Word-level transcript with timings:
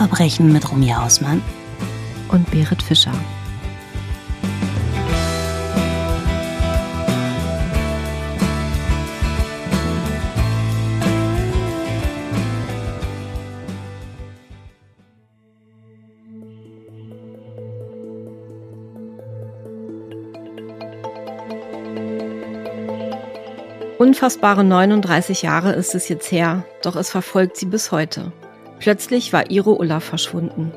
Verbrechen 0.00 0.50
mit 0.50 0.72
Romy 0.72 0.88
Hausmann 0.88 1.42
und 2.28 2.50
Berit 2.50 2.82
Fischer. 2.82 3.12
Unfassbare 23.98 24.64
39 24.64 25.42
Jahre 25.42 25.72
ist 25.72 25.94
es 25.94 26.08
jetzt 26.08 26.32
her, 26.32 26.64
doch 26.80 26.96
es 26.96 27.10
verfolgt 27.10 27.58
sie 27.58 27.66
bis 27.66 27.92
heute. 27.92 28.32
Plötzlich 28.80 29.32
war 29.32 29.50
ihre 29.50 29.78
Ulla 29.78 30.00
verschwunden. 30.00 30.72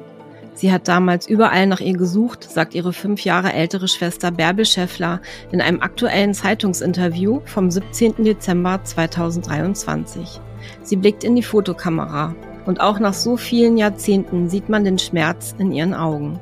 Sie 0.53 0.71
hat 0.71 0.87
damals 0.87 1.27
überall 1.27 1.65
nach 1.65 1.79
ihr 1.79 1.97
gesucht, 1.97 2.43
sagt 2.43 2.75
ihre 2.75 2.93
fünf 2.93 3.23
Jahre 3.23 3.53
ältere 3.53 3.87
Schwester 3.87 4.29
Bärbel 4.29 4.65
Schäffler 4.65 5.19
in 5.51 5.61
einem 5.61 5.81
aktuellen 5.81 6.33
Zeitungsinterview 6.33 7.41
vom 7.45 7.71
17. 7.71 8.23
Dezember 8.23 8.83
2023. 8.83 10.39
Sie 10.83 10.95
blickt 10.95 11.23
in 11.23 11.35
die 11.35 11.43
Fotokamera 11.43 12.35
und 12.65 12.81
auch 12.81 12.99
nach 12.99 13.13
so 13.13 13.35
vielen 13.35 13.77
Jahrzehnten 13.77 14.47
sieht 14.47 14.69
man 14.69 14.83
den 14.83 14.99
Schmerz 14.99 15.55
in 15.57 15.71
ihren 15.71 15.93
Augen. 15.93 16.39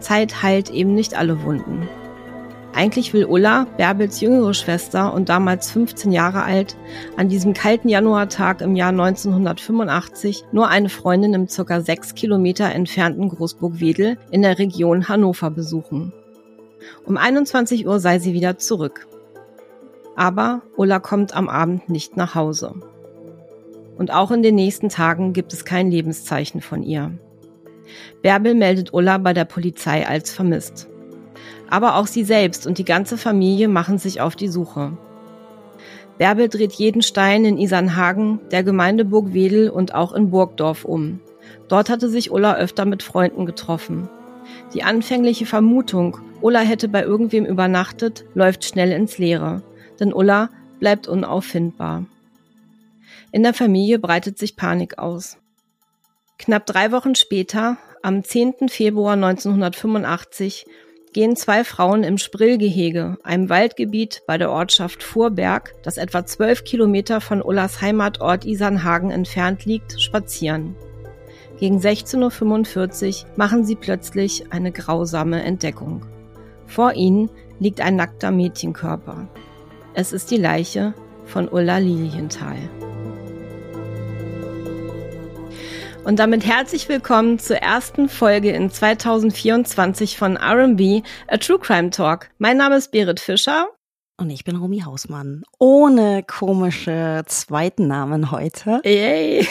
Zeit 0.00 0.42
heilt 0.42 0.70
eben 0.70 0.94
nicht 0.94 1.16
alle 1.16 1.42
Wunden. 1.44 1.88
Eigentlich 2.76 3.14
will 3.14 3.24
Ulla, 3.24 3.66
Bärbels 3.78 4.20
jüngere 4.20 4.52
Schwester 4.52 5.14
und 5.14 5.30
damals 5.30 5.70
15 5.70 6.12
Jahre 6.12 6.42
alt, 6.42 6.76
an 7.16 7.30
diesem 7.30 7.54
kalten 7.54 7.88
Januartag 7.88 8.60
im 8.60 8.76
Jahr 8.76 8.90
1985 8.90 10.44
nur 10.52 10.68
eine 10.68 10.90
Freundin 10.90 11.32
im 11.32 11.48
circa 11.48 11.80
sechs 11.80 12.14
Kilometer 12.14 12.70
entfernten 12.70 13.30
Großburg-Wedel 13.30 14.18
in 14.30 14.42
der 14.42 14.58
Region 14.58 15.08
Hannover 15.08 15.50
besuchen. 15.50 16.12
Um 17.06 17.16
21 17.16 17.86
Uhr 17.86 17.98
sei 17.98 18.18
sie 18.18 18.34
wieder 18.34 18.58
zurück. 18.58 19.06
Aber 20.14 20.60
Ulla 20.76 20.98
kommt 20.98 21.34
am 21.34 21.48
Abend 21.48 21.88
nicht 21.88 22.18
nach 22.18 22.34
Hause. 22.34 22.74
Und 23.96 24.12
auch 24.12 24.30
in 24.30 24.42
den 24.42 24.54
nächsten 24.54 24.90
Tagen 24.90 25.32
gibt 25.32 25.54
es 25.54 25.64
kein 25.64 25.90
Lebenszeichen 25.90 26.60
von 26.60 26.82
ihr. 26.82 27.12
Bärbel 28.20 28.54
meldet 28.54 28.92
Ulla 28.92 29.16
bei 29.16 29.32
der 29.32 29.46
Polizei 29.46 30.06
als 30.06 30.30
vermisst. 30.30 30.90
Aber 31.68 31.96
auch 31.96 32.06
sie 32.06 32.24
selbst 32.24 32.66
und 32.66 32.78
die 32.78 32.84
ganze 32.84 33.18
Familie 33.18 33.68
machen 33.68 33.98
sich 33.98 34.20
auf 34.20 34.36
die 34.36 34.48
Suche. 34.48 34.96
Bärbel 36.18 36.48
dreht 36.48 36.72
jeden 36.72 37.02
Stein 37.02 37.44
in 37.44 37.58
Isernhagen, 37.58 38.40
der 38.50 38.62
Gemeinde 38.62 39.04
Burgwedel 39.04 39.68
und 39.68 39.94
auch 39.94 40.12
in 40.12 40.30
Burgdorf 40.30 40.84
um. 40.84 41.20
Dort 41.68 41.90
hatte 41.90 42.08
sich 42.08 42.30
Ulla 42.30 42.56
öfter 42.56 42.84
mit 42.84 43.02
Freunden 43.02 43.44
getroffen. 43.44 44.08
Die 44.72 44.82
anfängliche 44.82 45.46
Vermutung, 45.46 46.18
Ulla 46.40 46.60
hätte 46.60 46.88
bei 46.88 47.02
irgendwem 47.02 47.44
übernachtet, 47.44 48.24
läuft 48.34 48.64
schnell 48.64 48.92
ins 48.92 49.18
Leere, 49.18 49.62
denn 50.00 50.12
Ulla 50.12 50.50
bleibt 50.78 51.08
unauffindbar. 51.08 52.04
In 53.32 53.42
der 53.42 53.54
Familie 53.54 53.98
breitet 53.98 54.38
sich 54.38 54.56
Panik 54.56 54.98
aus. 54.98 55.36
Knapp 56.38 56.66
drei 56.66 56.92
Wochen 56.92 57.14
später, 57.14 57.76
am 58.02 58.22
10. 58.22 58.68
Februar 58.68 59.14
1985, 59.14 60.66
gehen 61.12 61.36
zwei 61.36 61.64
Frauen 61.64 62.02
im 62.04 62.18
Sprillgehege, 62.18 63.16
einem 63.22 63.48
Waldgebiet 63.48 64.22
bei 64.26 64.38
der 64.38 64.50
Ortschaft 64.50 65.02
Fuhrberg, 65.02 65.74
das 65.82 65.96
etwa 65.96 66.26
zwölf 66.26 66.64
Kilometer 66.64 67.20
von 67.20 67.42
Ullas 67.42 67.80
Heimatort 67.80 68.44
Isernhagen 68.44 69.10
entfernt 69.10 69.64
liegt, 69.64 70.00
spazieren. 70.00 70.76
Gegen 71.58 71.78
16.45 71.78 73.24
Uhr 73.24 73.30
machen 73.36 73.64
sie 73.64 73.76
plötzlich 73.76 74.52
eine 74.52 74.72
grausame 74.72 75.42
Entdeckung. 75.42 76.04
Vor 76.66 76.92
ihnen 76.92 77.30
liegt 77.60 77.80
ein 77.80 77.96
nackter 77.96 78.30
Mädchenkörper. 78.30 79.28
Es 79.94 80.12
ist 80.12 80.30
die 80.30 80.36
Leiche 80.36 80.94
von 81.24 81.48
Ulla 81.48 81.78
Lilienthal. 81.78 82.56
Und 86.06 86.20
damit 86.20 86.46
herzlich 86.46 86.88
willkommen 86.88 87.40
zur 87.40 87.56
ersten 87.56 88.08
Folge 88.08 88.52
in 88.52 88.70
2024 88.70 90.16
von 90.16 90.36
R&B, 90.36 91.02
A 91.26 91.36
True 91.36 91.58
Crime 91.58 91.90
Talk. 91.90 92.30
Mein 92.38 92.58
Name 92.58 92.76
ist 92.76 92.92
Berit 92.92 93.18
Fischer. 93.18 93.66
Und 94.16 94.30
ich 94.30 94.44
bin 94.44 94.54
Romy 94.54 94.82
Hausmann. 94.82 95.42
Ohne 95.58 96.22
komische 96.22 97.24
zweiten 97.26 97.88
Namen 97.88 98.30
heute. 98.30 98.80
Yay! 98.84 99.48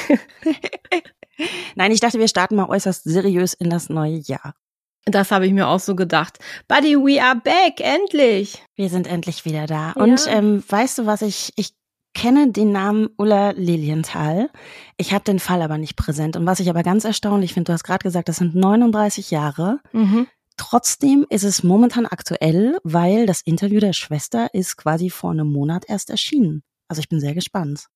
Nein, 1.75 1.91
ich 1.91 1.99
dachte, 1.99 2.19
wir 2.19 2.29
starten 2.29 2.55
mal 2.55 2.69
äußerst 2.69 3.03
seriös 3.03 3.53
in 3.53 3.69
das 3.69 3.89
neue 3.89 4.19
Jahr. 4.19 4.55
Das 5.03 5.31
habe 5.31 5.45
ich 5.47 5.51
mir 5.51 5.67
auch 5.67 5.81
so 5.81 5.93
gedacht. 5.93 6.39
Buddy, 6.69 6.95
we 6.95 7.21
are 7.21 7.35
back, 7.35 7.81
endlich. 7.81 8.63
Wir 8.77 8.87
sind 8.87 9.07
endlich 9.07 9.43
wieder 9.43 9.65
da. 9.65 9.93
Ja. 9.93 10.01
Und 10.01 10.25
ähm, 10.29 10.63
weißt 10.65 10.99
du, 10.99 11.05
was 11.05 11.21
ich, 11.21 11.51
ich 11.57 11.73
kenne 12.15 12.51
den 12.51 12.71
Namen 12.71 13.09
Ulla 13.17 13.51
Lilienthal. 13.51 14.49
Ich 14.97 15.13
habe 15.13 15.23
den 15.23 15.39
Fall 15.39 15.61
aber 15.61 15.77
nicht 15.77 15.95
präsent. 15.95 16.35
Und 16.35 16.47
was 16.47 16.59
ich 16.59 16.69
aber 16.69 16.81
ganz 16.81 17.03
erstaunlich 17.03 17.53
finde, 17.53 17.69
du 17.69 17.73
hast 17.73 17.83
gerade 17.83 18.03
gesagt, 18.03 18.29
das 18.29 18.37
sind 18.37 18.55
39 18.55 19.29
Jahre. 19.29 19.79
Mhm. 19.91 20.25
Trotzdem 20.57 21.25
ist 21.29 21.43
es 21.43 21.63
momentan 21.63 22.05
aktuell, 22.05 22.79
weil 22.83 23.25
das 23.27 23.41
Interview 23.41 23.81
der 23.81 23.93
Schwester 23.93 24.47
ist 24.53 24.77
quasi 24.77 25.09
vor 25.09 25.31
einem 25.31 25.51
Monat 25.51 25.83
erst 25.87 26.09
erschienen. 26.09 26.63
Also 26.87 27.01
ich 27.01 27.09
bin 27.09 27.19
sehr 27.19 27.35
gespannt. 27.35 27.87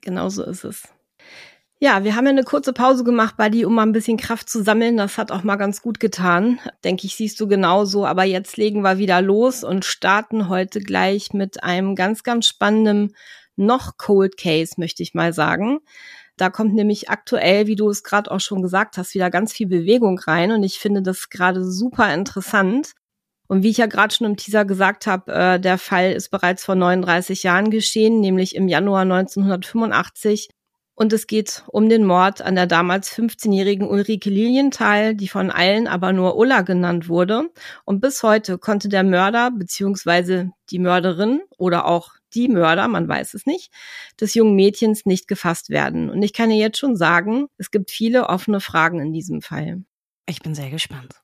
Genau 0.00 0.30
so 0.30 0.42
ist 0.42 0.64
es. 0.64 0.88
Ja, 1.78 2.04
wir 2.04 2.16
haben 2.16 2.24
ja 2.24 2.30
eine 2.30 2.44
kurze 2.44 2.72
Pause 2.72 3.04
gemacht, 3.04 3.36
Buddy, 3.36 3.66
um 3.66 3.74
mal 3.74 3.82
ein 3.82 3.92
bisschen 3.92 4.16
Kraft 4.16 4.48
zu 4.48 4.62
sammeln. 4.62 4.96
Das 4.96 5.18
hat 5.18 5.30
auch 5.30 5.42
mal 5.42 5.56
ganz 5.56 5.82
gut 5.82 6.00
getan. 6.00 6.58
Denke 6.84 7.06
ich, 7.06 7.16
siehst 7.16 7.38
du 7.38 7.46
genauso. 7.46 8.06
Aber 8.06 8.24
jetzt 8.24 8.56
legen 8.56 8.80
wir 8.80 8.96
wieder 8.96 9.20
los 9.20 9.62
und 9.62 9.84
starten 9.84 10.48
heute 10.48 10.80
gleich 10.80 11.34
mit 11.34 11.62
einem 11.62 11.94
ganz, 11.94 12.22
ganz 12.22 12.46
spannenden 12.46 13.14
noch 13.56 13.96
Cold 13.98 14.36
Case, 14.36 14.74
möchte 14.76 15.02
ich 15.02 15.14
mal 15.14 15.32
sagen. 15.32 15.80
Da 16.36 16.50
kommt 16.50 16.74
nämlich 16.74 17.08
aktuell, 17.08 17.66
wie 17.66 17.76
du 17.76 17.88
es 17.88 18.02
gerade 18.02 18.30
auch 18.30 18.40
schon 18.40 18.62
gesagt 18.62 18.98
hast, 18.98 19.14
wieder 19.14 19.30
ganz 19.30 19.52
viel 19.52 19.66
Bewegung 19.66 20.18
rein 20.18 20.52
und 20.52 20.62
ich 20.62 20.78
finde 20.78 21.02
das 21.02 21.30
gerade 21.30 21.64
super 21.64 22.12
interessant. 22.12 22.92
Und 23.48 23.62
wie 23.62 23.70
ich 23.70 23.78
ja 23.78 23.86
gerade 23.86 24.14
schon 24.14 24.26
im 24.26 24.36
Teaser 24.36 24.64
gesagt 24.64 25.06
habe, 25.06 25.32
äh, 25.32 25.60
der 25.60 25.78
Fall 25.78 26.12
ist 26.12 26.30
bereits 26.30 26.64
vor 26.64 26.74
39 26.74 27.42
Jahren 27.44 27.70
geschehen, 27.70 28.20
nämlich 28.20 28.56
im 28.56 28.68
Januar 28.68 29.02
1985. 29.02 30.50
Und 30.98 31.12
es 31.12 31.26
geht 31.26 31.62
um 31.68 31.88
den 31.88 32.06
Mord 32.06 32.40
an 32.40 32.54
der 32.54 32.66
damals 32.66 33.12
15-jährigen 33.12 33.86
Ulrike 33.86 34.30
Lilienthal, 34.30 35.14
die 35.14 35.28
von 35.28 35.50
allen 35.50 35.86
aber 35.86 36.12
nur 36.12 36.36
Ulla 36.36 36.62
genannt 36.62 37.08
wurde. 37.08 37.50
Und 37.84 38.00
bis 38.00 38.22
heute 38.22 38.58
konnte 38.58 38.88
der 38.88 39.04
Mörder 39.04 39.50
beziehungsweise 39.50 40.50
die 40.70 40.78
Mörderin 40.78 41.42
oder 41.58 41.84
auch 41.86 42.12
die 42.34 42.48
Mörder, 42.48 42.88
man 42.88 43.08
weiß 43.08 43.34
es 43.34 43.46
nicht, 43.46 43.72
des 44.20 44.34
jungen 44.34 44.54
Mädchens 44.54 45.06
nicht 45.06 45.28
gefasst 45.28 45.70
werden. 45.70 46.10
Und 46.10 46.22
ich 46.22 46.32
kann 46.32 46.50
dir 46.50 46.56
jetzt 46.56 46.78
schon 46.78 46.96
sagen, 46.96 47.46
es 47.58 47.70
gibt 47.70 47.90
viele 47.90 48.28
offene 48.28 48.60
Fragen 48.60 49.00
in 49.00 49.12
diesem 49.12 49.42
Fall. 49.42 49.84
Ich 50.28 50.40
bin 50.40 50.54
sehr 50.54 50.70
gespannt. 50.70 51.14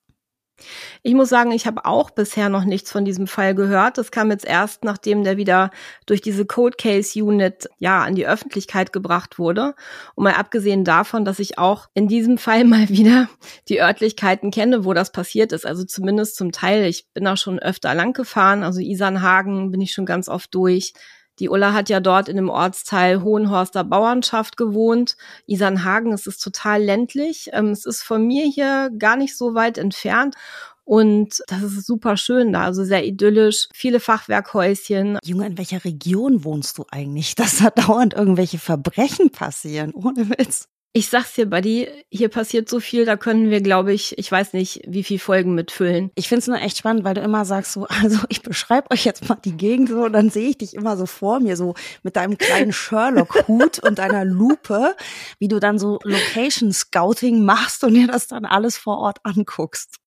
Ich 1.02 1.14
muss 1.14 1.28
sagen, 1.28 1.52
ich 1.52 1.66
habe 1.66 1.84
auch 1.84 2.10
bisher 2.10 2.48
noch 2.48 2.64
nichts 2.64 2.90
von 2.90 3.04
diesem 3.04 3.26
Fall 3.26 3.54
gehört. 3.54 3.98
Das 3.98 4.10
kam 4.10 4.30
jetzt 4.30 4.44
erst, 4.44 4.84
nachdem 4.84 5.24
der 5.24 5.36
wieder 5.36 5.70
durch 6.06 6.20
diese 6.20 6.46
Code 6.46 6.76
Case 6.76 7.22
Unit 7.22 7.68
ja 7.78 8.02
an 8.02 8.14
die 8.14 8.26
Öffentlichkeit 8.26 8.92
gebracht 8.92 9.38
wurde. 9.38 9.74
Und 10.14 10.24
mal 10.24 10.34
abgesehen 10.34 10.84
davon, 10.84 11.24
dass 11.24 11.38
ich 11.38 11.58
auch 11.58 11.88
in 11.94 12.08
diesem 12.08 12.38
Fall 12.38 12.64
mal 12.72 12.88
wieder 12.88 13.28
die 13.68 13.80
Örtlichkeiten 13.80 14.50
kenne, 14.50 14.84
wo 14.84 14.94
das 14.94 15.12
passiert 15.12 15.52
ist. 15.52 15.66
Also 15.66 15.84
zumindest 15.84 16.36
zum 16.36 16.52
Teil. 16.52 16.84
Ich 16.84 17.08
bin 17.12 17.26
auch 17.26 17.36
schon 17.36 17.58
öfter 17.58 17.94
lang 17.94 18.12
gefahren. 18.12 18.62
Also 18.62 18.80
Isernhagen 18.80 19.70
bin 19.70 19.80
ich 19.80 19.92
schon 19.92 20.06
ganz 20.06 20.28
oft 20.28 20.54
durch. 20.54 20.92
Die 21.38 21.48
Ulla 21.48 21.72
hat 21.72 21.88
ja 21.88 22.00
dort 22.00 22.28
in 22.28 22.36
dem 22.36 22.50
Ortsteil 22.50 23.22
Hohenhorster 23.22 23.84
Bauernschaft 23.84 24.56
gewohnt. 24.56 25.16
Isernhagen, 25.46 26.12
es 26.12 26.26
ist 26.26 26.42
total 26.42 26.82
ländlich. 26.82 27.50
Ähm, 27.52 27.70
es 27.70 27.86
ist 27.86 28.02
von 28.02 28.26
mir 28.26 28.44
hier 28.46 28.90
gar 28.98 29.16
nicht 29.16 29.36
so 29.36 29.54
weit 29.54 29.78
entfernt. 29.78 30.36
Und 30.84 31.42
das 31.46 31.62
ist 31.62 31.86
super 31.86 32.16
schön 32.16 32.52
da, 32.52 32.64
also 32.64 32.84
sehr 32.84 33.06
idyllisch, 33.06 33.68
viele 33.72 34.00
Fachwerkhäuschen. 34.00 35.18
Junge, 35.22 35.46
in 35.46 35.56
welcher 35.56 35.84
Region 35.84 36.44
wohnst 36.44 36.76
du 36.76 36.84
eigentlich, 36.90 37.34
dass 37.36 37.58
da 37.58 37.70
dauernd 37.70 38.14
irgendwelche 38.14 38.58
Verbrechen 38.58 39.30
passieren? 39.30 39.94
Ohne 39.94 40.28
Witz. 40.28 40.68
Ich 40.94 41.08
sag's 41.08 41.32
dir, 41.32 41.46
Buddy, 41.46 41.88
hier 42.10 42.28
passiert 42.28 42.68
so 42.68 42.78
viel, 42.78 43.06
da 43.06 43.16
können 43.16 43.48
wir, 43.48 43.62
glaube 43.62 43.94
ich, 43.94 44.18
ich 44.18 44.30
weiß 44.30 44.52
nicht, 44.52 44.82
wie 44.86 45.02
viel 45.02 45.18
Folgen 45.18 45.54
mitfüllen. 45.54 46.10
Ich 46.16 46.28
find's 46.28 46.48
nur 46.48 46.60
echt 46.60 46.76
spannend, 46.76 47.02
weil 47.02 47.14
du 47.14 47.22
immer 47.22 47.46
sagst 47.46 47.72
so, 47.72 47.86
also 47.88 48.18
ich 48.28 48.42
beschreibe 48.42 48.90
euch 48.90 49.06
jetzt 49.06 49.26
mal 49.26 49.38
die 49.42 49.56
Gegend 49.56 49.88
so 49.88 50.04
und 50.04 50.12
dann 50.12 50.28
sehe 50.28 50.50
ich 50.50 50.58
dich 50.58 50.74
immer 50.74 50.98
so 50.98 51.06
vor 51.06 51.40
mir, 51.40 51.56
so 51.56 51.74
mit 52.02 52.16
deinem 52.16 52.36
kleinen 52.36 52.74
Sherlock-Hut 52.74 53.78
und 53.78 53.98
deiner 53.98 54.26
Lupe, 54.26 54.94
wie 55.38 55.48
du 55.48 55.60
dann 55.60 55.78
so 55.78 55.98
Location-Scouting 56.02 57.42
machst 57.42 57.84
und 57.84 57.94
dir 57.94 58.06
das 58.06 58.26
dann 58.26 58.44
alles 58.44 58.76
vor 58.76 58.98
Ort 58.98 59.20
anguckst. 59.22 60.01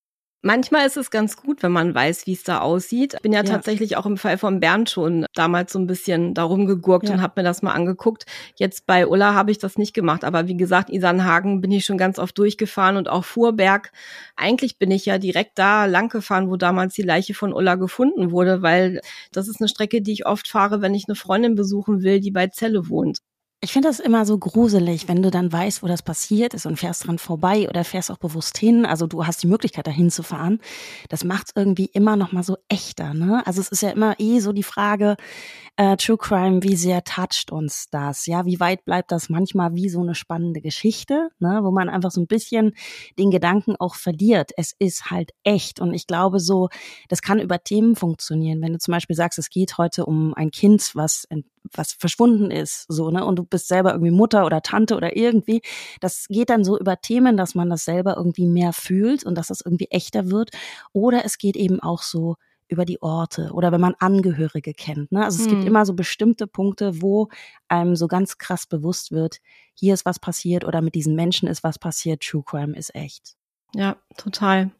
Manchmal 0.45 0.85
ist 0.85 0.95
es 0.95 1.09
ganz 1.09 1.37
gut, 1.37 1.63
wenn 1.63 1.71
man 1.71 1.95
weiß, 1.95 2.27
wie 2.27 2.33
es 2.33 2.43
da 2.43 2.59
aussieht. 2.59 3.15
Ich 3.15 3.21
bin 3.21 3.33
ja, 3.33 3.39
ja, 3.39 3.45
tatsächlich 3.45 3.97
auch 3.97 4.05
im 4.05 4.15
Fall 4.15 4.37
von 4.37 4.59
Bernd 4.59 4.91
schon 4.91 5.25
damals 5.33 5.73
so 5.73 5.79
ein 5.79 5.87
bisschen 5.87 6.35
darum 6.35 6.67
gegurkt 6.67 7.09
ja. 7.09 7.15
und 7.15 7.21
habe 7.23 7.41
mir 7.41 7.43
das 7.43 7.63
mal 7.63 7.71
angeguckt. 7.71 8.27
Jetzt 8.55 8.85
bei 8.85 9.07
Ulla 9.07 9.33
habe 9.33 9.49
ich 9.49 9.57
das 9.57 9.79
nicht 9.79 9.95
gemacht, 9.95 10.23
aber 10.23 10.47
wie 10.47 10.55
gesagt, 10.55 10.91
Isernhagen 10.91 11.61
bin 11.61 11.71
ich 11.71 11.83
schon 11.83 11.97
ganz 11.97 12.19
oft 12.19 12.37
durchgefahren 12.37 12.95
und 12.95 13.09
auch 13.09 13.25
Fuhrberg. 13.25 13.91
Eigentlich 14.35 14.77
bin 14.77 14.91
ich 14.91 15.07
ja 15.07 15.17
direkt 15.17 15.57
da 15.57 15.85
lang 15.85 16.09
gefahren, 16.09 16.47
wo 16.47 16.57
damals 16.57 16.93
die 16.93 17.01
Leiche 17.01 17.33
von 17.33 17.51
Ulla 17.51 17.73
gefunden 17.73 18.29
wurde, 18.29 18.61
weil 18.61 19.01
das 19.31 19.47
ist 19.47 19.59
eine 19.59 19.67
Strecke, 19.67 20.03
die 20.03 20.11
ich 20.11 20.27
oft 20.27 20.47
fahre, 20.47 20.79
wenn 20.79 20.93
ich 20.93 21.05
eine 21.07 21.15
Freundin 21.15 21.55
besuchen 21.55 22.03
will, 22.03 22.19
die 22.19 22.29
bei 22.29 22.49
Celle 22.49 22.87
wohnt. 22.87 23.17
Ich 23.61 23.71
finde 23.73 23.87
das 23.87 23.99
immer 23.99 24.25
so 24.25 24.37
gruselig, 24.37 25.07
wenn 25.07 25.23
du 25.23 25.31
dann 25.31 25.51
weißt, 25.51 25.81
wo 25.81 25.87
das 25.87 26.03
passiert 26.03 26.53
ist 26.53 26.67
und 26.67 26.77
fährst 26.77 27.07
dran 27.07 27.17
vorbei 27.17 27.67
oder 27.67 27.83
fährst 27.83 28.11
auch 28.11 28.17
bewusst 28.17 28.57
hin. 28.59 28.85
Also 28.85 29.07
du 29.07 29.25
hast 29.25 29.41
die 29.41 29.47
Möglichkeit, 29.47 29.87
dahin 29.87 30.11
zu 30.11 30.21
fahren. 30.21 30.59
Das 31.09 31.23
macht 31.23 31.47
es 31.47 31.53
irgendwie 31.55 31.85
immer 31.85 32.15
noch 32.15 32.31
mal 32.31 32.43
so 32.43 32.57
echter. 32.69 33.15
Ne? 33.15 33.41
Also 33.47 33.61
es 33.61 33.69
ist 33.69 33.81
ja 33.81 33.89
immer 33.89 34.19
eh 34.19 34.39
so 34.39 34.53
die 34.53 34.61
Frage, 34.61 35.15
äh, 35.77 35.97
True 35.97 36.17
Crime, 36.17 36.61
wie 36.61 36.75
sehr 36.75 37.03
toucht 37.03 37.51
uns 37.51 37.87
das? 37.89 38.27
Ja, 38.27 38.45
wie 38.45 38.59
weit 38.59 38.85
bleibt 38.85 39.11
das 39.11 39.29
manchmal 39.29 39.73
wie 39.73 39.89
so 39.89 40.01
eine 40.01 40.15
spannende 40.15 40.61
Geschichte, 40.61 41.29
ne? 41.39 41.61
wo 41.63 41.71
man 41.71 41.89
einfach 41.89 42.11
so 42.11 42.21
ein 42.21 42.27
bisschen 42.27 42.73
den 43.17 43.31
Gedanken 43.31 43.75
auch 43.79 43.95
verliert. 43.95 44.51
Es 44.57 44.73
ist 44.77 45.09
halt 45.09 45.31
echt. 45.43 45.79
Und 45.79 45.93
ich 45.93 46.05
glaube 46.05 46.39
so, 46.39 46.69
das 47.09 47.23
kann 47.23 47.39
über 47.39 47.63
Themen 47.63 47.95
funktionieren. 47.95 48.61
Wenn 48.61 48.73
du 48.73 48.79
zum 48.79 48.91
Beispiel 48.91 49.15
sagst, 49.15 49.39
es 49.39 49.49
geht 49.49 49.79
heute 49.79 50.05
um 50.05 50.35
ein 50.35 50.51
Kind, 50.51 50.91
was 50.93 51.25
was 51.73 51.93
verschwunden 51.93 52.51
ist, 52.51 52.85
so, 52.87 53.11
ne? 53.11 53.25
Und 53.25 53.37
du 53.37 53.43
bist 53.43 53.67
selber 53.67 53.91
irgendwie 53.91 54.11
Mutter 54.11 54.45
oder 54.45 54.61
Tante 54.61 54.95
oder 54.95 55.15
irgendwie. 55.15 55.61
Das 55.99 56.27
geht 56.29 56.49
dann 56.49 56.63
so 56.63 56.79
über 56.79 57.01
Themen, 57.01 57.37
dass 57.37 57.55
man 57.55 57.69
das 57.69 57.85
selber 57.85 58.15
irgendwie 58.17 58.47
mehr 58.47 58.73
fühlt 58.73 59.25
und 59.25 59.35
dass 59.35 59.47
das 59.47 59.61
irgendwie 59.61 59.89
echter 59.91 60.29
wird. 60.29 60.51
Oder 60.93 61.25
es 61.25 61.37
geht 61.37 61.55
eben 61.55 61.79
auch 61.79 62.01
so 62.01 62.35
über 62.67 62.85
die 62.85 63.01
Orte 63.01 63.51
oder 63.53 63.71
wenn 63.71 63.81
man 63.81 63.95
Angehörige 63.99 64.73
kennt. 64.73 65.11
Ne? 65.11 65.23
Also 65.23 65.43
es 65.43 65.49
hm. 65.49 65.55
gibt 65.55 65.67
immer 65.67 65.85
so 65.85 65.93
bestimmte 65.93 66.47
Punkte, 66.47 67.01
wo 67.01 67.29
einem 67.67 67.95
so 67.95 68.07
ganz 68.07 68.37
krass 68.37 68.65
bewusst 68.65 69.11
wird, 69.11 69.39
hier 69.73 69.93
ist 69.93 70.05
was 70.05 70.19
passiert 70.19 70.65
oder 70.65 70.81
mit 70.81 70.95
diesen 70.95 71.15
Menschen 71.15 71.47
ist 71.47 71.63
was 71.63 71.77
passiert, 71.77 72.21
True 72.21 72.43
Crime 72.43 72.75
ist 72.75 72.95
echt. 72.95 73.35
Ja, 73.75 73.97
total. 74.17 74.71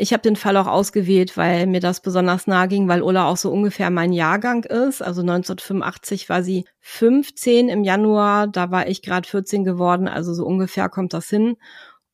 Ich 0.00 0.14
habe 0.14 0.22
den 0.22 0.36
Fall 0.36 0.56
auch 0.56 0.66
ausgewählt, 0.66 1.36
weil 1.36 1.66
mir 1.66 1.80
das 1.80 2.00
besonders 2.00 2.46
nahe 2.46 2.68
ging, 2.68 2.88
weil 2.88 3.02
Ulla 3.02 3.26
auch 3.26 3.36
so 3.36 3.50
ungefähr 3.52 3.90
mein 3.90 4.14
Jahrgang 4.14 4.64
ist. 4.64 5.02
Also 5.02 5.20
1985 5.20 6.30
war 6.30 6.42
sie 6.42 6.64
15 6.80 7.68
im 7.68 7.84
Januar, 7.84 8.46
da 8.48 8.70
war 8.70 8.88
ich 8.88 9.02
gerade 9.02 9.28
14 9.28 9.62
geworden, 9.62 10.08
also 10.08 10.32
so 10.32 10.46
ungefähr 10.46 10.88
kommt 10.88 11.12
das 11.12 11.28
hin. 11.28 11.56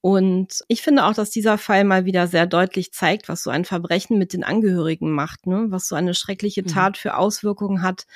Und 0.00 0.64
ich 0.66 0.82
finde 0.82 1.04
auch, 1.04 1.14
dass 1.14 1.30
dieser 1.30 1.58
Fall 1.58 1.84
mal 1.84 2.04
wieder 2.04 2.26
sehr 2.26 2.46
deutlich 2.46 2.92
zeigt, 2.92 3.28
was 3.28 3.44
so 3.44 3.50
ein 3.50 3.64
Verbrechen 3.64 4.18
mit 4.18 4.32
den 4.32 4.42
Angehörigen 4.42 5.10
macht, 5.12 5.46
ne? 5.46 5.66
was 5.68 5.86
so 5.86 5.94
eine 5.94 6.14
schreckliche 6.14 6.62
mhm. 6.62 6.68
Tat 6.68 6.98
für 6.98 7.16
Auswirkungen 7.16 7.82
hat 7.82 8.06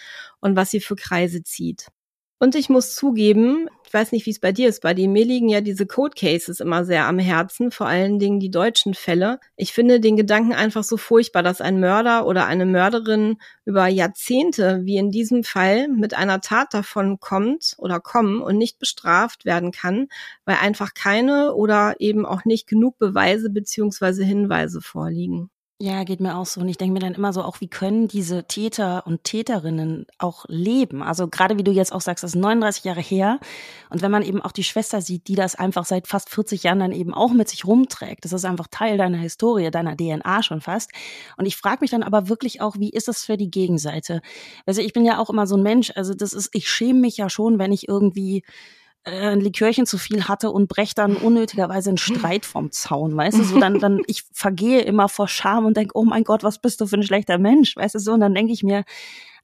und 0.41 0.57
was 0.57 0.71
sie 0.71 0.81
für 0.81 0.97
Kreise 0.97 1.45
zieht. 1.45 1.87
Und 2.43 2.55
ich 2.55 2.71
muss 2.71 2.95
zugeben, 2.95 3.69
ich 3.87 3.93
weiß 3.93 4.13
nicht, 4.13 4.25
wie 4.25 4.31
es 4.31 4.41
bei 4.41 4.51
dir 4.51 4.71
ist, 4.71 4.81
bei 4.81 4.95
dir, 4.95 5.11
mir 5.11 5.27
liegen 5.27 5.51
ja 5.51 5.61
diese 5.61 5.85
Code 5.87 6.15
Cases 6.19 6.61
immer 6.61 6.87
sehr 6.87 7.05
am 7.05 7.19
Herzen, 7.19 7.71
vor 7.71 7.87
allen 7.87 8.19
Dingen 8.19 8.41
die 8.41 8.51
deutschen 8.51 8.95
Fälle. 8.95 9.41
Ich 9.57 9.75
finde 9.75 10.01
den 10.01 10.17
Gedanken 10.17 10.55
einfach 10.55 10.83
so 10.83 10.97
furchtbar, 10.97 11.43
dass 11.43 11.61
ein 11.61 11.81
Mörder 11.81 12.25
oder 12.25 12.47
eine 12.47 12.65
Mörderin 12.65 13.37
über 13.67 13.89
Jahrzehnte, 13.89 14.81
wie 14.85 14.97
in 14.97 15.11
diesem 15.11 15.45
Fall, 15.45 15.89
mit 15.89 16.15
einer 16.15 16.41
Tat 16.41 16.73
davon 16.73 17.21
kommt 17.21 17.75
oder 17.77 18.01
kommen 18.01 18.41
und 18.41 18.57
nicht 18.57 18.79
bestraft 18.79 19.45
werden 19.45 19.71
kann, 19.71 20.09
weil 20.47 20.57
einfach 20.63 20.95
keine 20.95 21.53
oder 21.55 21.97
eben 21.99 22.25
auch 22.25 22.47
nicht 22.47 22.67
genug 22.67 22.97
Beweise 22.99 23.51
beziehungsweise 23.51 24.25
Hinweise 24.25 24.81
vorliegen. 24.81 25.51
Ja, 25.83 26.05
geht 26.05 26.21
mir 26.21 26.37
auch 26.37 26.45
so. 26.45 26.61
Und 26.61 26.69
ich 26.69 26.77
denke 26.77 26.93
mir 26.93 26.99
dann 27.01 27.15
immer 27.15 27.33
so, 27.33 27.43
auch 27.43 27.63
wie 27.63 27.67
können 27.67 28.07
diese 28.07 28.45
Täter 28.45 29.07
und 29.07 29.25
Täterinnen 29.25 30.07
auch 30.19 30.45
leben? 30.47 31.03
Also 31.03 31.27
gerade 31.27 31.57
wie 31.57 31.65
du 31.65 31.71
jetzt 31.71 31.95
auch 31.95 32.03
sagst, 32.03 32.23
das 32.23 32.33
ist 32.35 32.41
39 32.41 32.85
Jahre 32.85 33.01
her. 33.01 33.41
Und 33.89 34.03
wenn 34.03 34.11
man 34.11 34.23
eben 34.23 34.43
auch 34.43 34.53
die 34.53 34.63
Schwester 34.63 35.01
sieht, 35.01 35.27
die 35.27 35.37
das 35.37 35.55
einfach 35.55 35.87
seit 35.87 36.07
fast 36.07 36.29
40 36.29 36.65
Jahren 36.65 36.81
dann 36.81 36.93
eben 36.93 37.15
auch 37.15 37.33
mit 37.33 37.49
sich 37.49 37.65
rumträgt, 37.65 38.27
das 38.27 38.35
ist 38.35 38.45
einfach 38.45 38.67
Teil 38.71 38.99
deiner 38.99 39.17
Historie, 39.17 39.71
deiner 39.71 39.97
DNA 39.97 40.43
schon 40.43 40.61
fast. 40.61 40.91
Und 41.39 41.47
ich 41.47 41.57
frage 41.57 41.79
mich 41.81 41.91
dann 41.91 42.03
aber 42.03 42.29
wirklich 42.29 42.61
auch, 42.61 42.77
wie 42.79 42.91
ist 42.91 43.09
das 43.09 43.25
für 43.25 43.39
die 43.39 43.51
Gegenseite? 43.51 44.21
Also 44.67 44.83
ich 44.83 44.93
bin 44.93 45.07
ja 45.07 45.19
auch 45.19 45.31
immer 45.31 45.47
so 45.47 45.57
ein 45.57 45.63
Mensch, 45.63 45.93
also 45.97 46.13
das 46.13 46.35
ist, 46.35 46.51
ich 46.53 46.69
schäme 46.69 47.01
mich 47.01 47.17
ja 47.17 47.31
schon, 47.31 47.59
wenn 47.59 47.73
ich 47.73 47.89
irgendwie 47.89 48.45
ein 49.05 49.41
Likörchen 49.41 49.87
zu 49.87 49.97
viel 49.97 50.29
hatte 50.29 50.51
und 50.51 50.69
breche 50.69 50.95
dann 50.95 51.17
unnötigerweise 51.17 51.91
einen 51.91 51.99
Streit 51.99 52.45
vom 52.45 52.71
Zaun, 52.71 53.17
weißt 53.17 53.39
du, 53.39 53.45
so 53.45 53.59
dann, 53.59 53.79
dann, 53.79 54.03
ich 54.07 54.25
vergehe 54.33 54.83
immer 54.83 55.09
vor 55.09 55.27
Scham 55.27 55.65
und 55.65 55.77
denke, 55.77 55.93
oh 55.95 56.05
mein 56.05 56.25
Gott, 56.25 56.43
was 56.43 56.61
bist 56.61 56.81
du 56.81 56.87
für 56.87 56.97
ein 56.97 57.03
schlechter 57.03 57.39
Mensch, 57.39 57.77
weißt 57.77 57.95
du, 57.95 57.99
so, 57.99 58.13
und 58.13 58.21
dann 58.21 58.35
denke 58.35 58.53
ich 58.53 58.63
mir, 58.63 58.85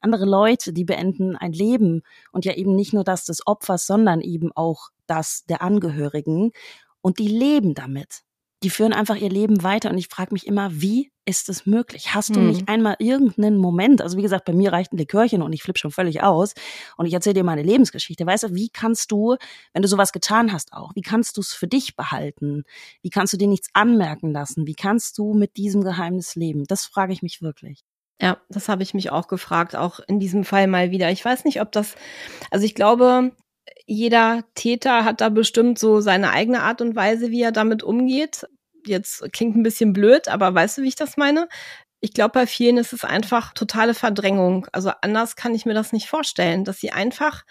andere 0.01 0.27
Leute, 0.27 0.73
die 0.73 0.85
beenden 0.85 1.37
ein 1.37 1.53
Leben 1.53 2.03
und 2.33 2.45
ja 2.45 2.53
eben 2.55 2.77
nicht 2.77 2.93
nur 2.93 3.05
das 3.05 3.25
des 3.25 3.47
Opfers, 3.47 3.87
sondern 3.87 4.21
eben 4.21 4.53
auch 4.55 4.91
das 5.07 5.45
der 5.47 5.63
Angehörigen 5.63 6.53
und 7.01 7.19
die 7.19 7.29
leben 7.29 7.75
damit. 7.75 8.23
Die 8.63 8.71
führen 8.71 8.93
einfach 8.93 9.17
ihr 9.17 9.31
Leben 9.31 9.63
weiter 9.63 9.91
und 9.91 9.99
ich 9.99 10.09
frage 10.09 10.33
mich 10.33 10.47
immer, 10.47 10.71
wie 10.73 11.11
ist 11.27 11.49
es 11.49 11.67
möglich? 11.67 12.15
Hast 12.15 12.35
du 12.35 12.41
nicht 12.41 12.61
hm. 12.61 12.69
einmal 12.69 12.97
irgendeinen 12.99 13.59
Moment, 13.59 14.01
also 14.01 14.17
wie 14.17 14.23
gesagt, 14.23 14.45
bei 14.45 14.53
mir 14.53 14.73
reicht 14.73 14.93
ein 14.93 14.99
Likörchen 14.99 15.43
und 15.43 15.53
ich 15.53 15.63
flippe 15.63 15.79
schon 15.79 15.91
völlig 15.91 16.23
aus 16.23 16.55
und 16.97 17.07
ich 17.07 17.13
erzähle 17.13 17.35
dir 17.35 17.45
meine 17.45 17.63
Lebensgeschichte. 17.63 18.25
Weißt 18.25 18.45
du, 18.45 18.55
wie 18.55 18.69
kannst 18.69 19.11
du, 19.11 19.37
wenn 19.73 19.83
du 19.83 19.89
sowas 19.89 20.13
getan 20.13 20.53
hast 20.53 20.73
auch, 20.73 20.95
wie 20.95 21.03
kannst 21.03 21.37
du 21.37 21.41
es 21.41 21.53
für 21.53 21.67
dich 21.67 21.97
behalten? 21.97 22.65
Wie 23.03 23.11
kannst 23.11 23.33
du 23.33 23.37
dir 23.37 23.49
nichts 23.49 23.69
anmerken 23.75 24.33
lassen? 24.33 24.67
Wie 24.67 24.75
kannst 24.75 25.19
du 25.19 25.35
mit 25.35 25.57
diesem 25.57 25.83
Geheimnis 25.83 26.37
leben? 26.37 26.65
Das 26.65 26.87
frage 26.87 27.13
ich 27.13 27.23
mich 27.23 27.43
wirklich. 27.43 27.85
Ja, 28.21 28.39
das 28.49 28.69
habe 28.69 28.83
ich 28.83 28.95
mich 28.95 29.11
auch 29.11 29.29
gefragt, 29.29 29.77
auch 29.77 30.01
in 30.07 30.21
diesem 30.21 30.45
Fall 30.45 30.69
mal 30.69 30.91
wieder. 30.91 31.11
Ich 31.11 31.25
weiß 31.25 31.45
nicht, 31.45 31.61
ob 31.61 31.73
das, 31.73 31.97
also 32.51 32.65
ich 32.65 32.75
glaube, 32.75 33.33
jeder 33.85 34.45
Täter 34.55 35.05
hat 35.05 35.21
da 35.21 35.29
bestimmt 35.29 35.79
so 35.79 36.01
seine 36.01 36.31
eigene 36.31 36.63
Art 36.63 36.81
und 36.81 36.97
Weise, 36.97 37.31
wie 37.31 37.43
er 37.43 37.53
damit 37.53 37.83
umgeht. 37.83 38.47
Jetzt 38.89 39.33
klingt 39.33 39.57
ein 39.57 39.63
bisschen 39.63 39.93
blöd, 39.93 40.29
aber 40.29 40.55
weißt 40.55 40.79
du, 40.79 40.83
wie 40.83 40.89
ich 40.89 40.97
das 40.97 41.17
meine? 41.17 41.49
Ich 42.01 42.13
glaube, 42.13 42.33
bei 42.33 42.47
vielen 42.47 42.77
ist 42.77 42.93
es 42.93 43.05
einfach 43.05 43.53
totale 43.55 43.95
Verdrängung. 43.95 44.67
Also 44.73 44.91
anders 45.03 45.37
kann 45.37 45.55
ich 45.55 45.67
mir 45.67 45.75
das 45.75 45.93
nicht 45.93 46.09
vorstellen, 46.09 46.65
dass 46.65 46.79
sie 46.79 46.93
einfach 46.93 47.45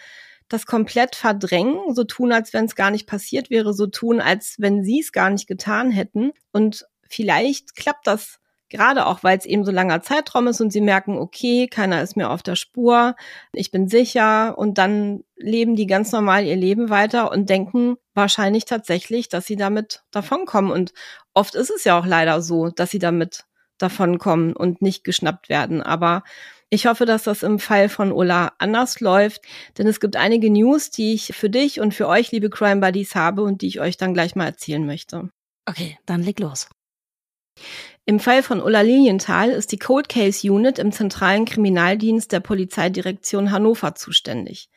das 0.48 0.66
komplett 0.66 1.16
verdrängen, 1.16 1.94
so 1.96 2.04
tun, 2.04 2.32
als 2.32 2.54
wenn 2.54 2.66
es 2.66 2.76
gar 2.76 2.92
nicht 2.92 3.08
passiert 3.08 3.50
wäre, 3.50 3.74
so 3.74 3.88
tun, 3.88 4.22
als 4.22 4.56
wenn 4.60 4.84
sie 4.84 5.00
es 5.02 5.12
gar 5.12 5.32
nicht 5.32 5.48
getan 5.48 5.90
hätten. 5.90 6.32
Und 6.52 6.86
vielleicht 7.10 7.76
klappt 7.76 8.06
das 8.06 8.40
Gerade 8.70 9.06
auch, 9.06 9.22
weil 9.22 9.38
es 9.38 9.46
eben 9.46 9.64
so 9.64 9.72
langer 9.72 10.02
Zeitraum 10.02 10.48
ist 10.48 10.60
und 10.60 10.72
sie 10.72 10.82
merken, 10.82 11.20
okay, 11.20 11.68
keiner 11.68 12.02
ist 12.02 12.18
mehr 12.18 12.32
auf 12.32 12.42
der 12.42 12.56
Spur, 12.56 13.16
ich 13.54 13.70
bin 13.70 13.88
sicher 13.88 14.58
und 14.58 14.80
dann 14.80 15.24
leben 15.36 15.76
die 15.76 15.86
ganz 15.86 16.12
normal 16.12 16.46
ihr 16.46 16.56
Leben 16.56 16.90
weiter 16.90 17.32
und 17.32 17.48
denken 17.48 17.98
wahrscheinlich 18.16 18.66
tatsächlich, 18.66 19.30
dass 19.30 19.46
sie 19.46 19.56
damit 19.56 20.04
davonkommen. 20.10 20.72
Und 20.72 20.94
oft 21.36 21.54
ist 21.54 21.70
es 21.70 21.84
ja 21.84 22.00
auch 22.00 22.06
leider 22.06 22.42
so, 22.42 22.70
dass 22.70 22.90
sie 22.90 23.00
damit 23.00 23.46
davonkommen 23.78 24.56
und 24.56 24.82
nicht 24.82 25.04
geschnappt 25.04 25.50
werden. 25.50 25.84
Aber 25.84 26.24
ich 26.70 26.88
hoffe, 26.88 27.06
dass 27.06 27.24
das 27.24 27.44
im 27.44 27.60
Fall 27.60 27.90
von 27.90 28.12
Ola 28.12 28.54
anders 28.58 29.00
läuft, 29.00 29.44
denn 29.78 29.86
es 29.86 30.00
gibt 30.00 30.16
einige 30.16 30.50
News, 30.50 30.90
die 30.90 31.14
ich 31.14 31.36
für 31.36 31.50
dich 31.50 31.80
und 31.80 31.94
für 31.94 32.08
euch, 32.08 32.32
liebe 32.32 32.50
Crime 32.50 32.82
Buddies, 32.82 33.16
habe 33.16 33.44
und 33.44 33.62
die 33.62 33.68
ich 33.68 33.80
euch 33.80 33.98
dann 33.98 34.14
gleich 34.14 34.36
mal 34.36 34.46
erzählen 34.46 34.86
möchte. 34.86 35.30
Okay, 35.68 36.00
dann 36.06 36.24
leg 36.24 36.40
los. 36.40 36.70
Im 38.06 38.20
Fall 38.20 38.44
von 38.44 38.62
Ulla 38.62 38.82
Lilienthal 38.82 39.50
ist 39.50 39.72
die 39.72 39.80
Cold 39.80 40.10
Case 40.10 40.52
Unit 40.52 40.78
im 40.78 40.92
zentralen 40.92 41.46
Kriminaldienst 41.46 42.32
der 42.32 42.40
Polizeidirektion 42.40 43.52
Hannover 43.52 43.96
zuständig. 43.96 44.70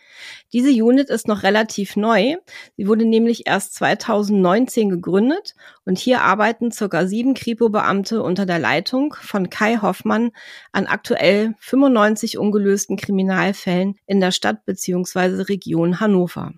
Diese 0.52 0.70
Unit 0.70 1.10
ist 1.10 1.28
noch 1.28 1.42
relativ 1.42 1.96
neu. 1.96 2.37
Sie 2.76 2.87
wurde 2.87 3.04
nämlich 3.04 3.46
erst 3.46 3.75
2019 3.75 4.88
gegründet 4.88 5.54
und 5.84 5.98
hier 5.98 6.22
arbeiten 6.22 6.70
circa 6.72 7.06
sieben 7.06 7.34
Kripo-Beamte 7.34 8.22
unter 8.22 8.46
der 8.46 8.58
Leitung 8.58 9.14
von 9.20 9.50
Kai 9.50 9.78
Hoffmann 9.78 10.30
an 10.72 10.87
aktuell 10.87 11.54
95 11.58 12.38
ungelösten 12.38 12.96
Kriminalfällen 12.96 13.96
in 14.06 14.20
der 14.20 14.32
Stadt 14.32 14.64
bzw. 14.64 15.42
Region 15.42 16.00
Hannover. 16.00 16.52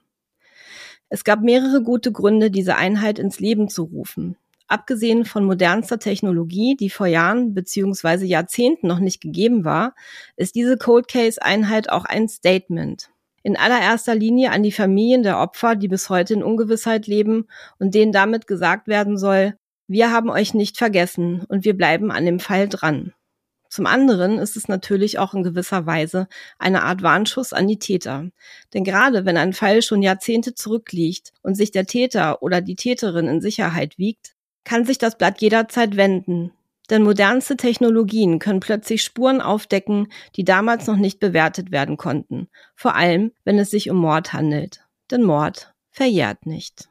Es 1.09 1.25
gab 1.25 1.43
mehrere 1.43 1.83
gute 1.83 2.13
Gründe, 2.13 2.51
diese 2.53 2.77
Einheit 2.77 3.19
ins 3.19 3.41
Leben 3.41 3.69
zu 3.69 3.83
rufen. 3.83 4.37
Abgesehen 4.69 5.25
von 5.25 5.45
modernster 5.45 5.99
Technologie, 5.99 6.77
die 6.79 6.91
vor 6.91 7.09
Jahren 7.09 7.55
bzw. 7.55 8.25
Jahrzehnten 8.25 8.87
noch 8.87 9.01
nicht 9.01 9.21
gegeben 9.21 9.65
war, 9.65 9.97
ist 10.37 10.55
diese 10.55 10.79
Cold 10.79 11.09
Case 11.09 11.43
Einheit 11.43 11.91
auch 11.91 12.05
ein 12.05 12.29
Statement. 12.29 13.10
In 13.43 13.57
allererster 13.57 14.15
Linie 14.15 14.51
an 14.53 14.63
die 14.63 14.73
Familien 14.73 15.23
der 15.23 15.39
Opfer, 15.39 15.75
die 15.75 15.89
bis 15.89 16.11
heute 16.11 16.35
in 16.35 16.43
Ungewissheit 16.43 17.07
leben 17.07 17.47
und 17.79 17.95
denen 17.95 18.13
damit 18.13 18.47
gesagt 18.47 18.87
werden 18.87 19.17
soll, 19.17 19.55
wir 19.89 20.13
haben 20.13 20.31
euch 20.31 20.55
nicht 20.55 20.77
vergessen 20.77 21.45
und 21.49 21.65
wir 21.65 21.77
bleiben 21.77 22.11
an 22.11 22.25
dem 22.25 22.39
Fall 22.39 22.69
dran. 22.69 23.13
Zum 23.71 23.87
anderen 23.87 24.39
ist 24.39 24.57
es 24.57 24.69
natürlich 24.69 25.19
auch 25.19 25.33
in 25.33 25.45
gewisser 25.45 25.87
Weise 25.87 26.27
eine 26.59 26.83
Art 26.83 27.03
Warnschuss 27.03 27.53
an 27.53 27.69
die 27.69 27.79
Täter. 27.79 28.29
Denn 28.75 28.85
gerade 28.85 29.25
wenn 29.25 29.37
ein 29.37 29.53
Fall 29.53 29.81
schon 29.81 30.03
Jahrzehnte 30.03 30.55
zurückliegt 30.55 31.33
und 31.43 31.55
sich 31.55 31.71
der 31.71 31.87
Täter 31.87 32.43
oder 32.43 32.61
die 32.61 32.75
Täterin 32.75 33.29
in 33.29 33.41
Sicherheit 33.41 33.97
wiegt, 33.97 34.35
kann 34.65 34.85
sich 34.85 34.99
das 34.99 35.17
Blatt 35.17 35.41
jederzeit 35.41 35.97
wenden. 35.97 36.53
Denn 36.91 37.03
modernste 37.03 37.57
Technologien 37.57 38.39
können 38.39 38.61
plötzlich 38.61 39.03
Spuren 39.03 39.41
aufdecken, 39.41 40.09
die 40.37 40.45
damals 40.45 40.87
noch 40.87 40.97
nicht 40.97 41.21
bewertet 41.21 41.71
werden 41.71 41.97
konnten. 41.97 42.49
Vor 42.75 42.97
allem, 42.97 43.33
wenn 43.45 43.59
es 43.59 43.71
sich 43.71 43.91
um 43.91 43.97
Mord 43.97 44.33
handelt. 44.33 44.85
Denn 45.11 45.23
Mord 45.23 45.73
verjährt 45.91 46.47
nicht. 46.47 46.89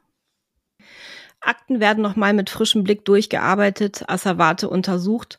Akten 1.40 1.80
werden 1.80 2.02
nochmal 2.02 2.32
mit 2.32 2.50
frischem 2.50 2.82
Blick 2.82 3.04
durchgearbeitet, 3.04 4.04
Asservate 4.08 4.68
untersucht 4.68 5.38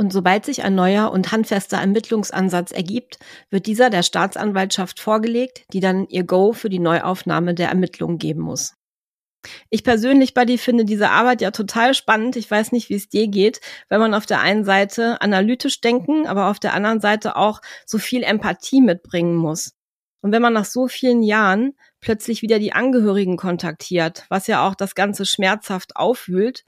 und 0.00 0.14
sobald 0.14 0.46
sich 0.46 0.62
ein 0.62 0.74
neuer 0.74 1.10
und 1.12 1.30
handfester 1.30 1.76
Ermittlungsansatz 1.76 2.72
ergibt, 2.72 3.18
wird 3.50 3.66
dieser 3.66 3.90
der 3.90 4.02
Staatsanwaltschaft 4.02 4.98
vorgelegt, 4.98 5.64
die 5.74 5.80
dann 5.80 6.08
ihr 6.08 6.24
Go 6.24 6.54
für 6.54 6.70
die 6.70 6.78
Neuaufnahme 6.78 7.52
der 7.52 7.68
Ermittlungen 7.68 8.16
geben 8.16 8.40
muss. 8.40 8.79
Ich 9.70 9.84
persönlich, 9.84 10.34
Buddy, 10.34 10.58
finde 10.58 10.84
diese 10.84 11.10
Arbeit 11.10 11.40
ja 11.40 11.50
total 11.50 11.94
spannend. 11.94 12.36
Ich 12.36 12.50
weiß 12.50 12.72
nicht, 12.72 12.90
wie 12.90 12.94
es 12.94 13.08
dir 13.08 13.28
geht, 13.28 13.60
wenn 13.88 14.00
man 14.00 14.14
auf 14.14 14.26
der 14.26 14.40
einen 14.40 14.64
Seite 14.64 15.20
analytisch 15.22 15.80
denken, 15.80 16.26
aber 16.26 16.48
auf 16.48 16.58
der 16.58 16.74
anderen 16.74 17.00
Seite 17.00 17.36
auch 17.36 17.60
so 17.86 17.98
viel 17.98 18.22
Empathie 18.22 18.80
mitbringen 18.80 19.36
muss. 19.36 19.72
Und 20.22 20.32
wenn 20.32 20.42
man 20.42 20.52
nach 20.52 20.66
so 20.66 20.88
vielen 20.88 21.22
Jahren 21.22 21.74
plötzlich 22.00 22.42
wieder 22.42 22.58
die 22.58 22.72
Angehörigen 22.72 23.36
kontaktiert, 23.36 24.26
was 24.28 24.46
ja 24.46 24.66
auch 24.66 24.74
das 24.74 24.94
Ganze 24.94 25.24
schmerzhaft 25.24 25.96
aufwühlt, 25.96 26.64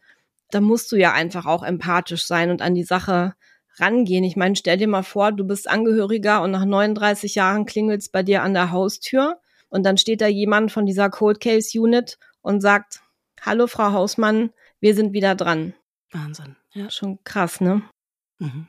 da 0.50 0.60
musst 0.60 0.90
du 0.92 0.96
ja 0.96 1.12
einfach 1.12 1.46
auch 1.46 1.62
empathisch 1.62 2.24
sein 2.24 2.50
und 2.50 2.62
an 2.62 2.74
die 2.74 2.84
Sache 2.84 3.34
rangehen. 3.76 4.24
Ich 4.24 4.36
meine, 4.36 4.56
stell 4.56 4.76
dir 4.76 4.88
mal 4.88 5.02
vor, 5.02 5.32
du 5.32 5.44
bist 5.44 5.68
Angehöriger 5.68 6.42
und 6.42 6.50
nach 6.50 6.64
39 6.64 7.34
Jahren 7.34 7.66
klingelt's 7.66 8.08
bei 8.08 8.22
dir 8.22 8.42
an 8.42 8.54
der 8.54 8.70
Haustür 8.70 9.40
und 9.68 9.84
dann 9.84 9.96
steht 9.96 10.20
da 10.20 10.26
jemand 10.26 10.70
von 10.70 10.84
dieser 10.84 11.08
Cold 11.08 11.40
Case 11.40 11.78
Unit 11.78 12.18
und 12.42 12.60
sagt, 12.60 13.02
hallo 13.40 13.66
Frau 13.66 13.92
Hausmann, 13.92 14.50
wir 14.80 14.94
sind 14.94 15.12
wieder 15.12 15.34
dran. 15.34 15.74
Wahnsinn. 16.10 16.56
Ja. 16.72 16.90
Schon 16.90 17.18
krass, 17.24 17.60
ne? 17.60 17.82
Mhm. 18.38 18.68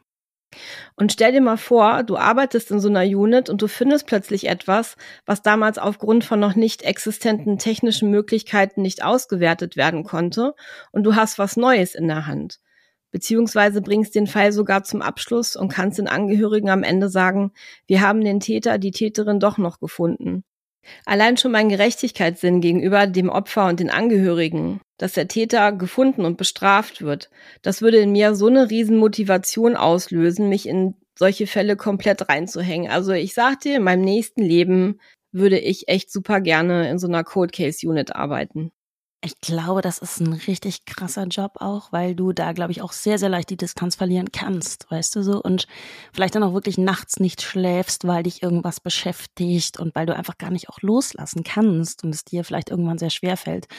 Und 0.95 1.11
stell 1.11 1.31
dir 1.31 1.41
mal 1.41 1.57
vor, 1.57 2.03
du 2.03 2.17
arbeitest 2.17 2.71
in 2.71 2.79
so 2.79 2.87
einer 2.87 3.03
Unit 3.03 3.49
und 3.49 3.61
du 3.61 3.67
findest 3.67 4.05
plötzlich 4.05 4.47
etwas, 4.47 4.95
was 5.25 5.41
damals 5.41 5.77
aufgrund 5.77 6.23
von 6.23 6.39
noch 6.39 6.55
nicht 6.55 6.83
existenten 6.83 7.57
technischen 7.57 8.11
Möglichkeiten 8.11 8.81
nicht 8.81 9.03
ausgewertet 9.03 9.75
werden 9.75 10.03
konnte 10.03 10.53
und 10.91 11.03
du 11.03 11.15
hast 11.15 11.39
was 11.39 11.57
Neues 11.57 11.95
in 11.95 12.07
der 12.07 12.27
Hand. 12.27 12.59
Beziehungsweise 13.11 13.81
bringst 13.81 14.15
den 14.15 14.27
Fall 14.27 14.51
sogar 14.51 14.83
zum 14.83 15.01
Abschluss 15.01 15.55
und 15.55 15.69
kannst 15.71 15.99
den 15.99 16.07
Angehörigen 16.07 16.69
am 16.69 16.83
Ende 16.83 17.09
sagen, 17.09 17.51
wir 17.85 18.01
haben 18.01 18.23
den 18.23 18.39
Täter, 18.39 18.79
die 18.79 18.91
Täterin 18.91 19.39
doch 19.39 19.57
noch 19.57 19.79
gefunden. 19.79 20.43
Allein 21.05 21.37
schon 21.37 21.51
mein 21.51 21.69
Gerechtigkeitssinn 21.69 22.61
gegenüber 22.61 23.07
dem 23.07 23.29
Opfer 23.29 23.67
und 23.67 23.79
den 23.79 23.89
Angehörigen, 23.89 24.81
dass 24.97 25.13
der 25.13 25.27
Täter 25.27 25.71
gefunden 25.71 26.25
und 26.25 26.37
bestraft 26.37 27.01
wird, 27.01 27.29
das 27.61 27.81
würde 27.81 27.97
in 27.97 28.11
mir 28.11 28.35
so 28.35 28.47
eine 28.47 28.69
Riesenmotivation 28.69 29.75
auslösen, 29.75 30.49
mich 30.49 30.67
in 30.67 30.95
solche 31.17 31.47
Fälle 31.47 31.75
komplett 31.75 32.29
reinzuhängen. 32.29 32.91
Also 32.91 33.11
ich 33.11 33.33
sag 33.33 33.61
dir, 33.61 33.77
in 33.77 33.83
meinem 33.83 34.03
nächsten 34.03 34.41
Leben 34.41 34.99
würde 35.31 35.59
ich 35.59 35.87
echt 35.87 36.11
super 36.11 36.41
gerne 36.41 36.89
in 36.89 36.99
so 36.99 37.07
einer 37.07 37.23
Cold 37.23 37.53
Case 37.53 37.87
Unit 37.87 38.15
arbeiten. 38.15 38.71
Ich 39.25 39.39
glaube, 39.39 39.81
das 39.81 39.99
ist 39.99 40.19
ein 40.19 40.33
richtig 40.33 40.83
krasser 40.83 41.23
Job 41.27 41.53
auch, 41.61 41.93
weil 41.93 42.13
du 42.13 42.33
da, 42.33 42.51
glaube 42.51 42.73
ich, 42.73 42.81
auch 42.81 42.91
sehr, 42.91 43.17
sehr 43.17 43.29
leicht 43.29 43.49
die 43.49 43.55
Distanz 43.55 43.95
verlieren 43.95 44.33
kannst, 44.33 44.91
weißt 44.91 45.15
du 45.15 45.23
so? 45.23 45.41
Und 45.41 45.65
vielleicht 46.11 46.35
dann 46.35 46.43
auch 46.43 46.53
wirklich 46.53 46.77
nachts 46.77 47.21
nicht 47.21 47.41
schläfst, 47.41 48.05
weil 48.05 48.23
dich 48.23 48.43
irgendwas 48.43 48.81
beschäftigt 48.81 49.79
und 49.79 49.95
weil 49.95 50.05
du 50.07 50.13
einfach 50.13 50.37
gar 50.37 50.51
nicht 50.51 50.67
auch 50.67 50.81
loslassen 50.81 51.45
kannst 51.45 52.03
und 52.03 52.13
es 52.13 52.25
dir 52.25 52.43
vielleicht 52.43 52.69
irgendwann 52.69 52.97
sehr 52.97 53.11
schwer 53.11 53.37
fällt, 53.37 53.69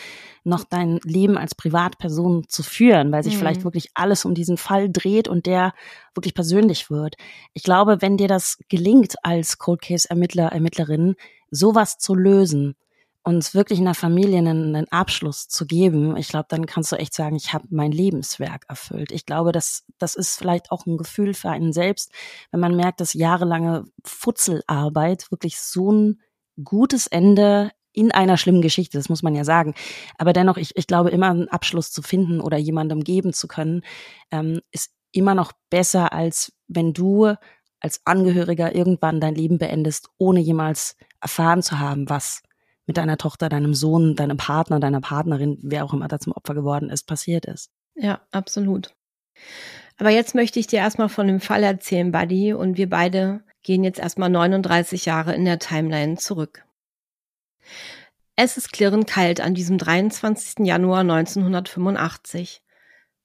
noch 0.45 0.65
dein 0.65 0.99
Leben 1.05 1.37
als 1.37 1.55
Privatperson 1.55 2.49
zu 2.49 2.63
führen, 2.63 3.13
weil 3.13 3.23
sich 3.23 3.35
mhm. 3.35 3.41
vielleicht 3.41 3.65
wirklich 3.65 3.91
alles 3.93 4.25
um 4.25 4.35
diesen 4.35 4.57
Fall 4.57 4.91
dreht 4.91 5.29
und 5.29 5.45
der 5.45 5.75
wirklich 6.15 6.33
persönlich 6.33 6.89
wird. 6.89 7.17
Ich 7.53 7.65
glaube, 7.65 8.01
wenn 8.01 8.17
dir 8.17 8.29
das 8.29 8.57
gelingt 8.71 9.17
als 9.23 9.59
Cold 9.59 9.83
Case 9.83 10.09
Ermittler, 10.09 10.53
Ermittlerin, 10.53 11.17
sowas 11.51 11.99
zu 11.99 12.15
lösen, 12.15 12.77
uns 13.25 13.55
wirklich 13.55 13.79
in 13.79 13.87
der 13.87 13.95
Familie 13.95 14.39
einen, 14.39 14.77
einen 14.77 14.93
Abschluss 14.93 15.49
zu 15.49 15.67
geben, 15.67 16.17
ich 16.17 16.29
glaube, 16.29 16.47
dann 16.49 16.67
kannst 16.67 16.93
du 16.93 16.97
echt 16.97 17.15
sagen, 17.15 17.37
ich 17.37 17.55
habe 17.55 17.67
mein 17.71 17.91
Lebenswerk 17.91 18.67
erfüllt. 18.69 19.11
Ich 19.13 19.25
glaube, 19.25 19.51
das, 19.51 19.85
das 19.99 20.15
ist 20.15 20.37
vielleicht 20.37 20.71
auch 20.71 20.85
ein 20.87 20.99
Gefühl 20.99 21.33
für 21.33 21.49
einen 21.49 21.73
selbst, 21.73 22.13
wenn 22.51 22.61
man 22.61 22.77
merkt, 22.77 23.01
dass 23.01 23.15
jahrelange 23.15 23.85
Futzelarbeit 24.05 25.31
wirklich 25.31 25.59
so 25.59 25.91
ein 25.91 26.21
gutes 26.63 27.07
Ende 27.07 27.71
in 27.93 28.13
einer 28.13 28.37
schlimmen 28.37 28.61
Geschichte, 28.61 28.99
das 28.99 29.09
muss 29.09 29.23
man 29.23 29.35
ja 29.35 29.45
sagen. 29.45 29.75
Aber 30.19 30.33
dennoch, 30.33 30.59
ich, 30.59 30.77
ich 30.77 30.87
glaube, 30.87 31.11
immer 31.11 31.31
einen 31.31 31.49
Abschluss 31.49 31.93
zu 31.93 32.03
finden 32.03 32.41
oder 32.41 32.59
jemandem 32.59 33.05
geben 33.05 33.33
zu 33.33 33.49
können, 33.49 33.83
ähm, 34.31 34.61
ist 34.71 34.91
immer 35.13 35.35
noch 35.35 35.53
besser, 35.71 36.13
als 36.13 36.53
wenn 36.69 36.93
du 36.93 37.35
als 37.81 38.01
Angehöriger 38.05 38.75
irgendwann 38.75 39.21
dein 39.21 39.35
Leben 39.35 39.59
beendest, 39.59 40.09
ohne 40.19 40.41
jemals 40.41 40.97
erfahren 41.21 41.63
zu 41.63 41.79
haben, 41.79 42.09
was 42.11 42.43
mit 42.87 42.97
deiner 42.97 43.17
Tochter, 43.17 43.49
deinem 43.49 43.75
Sohn, 43.75 44.15
deinem 44.15 44.37
Partner, 44.37 44.81
deiner 44.81 45.01
Partnerin, 45.01 45.59
wer 45.63 45.85
auch 45.85 45.93
immer 45.93 46.09
da 46.09 46.19
zum 46.19 46.33
Opfer 46.33 46.55
geworden 46.55 46.91
ist, 46.91 47.07
passiert 47.07 47.47
ist. 47.47 47.71
Ja, 47.95 48.21
absolut. 48.31 48.95
Aber 49.97 50.11
jetzt 50.11 50.35
möchte 50.35 50.59
ich 50.59 50.67
dir 50.67 50.81
erstmal 50.81 51.09
von 51.09 51.27
dem 51.27 51.41
Fall 51.41 51.63
erzählen, 51.63 52.11
Buddy, 52.11 52.53
und 52.53 52.77
wir 52.77 52.89
beide 52.89 53.43
gehen 53.63 53.85
jetzt 53.85 54.01
erstmal 54.01 54.29
39 54.29 55.07
Jahre 55.07 55.35
in 55.35 55.45
der 55.45 55.59
Timeline 55.59 56.17
zurück. 56.17 56.65
Es 58.37 58.57
ist 58.57 58.73
klirrend 58.73 59.07
kalt 59.07 59.41
an 59.41 59.55
diesem 59.55 59.79
23. 59.79 60.67
Januar 60.67 61.01
1985. 61.01 62.63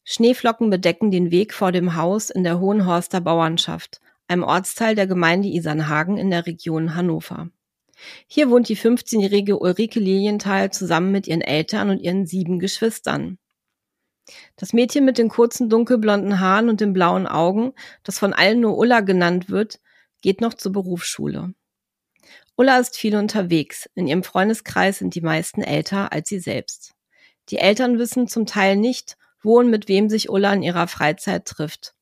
Schneeflocken 0.04 0.70
bedecken 0.70 1.12
den 1.12 1.32
Weg 1.32 1.54
vor 1.54 1.72
dem 1.72 1.96
Haus 1.96 2.30
in 2.30 2.44
der 2.44 2.60
Hohenhorster 2.60 3.20
Bauernschaft, 3.20 4.02
einem 4.28 4.44
Ortsteil 4.44 4.96
der 4.96 5.08
Gemeinde 5.08 5.48
Isernhagen 5.48 6.18
in 6.18 6.30
der 6.30 6.46
Region 6.46 6.96
Hannover. 6.96 7.50
Hier 8.28 8.50
wohnt 8.50 8.70
die 8.70 8.78
15-jährige 8.78 9.60
Ulrike 9.60 10.00
Lilienthal 10.00 10.72
zusammen 10.72 11.12
mit 11.12 11.28
ihren 11.28 11.42
Eltern 11.42 11.90
und 11.90 12.00
ihren 12.00 12.26
sieben 12.26 12.60
Geschwistern. 12.60 13.38
Das 14.56 14.74
Mädchen 14.74 15.06
mit 15.06 15.18
den 15.18 15.30
kurzen 15.30 15.70
dunkelblonden 15.70 16.40
Haaren 16.40 16.70
und 16.70 16.82
den 16.82 16.94
blauen 16.94 17.28
Augen, 17.28 17.74
das 18.04 18.20
von 18.20 18.34
allen 18.34 18.60
nur 18.60 18.78
Ulla 18.78 19.02
genannt 19.02 19.50
wird, 19.50 19.80
geht 20.22 20.42
noch 20.42 20.54
zur 20.54 20.72
Berufsschule. 20.72 21.54
Ulla 22.56 22.78
ist 22.78 22.98
viel 22.98 23.16
unterwegs. 23.16 23.90
In 23.96 24.08
ihrem 24.08 24.24
Freundeskreis 24.24 25.00
sind 25.00 25.16
die 25.16 25.22
meisten 25.22 25.62
älter 25.62 26.12
als 26.12 26.30
sie 26.30 26.40
selbst. 26.40 26.94
Die 27.50 27.58
Eltern 27.58 27.98
wissen 27.98 28.28
zum 28.28 28.46
Teil 28.46 28.76
nicht, 28.76 29.18
wo 29.42 29.60
und 29.60 29.70
mit 29.70 29.88
wem 29.88 30.10
sich 30.10 30.30
Ulla 30.30 30.54
in 30.54 30.62
ihrer 30.62 30.88
Freizeit 30.88 31.46
trifft. 31.46 31.96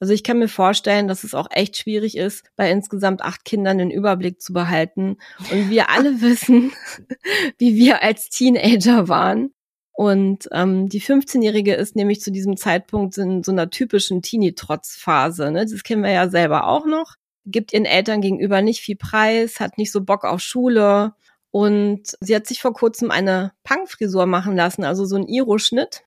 Also 0.00 0.12
ich 0.12 0.22
kann 0.22 0.38
mir 0.38 0.48
vorstellen, 0.48 1.08
dass 1.08 1.24
es 1.24 1.34
auch 1.34 1.48
echt 1.50 1.76
schwierig 1.76 2.16
ist, 2.16 2.44
bei 2.56 2.70
insgesamt 2.70 3.22
acht 3.22 3.44
Kindern 3.44 3.78
den 3.78 3.90
Überblick 3.90 4.40
zu 4.40 4.52
behalten. 4.52 5.16
Und 5.50 5.70
wir 5.70 5.90
alle 5.90 6.20
wissen, 6.20 6.72
wie 7.58 7.76
wir 7.76 8.02
als 8.02 8.28
Teenager 8.28 9.08
waren. 9.08 9.52
Und 9.96 10.48
ähm, 10.50 10.88
die 10.88 11.00
15-Jährige 11.00 11.74
ist 11.74 11.94
nämlich 11.94 12.20
zu 12.20 12.32
diesem 12.32 12.56
Zeitpunkt 12.56 13.16
in 13.16 13.44
so 13.44 13.52
einer 13.52 13.70
typischen 13.70 14.22
Teenie-Trotz-Phase. 14.22 15.52
Ne? 15.52 15.66
Das 15.70 15.84
kennen 15.84 16.02
wir 16.02 16.10
ja 16.10 16.28
selber 16.28 16.66
auch 16.66 16.84
noch. 16.84 17.14
Gibt 17.46 17.72
ihren 17.72 17.84
Eltern 17.84 18.20
gegenüber 18.20 18.60
nicht 18.60 18.80
viel 18.80 18.96
Preis, 18.96 19.60
hat 19.60 19.78
nicht 19.78 19.92
so 19.92 20.02
Bock 20.02 20.24
auf 20.24 20.40
Schule. 20.40 21.14
Und 21.52 22.16
sie 22.20 22.34
hat 22.34 22.48
sich 22.48 22.60
vor 22.60 22.72
kurzem 22.72 23.12
eine 23.12 23.52
Punk-Frisur 23.62 24.26
machen 24.26 24.56
lassen, 24.56 24.82
also 24.82 25.04
so 25.04 25.14
ein 25.14 25.28
Iro-Schnitt. 25.28 26.03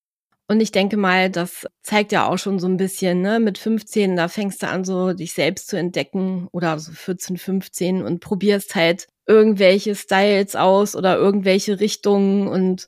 Und 0.49 0.61
ich 0.61 0.71
denke 0.71 0.95
mal, 0.95 1.29
das 1.29 1.67
zeigt 1.83 2.13
ja 2.13 2.25
auch 2.27 2.37
schon 2.37 2.57
so 2.57 2.67
ein 2.67 2.77
bisschen, 2.77 3.21
ne? 3.21 3.39
Mit 3.39 3.57
15, 3.57 4.15
da 4.15 4.29
fängst 4.29 4.63
du 4.63 4.67
an, 4.67 4.85
so 4.85 5.11
dich 5.13 5.33
selbst 5.33 5.67
zu 5.67 5.77
entdecken 5.77 6.47
oder 6.53 6.79
so 6.79 6.93
14, 6.93 7.37
15 7.37 8.01
und 8.01 8.21
probierst 8.21 8.73
halt 8.75 9.07
irgendwelche 9.25 9.93
Styles 9.93 10.55
aus 10.55 10.95
oder 10.95 11.17
irgendwelche 11.17 11.81
Richtungen 11.81 12.47
und 12.47 12.87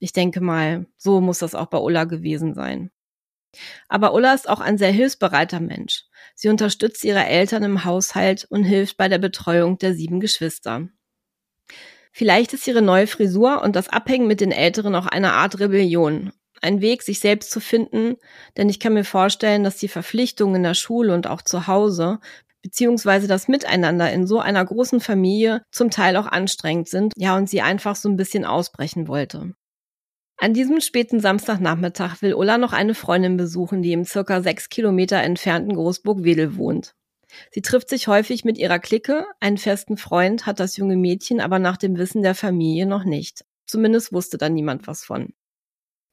ich 0.00 0.12
denke 0.12 0.40
mal, 0.40 0.86
so 0.96 1.20
muss 1.20 1.38
das 1.38 1.54
auch 1.54 1.66
bei 1.66 1.78
Ulla 1.78 2.04
gewesen 2.04 2.54
sein. 2.54 2.90
Aber 3.88 4.14
Ulla 4.14 4.34
ist 4.34 4.48
auch 4.48 4.60
ein 4.60 4.78
sehr 4.78 4.92
hilfsbereiter 4.92 5.60
Mensch. 5.60 6.04
Sie 6.34 6.48
unterstützt 6.48 7.04
ihre 7.04 7.24
Eltern 7.24 7.62
im 7.62 7.84
Haushalt 7.84 8.46
und 8.48 8.64
hilft 8.64 8.96
bei 8.96 9.08
der 9.08 9.18
Betreuung 9.18 9.78
der 9.78 9.94
sieben 9.94 10.20
Geschwister. 10.20 10.88
Vielleicht 12.12 12.54
ist 12.54 12.66
ihre 12.66 12.82
neue 12.82 13.06
Frisur 13.06 13.62
und 13.62 13.76
das 13.76 13.88
Abhängen 13.88 14.26
mit 14.26 14.40
den 14.40 14.52
Älteren 14.52 14.94
auch 14.94 15.06
eine 15.06 15.32
Art 15.34 15.58
Rebellion 15.60 16.32
ein 16.62 16.80
Weg, 16.80 17.02
sich 17.02 17.20
selbst 17.20 17.50
zu 17.50 17.60
finden, 17.60 18.16
denn 18.56 18.68
ich 18.68 18.80
kann 18.80 18.94
mir 18.94 19.04
vorstellen, 19.04 19.64
dass 19.64 19.76
die 19.76 19.88
Verpflichtungen 19.88 20.56
in 20.56 20.62
der 20.62 20.74
Schule 20.74 21.14
und 21.14 21.26
auch 21.26 21.42
zu 21.42 21.66
Hause 21.66 22.18
beziehungsweise 22.62 23.28
das 23.28 23.46
Miteinander 23.46 24.12
in 24.12 24.26
so 24.26 24.40
einer 24.40 24.64
großen 24.64 25.00
Familie 25.00 25.62
zum 25.70 25.90
Teil 25.90 26.16
auch 26.16 26.26
anstrengend 26.26 26.88
sind, 26.88 27.12
ja, 27.16 27.36
und 27.36 27.48
sie 27.48 27.62
einfach 27.62 27.94
so 27.94 28.08
ein 28.08 28.16
bisschen 28.16 28.44
ausbrechen 28.44 29.06
wollte. 29.06 29.54
An 30.38 30.52
diesem 30.52 30.80
späten 30.80 31.20
Samstagnachmittag 31.20 32.20
will 32.22 32.34
Ulla 32.34 32.58
noch 32.58 32.72
eine 32.72 32.94
Freundin 32.94 33.36
besuchen, 33.36 33.82
die 33.82 33.92
im 33.92 34.04
circa 34.04 34.42
sechs 34.42 34.68
Kilometer 34.68 35.22
entfernten 35.22 35.74
Großburg-Wedel 35.74 36.56
wohnt. 36.56 36.94
Sie 37.52 37.62
trifft 37.62 37.88
sich 37.88 38.08
häufig 38.08 38.44
mit 38.44 38.58
ihrer 38.58 38.78
Clique, 38.78 39.26
einen 39.40 39.58
festen 39.58 39.96
Freund 39.96 40.44
hat 40.44 40.60
das 40.60 40.76
junge 40.76 40.96
Mädchen 40.96 41.40
aber 41.40 41.58
nach 41.58 41.76
dem 41.76 41.96
Wissen 41.98 42.22
der 42.22 42.34
Familie 42.34 42.86
noch 42.86 43.04
nicht. 43.04 43.44
Zumindest 43.66 44.12
wusste 44.12 44.38
da 44.38 44.48
niemand 44.48 44.86
was 44.86 45.04
von. 45.04 45.32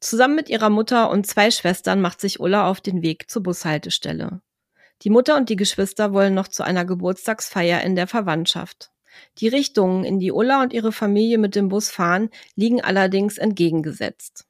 Zusammen 0.03 0.35
mit 0.35 0.49
ihrer 0.49 0.69
Mutter 0.69 1.09
und 1.09 1.25
zwei 1.25 1.49
Schwestern 1.49 2.01
macht 2.01 2.19
sich 2.19 2.41
Ulla 2.41 2.69
auf 2.69 2.81
den 2.81 3.01
Weg 3.01 3.29
zur 3.29 3.41
Bushaltestelle. 3.41 4.41
Die 5.01 5.09
Mutter 5.09 5.37
und 5.37 5.47
die 5.47 5.55
Geschwister 5.55 6.11
wollen 6.11 6.33
noch 6.33 6.49
zu 6.49 6.61
einer 6.61 6.83
Geburtstagsfeier 6.83 7.81
in 7.83 7.95
der 7.95 8.07
Verwandtschaft. 8.07 8.91
Die 9.37 9.47
Richtungen, 9.47 10.03
in 10.03 10.19
die 10.19 10.33
Ulla 10.33 10.61
und 10.61 10.73
ihre 10.73 10.91
Familie 10.91 11.37
mit 11.37 11.55
dem 11.55 11.69
Bus 11.69 11.89
fahren, 11.89 12.29
liegen 12.55 12.81
allerdings 12.81 13.37
entgegengesetzt. 13.37 14.45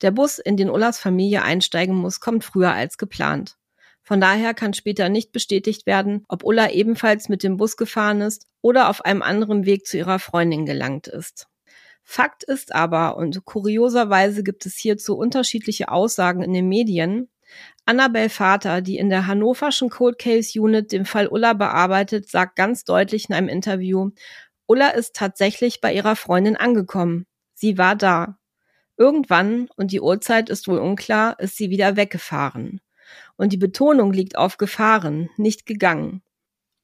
Der 0.00 0.10
Bus, 0.10 0.40
in 0.40 0.56
den 0.56 0.68
Ullas 0.68 0.98
Familie 0.98 1.42
einsteigen 1.42 1.94
muss, 1.94 2.18
kommt 2.18 2.42
früher 2.42 2.72
als 2.72 2.98
geplant. 2.98 3.58
Von 4.02 4.20
daher 4.20 4.52
kann 4.52 4.74
später 4.74 5.08
nicht 5.08 5.30
bestätigt 5.30 5.86
werden, 5.86 6.24
ob 6.26 6.42
Ulla 6.42 6.70
ebenfalls 6.70 7.28
mit 7.28 7.44
dem 7.44 7.56
Bus 7.56 7.76
gefahren 7.76 8.20
ist 8.20 8.48
oder 8.62 8.88
auf 8.90 9.04
einem 9.04 9.22
anderen 9.22 9.64
Weg 9.64 9.86
zu 9.86 9.96
ihrer 9.96 10.18
Freundin 10.18 10.66
gelangt 10.66 11.06
ist. 11.06 11.46
Fakt 12.04 12.42
ist 12.44 12.74
aber, 12.74 13.16
und 13.16 13.44
kurioserweise 13.44 14.42
gibt 14.42 14.66
es 14.66 14.76
hierzu 14.76 15.16
unterschiedliche 15.16 15.90
Aussagen 15.90 16.42
in 16.42 16.52
den 16.52 16.68
Medien, 16.68 17.28
Annabel 17.84 18.28
Vater, 18.28 18.80
die 18.80 18.96
in 18.96 19.10
der 19.10 19.26
hannoverschen 19.26 19.90
Cold 19.90 20.18
Case 20.18 20.58
Unit 20.60 20.92
den 20.92 21.04
Fall 21.04 21.26
Ulla 21.26 21.52
bearbeitet, 21.52 22.28
sagt 22.28 22.56
ganz 22.56 22.84
deutlich 22.84 23.28
in 23.28 23.34
einem 23.34 23.48
Interview, 23.48 24.10
Ulla 24.66 24.90
ist 24.90 25.16
tatsächlich 25.16 25.80
bei 25.80 25.92
ihrer 25.92 26.16
Freundin 26.16 26.56
angekommen. 26.56 27.26
Sie 27.54 27.78
war 27.78 27.96
da. 27.96 28.38
Irgendwann, 28.96 29.68
und 29.76 29.90
die 29.90 30.00
Uhrzeit 30.00 30.48
ist 30.48 30.68
wohl 30.68 30.78
unklar, 30.78 31.38
ist 31.40 31.56
sie 31.56 31.70
wieder 31.70 31.96
weggefahren. 31.96 32.80
Und 33.36 33.52
die 33.52 33.58
Betonung 33.58 34.12
liegt 34.12 34.36
auf 34.38 34.58
gefahren, 34.58 35.28
nicht 35.36 35.66
gegangen. 35.66 36.22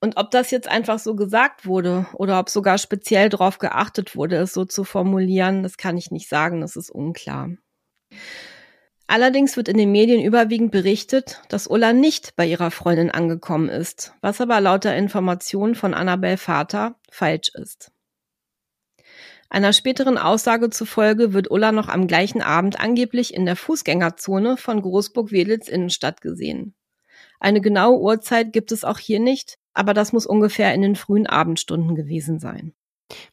Und 0.00 0.16
ob 0.16 0.30
das 0.30 0.50
jetzt 0.50 0.68
einfach 0.68 0.98
so 0.98 1.16
gesagt 1.16 1.66
wurde 1.66 2.06
oder 2.12 2.38
ob 2.38 2.50
sogar 2.50 2.78
speziell 2.78 3.28
darauf 3.28 3.58
geachtet 3.58 4.14
wurde, 4.14 4.36
es 4.36 4.52
so 4.52 4.64
zu 4.64 4.84
formulieren, 4.84 5.62
das 5.62 5.76
kann 5.76 5.96
ich 5.96 6.10
nicht 6.10 6.28
sagen, 6.28 6.60
das 6.60 6.76
ist 6.76 6.90
unklar. 6.90 7.50
Allerdings 9.08 9.56
wird 9.56 9.68
in 9.68 9.78
den 9.78 9.90
Medien 9.90 10.22
überwiegend 10.22 10.70
berichtet, 10.70 11.40
dass 11.48 11.66
Ulla 11.66 11.94
nicht 11.94 12.36
bei 12.36 12.46
ihrer 12.46 12.70
Freundin 12.70 13.10
angekommen 13.10 13.70
ist, 13.70 14.12
was 14.20 14.40
aber 14.40 14.60
laut 14.60 14.84
der 14.84 14.96
Information 14.96 15.74
von 15.74 15.94
Annabel 15.94 16.36
Vater 16.36 16.96
falsch 17.10 17.50
ist. 17.54 17.90
Einer 19.48 19.72
späteren 19.72 20.18
Aussage 20.18 20.68
zufolge 20.68 21.32
wird 21.32 21.50
Ulla 21.50 21.72
noch 21.72 21.88
am 21.88 22.06
gleichen 22.06 22.42
Abend 22.42 22.78
angeblich 22.78 23.32
in 23.32 23.46
der 23.46 23.56
Fußgängerzone 23.56 24.58
von 24.58 24.82
Großburg-Wedels 24.82 25.68
Innenstadt 25.68 26.20
gesehen. 26.20 26.74
Eine 27.40 27.62
genaue 27.62 27.98
Uhrzeit 27.98 28.52
gibt 28.52 28.72
es 28.72 28.84
auch 28.84 28.98
hier 28.98 29.20
nicht, 29.20 29.58
aber 29.78 29.94
das 29.94 30.12
muss 30.12 30.26
ungefähr 30.26 30.74
in 30.74 30.82
den 30.82 30.96
frühen 30.96 31.26
Abendstunden 31.26 31.94
gewesen 31.94 32.40
sein. 32.40 32.72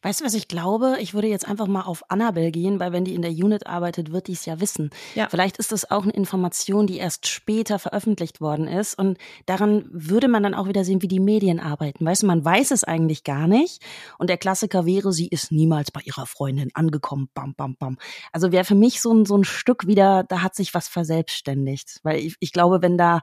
Weißt 0.02 0.20
du, 0.20 0.24
was 0.24 0.34
ich 0.34 0.48
glaube? 0.48 0.96
Ich 1.00 1.12
würde 1.12 1.28
jetzt 1.28 1.46
einfach 1.46 1.66
mal 1.66 1.82
auf 1.82 2.10
Annabelle 2.10 2.50
gehen, 2.50 2.80
weil 2.80 2.92
wenn 2.92 3.04
die 3.04 3.14
in 3.14 3.20
der 3.20 3.30
Unit 3.30 3.66
arbeitet, 3.66 4.10
wird 4.10 4.26
die 4.28 4.32
es 4.32 4.46
ja 4.46 4.58
wissen. 4.60 4.90
Ja. 5.14 5.28
Vielleicht 5.28 5.58
ist 5.58 5.70
das 5.70 5.90
auch 5.90 6.04
eine 6.04 6.12
Information, 6.12 6.86
die 6.86 6.96
erst 6.96 7.26
später 7.26 7.78
veröffentlicht 7.78 8.40
worden 8.40 8.68
ist. 8.68 8.98
Und 8.98 9.18
daran 9.44 9.84
würde 9.90 10.28
man 10.28 10.42
dann 10.42 10.54
auch 10.54 10.66
wieder 10.66 10.84
sehen, 10.84 11.02
wie 11.02 11.08
die 11.08 11.20
Medien 11.20 11.60
arbeiten. 11.60 12.06
Weißt 12.06 12.22
du, 12.22 12.26
man 12.26 12.44
weiß 12.44 12.70
es 12.70 12.84
eigentlich 12.84 13.22
gar 13.22 13.46
nicht. 13.48 13.82
Und 14.18 14.30
der 14.30 14.38
Klassiker 14.38 14.86
wäre, 14.86 15.12
sie 15.12 15.28
ist 15.28 15.52
niemals 15.52 15.90
bei 15.90 16.00
ihrer 16.04 16.24
Freundin 16.26 16.70
angekommen. 16.72 17.28
Bam, 17.34 17.54
bam, 17.54 17.76
bam. 17.76 17.98
Also 18.32 18.52
wäre 18.52 18.64
für 18.64 18.74
mich 18.74 19.02
so 19.02 19.12
ein, 19.12 19.26
so 19.26 19.36
ein 19.36 19.44
Stück 19.44 19.86
wieder, 19.86 20.24
da 20.24 20.42
hat 20.42 20.54
sich 20.54 20.72
was 20.72 20.88
verselbstständigt. 20.88 22.00
Weil 22.02 22.20
ich, 22.20 22.36
ich 22.40 22.52
glaube, 22.52 22.80
wenn 22.80 22.96
da 22.96 23.20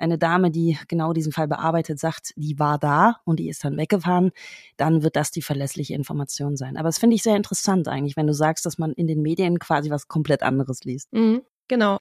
eine 0.00 0.18
Dame, 0.18 0.50
die 0.50 0.78
genau 0.88 1.12
diesen 1.12 1.32
Fall 1.32 1.48
bearbeitet, 1.48 1.98
sagt, 1.98 2.32
die 2.36 2.58
war 2.58 2.78
da 2.78 3.20
und 3.24 3.38
die 3.38 3.48
ist 3.48 3.64
dann 3.64 3.76
weggefahren, 3.76 4.32
dann 4.76 5.02
wird 5.02 5.16
das 5.16 5.30
die 5.30 5.42
verlässliche 5.42 5.94
Information 5.94 6.56
sein. 6.56 6.76
Aber 6.76 6.88
das 6.88 6.98
finde 6.98 7.16
ich 7.16 7.22
sehr 7.22 7.36
interessant 7.36 7.88
eigentlich, 7.88 8.16
wenn 8.16 8.26
du 8.26 8.34
sagst, 8.34 8.66
dass 8.66 8.78
man 8.78 8.92
in 8.92 9.06
den 9.06 9.22
Medien 9.22 9.58
quasi 9.58 9.90
was 9.90 10.08
komplett 10.08 10.42
anderes 10.42 10.84
liest. 10.84 11.12
Mhm, 11.12 11.42
genau. 11.68 11.98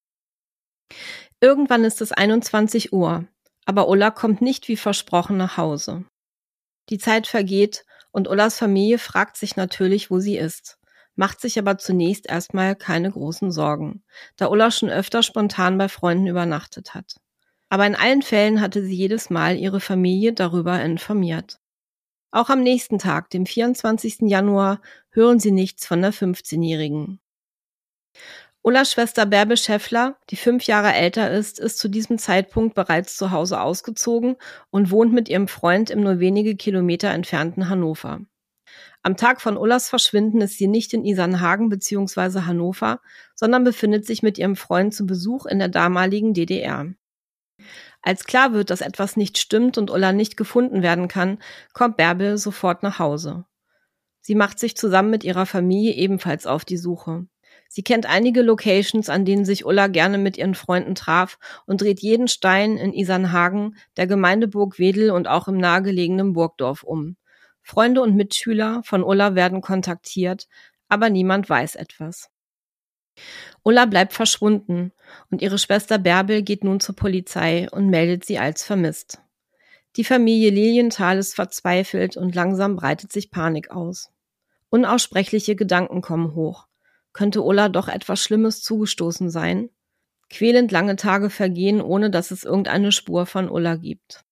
Irgendwann 1.42 1.84
ist 1.84 2.02
es 2.02 2.12
21 2.12 2.94
Uhr, 2.94 3.26
aber 3.66 3.88
Ulla 3.88 4.12
kommt 4.12 4.42
nicht 4.42 4.68
wie 4.68 4.78
versprochen 4.78 5.38
nach 5.38 5.58
Hause. 5.58 6.06
Die 6.90 6.98
Zeit 6.98 7.28
vergeht 7.28 7.86
und 8.12 8.28
Ullas 8.28 8.58
Familie 8.58 8.98
fragt 8.98 9.38
sich 9.38 9.56
natürlich, 9.56 10.10
wo 10.10 10.20
sie 10.20 10.38
ist, 10.38 10.80
macht 11.16 11.40
sich 11.40 11.60
aber 11.60 11.78
zunächst 11.78 12.28
erstmal 12.28 12.76
keine 12.76 13.12
großen 13.12 13.52
Sorgen, 13.52 14.04
da 14.38 14.48
Ulla 14.48 14.72
schon 14.72 14.90
öfter 14.90 15.22
spontan 15.22 15.78
bei 15.78 15.88
Freunden 15.88 16.28
übernachtet 16.28 16.96
hat. 16.96 17.18
Aber 17.70 17.86
in 17.86 17.96
allen 17.96 18.22
Fällen 18.22 18.62
hatte 18.62 18.84
sie 18.84 18.96
jedes 18.96 19.30
Mal 19.30 19.56
ihre 19.56 19.80
Familie 19.80 20.34
darüber 20.34 20.82
informiert. 20.82 21.60
Auch 22.32 22.50
am 22.50 22.62
nächsten 22.62 23.00
Tag, 23.00 23.30
dem 23.30 23.46
24. 23.46 24.22
Januar, 24.22 24.82
hören 25.10 25.40
sie 25.40 25.52
nichts 25.52 25.86
von 25.86 26.02
der 26.02 26.14
15-Jährigen. 26.14 27.20
Ullas 28.62 28.92
Schwester 28.92 29.26
Bärbel 29.26 29.56
Schäffler, 29.56 30.18
die 30.30 30.36
fünf 30.36 30.66
Jahre 30.66 30.94
älter 30.94 31.32
ist, 31.32 31.60
ist 31.60 31.80
zu 31.80 31.88
diesem 31.88 32.18
Zeitpunkt 32.18 32.76
bereits 32.76 33.16
zu 33.16 33.32
Hause 33.32 33.62
ausgezogen 33.62 34.36
und 34.70 34.92
wohnt 34.92 35.14
mit 35.14 35.30
ihrem 35.30 35.48
Freund 35.48 35.90
im 35.90 36.02
nur 36.02 36.20
wenige 36.20 36.56
Kilometer 36.56 37.10
entfernten 37.10 37.70
Hannover. 37.70 38.20
Am 39.02 39.16
Tag 39.16 39.42
von 39.42 39.58
Ullas 39.58 39.90
Verschwinden 39.90 40.42
ist 40.42 40.58
sie 40.58 40.68
nicht 40.68 40.94
in 40.94 41.06
Isernhagen 41.06 41.70
bzw. 41.70 42.42
Hannover, 42.42 43.00
sondern 43.34 43.64
befindet 43.64 44.06
sich 44.06 44.24
mit 44.24 44.38
ihrem 44.38 44.58
Freund 44.58 44.94
zu 44.94 45.06
Besuch 45.06 45.46
in 45.46 45.60
der 45.60 45.70
damaligen 45.70 46.34
DDR. 46.34 46.94
Als 48.02 48.24
klar 48.24 48.54
wird, 48.54 48.70
dass 48.70 48.82
etwas 48.82 49.18
nicht 49.18 49.38
stimmt 49.38 49.78
und 49.78 49.92
Ulla 49.92 50.14
nicht 50.14 50.38
gefunden 50.38 50.82
werden 50.82 51.08
kann, 51.08 51.40
kommt 51.74 51.98
Bärbel 51.98 52.38
sofort 52.38 52.82
nach 52.84 53.00
Hause. 53.00 53.46
Sie 54.22 54.36
macht 54.36 54.60
sich 54.60 54.78
zusammen 54.78 55.10
mit 55.10 55.24
ihrer 55.24 55.46
Familie 55.46 55.94
ebenfalls 55.94 56.46
auf 56.46 56.66
die 56.66 56.78
Suche. 56.78 57.28
Sie 57.68 57.84
kennt 57.84 58.08
einige 58.08 58.42
Locations, 58.42 59.10
an 59.10 59.26
denen 59.26 59.46
sich 59.46 59.66
Ulla 59.66 59.88
gerne 59.88 60.18
mit 60.18 60.38
ihren 60.38 60.56
Freunden 60.56 60.96
traf 60.96 61.38
und 61.66 61.82
dreht 61.82 62.00
jeden 62.00 62.28
Stein 62.28 62.78
in 62.78 62.94
Isernhagen, 62.94 63.78
der 63.96 64.08
Gemeindeburg 64.08 64.80
Wedel 64.80 65.12
und 65.12 65.28
auch 65.28 65.48
im 65.48 65.58
nahegelegenen 65.58 66.34
Burgdorf 66.34 66.84
um. 66.84 67.16
Freunde 67.62 68.02
und 68.02 68.16
Mitschüler 68.16 68.82
von 68.84 69.04
Ulla 69.04 69.36
werden 69.36 69.62
kontaktiert, 69.62 70.48
aber 70.88 71.10
niemand 71.10 71.50
weiß 71.50 71.76
etwas. 71.76 72.30
Ulla 73.64 73.86
bleibt 73.86 74.14
verschwunden 74.14 74.92
und 75.32 75.42
ihre 75.42 75.58
Schwester 75.58 75.98
Bärbel 75.98 76.42
geht 76.42 76.64
nun 76.64 76.80
zur 76.80 76.96
Polizei 76.96 77.68
und 77.72 77.90
meldet 77.90 78.26
sie 78.26 78.40
als 78.40 78.64
vermisst. 78.64 79.20
Die 79.96 80.04
Familie 80.04 80.52
Lilienthal 80.52 81.18
ist 81.18 81.36
verzweifelt 81.36 82.16
und 82.16 82.36
langsam 82.36 82.76
breitet 82.76 83.12
sich 83.12 83.32
Panik 83.32 83.72
aus. 83.72 84.12
Unaussprechliche 84.70 85.56
Gedanken 85.56 86.02
kommen 86.02 86.36
hoch. 86.36 86.68
Könnte 87.12 87.44
Ulla 87.44 87.70
doch 87.70 87.88
etwas 87.88 88.22
Schlimmes 88.22 88.62
zugestoßen 88.62 89.30
sein? 89.30 89.70
Quälend 90.30 90.72
lange 90.72 90.96
Tage 90.96 91.32
vergehen, 91.32 91.82
ohne 91.82 92.12
dass 92.12 92.30
es 92.30 92.44
irgendeine 92.44 92.92
Spur 92.92 93.26
von 93.26 93.50
Ulla 93.50 93.76
gibt. 93.76 94.24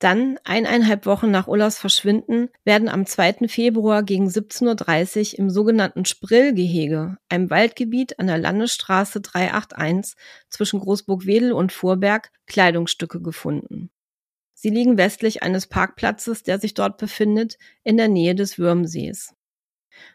Dann, 0.00 0.38
eineinhalb 0.44 1.04
Wochen 1.04 1.30
nach 1.30 1.46
Ullas 1.46 1.78
Verschwinden, 1.78 2.48
werden 2.64 2.88
am 2.88 3.04
2. 3.04 3.48
Februar 3.48 4.02
gegen 4.02 4.28
17.30 4.28 5.34
Uhr 5.34 5.38
im 5.38 5.50
sogenannten 5.50 6.06
Sprillgehege, 6.06 7.18
einem 7.28 7.50
Waldgebiet 7.50 8.18
an 8.18 8.26
der 8.26 8.38
Landesstraße 8.38 9.20
381 9.20 10.16
zwischen 10.48 10.80
Großburg-Wedel 10.80 11.52
und 11.52 11.70
Vorberg, 11.70 12.32
Kleidungsstücke 12.46 13.20
gefunden. 13.20 13.90
Sie 14.54 14.70
liegen 14.70 14.96
westlich 14.96 15.42
eines 15.42 15.66
Parkplatzes, 15.66 16.44
der 16.44 16.58
sich 16.58 16.72
dort 16.72 16.96
befindet, 16.96 17.58
in 17.84 17.98
der 17.98 18.08
Nähe 18.08 18.34
des 18.34 18.58
Würmsees. 18.58 19.34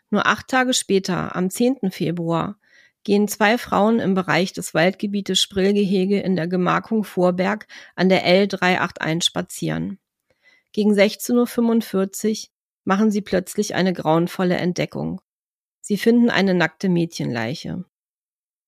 Nur 0.09 0.25
acht 0.25 0.47
Tage 0.47 0.73
später, 0.73 1.35
am 1.35 1.51
10. 1.51 1.91
Februar, 1.91 2.57
gehen 3.05 3.29
zwei 3.29 3.57
Frauen 3.57 3.99
im 3.99 4.15
Bereich 4.15 4.51
des 4.51 4.73
Waldgebietes 4.73 5.39
Sprillgehege 5.39 6.19
in 6.19 6.35
der 6.35 6.47
Gemarkung 6.47 7.05
Vorberg 7.05 7.67
an 7.95 8.09
der 8.09 8.25
L381 8.25 9.23
spazieren. 9.23 9.99
Gegen 10.73 10.91
16.45 10.91 12.43
Uhr 12.43 12.49
machen 12.83 13.11
sie 13.11 13.21
plötzlich 13.21 13.75
eine 13.75 13.93
grauenvolle 13.93 14.57
Entdeckung. 14.57 15.21
Sie 15.79 15.97
finden 15.97 16.29
eine 16.29 16.53
nackte 16.53 16.89
Mädchenleiche. 16.89 17.85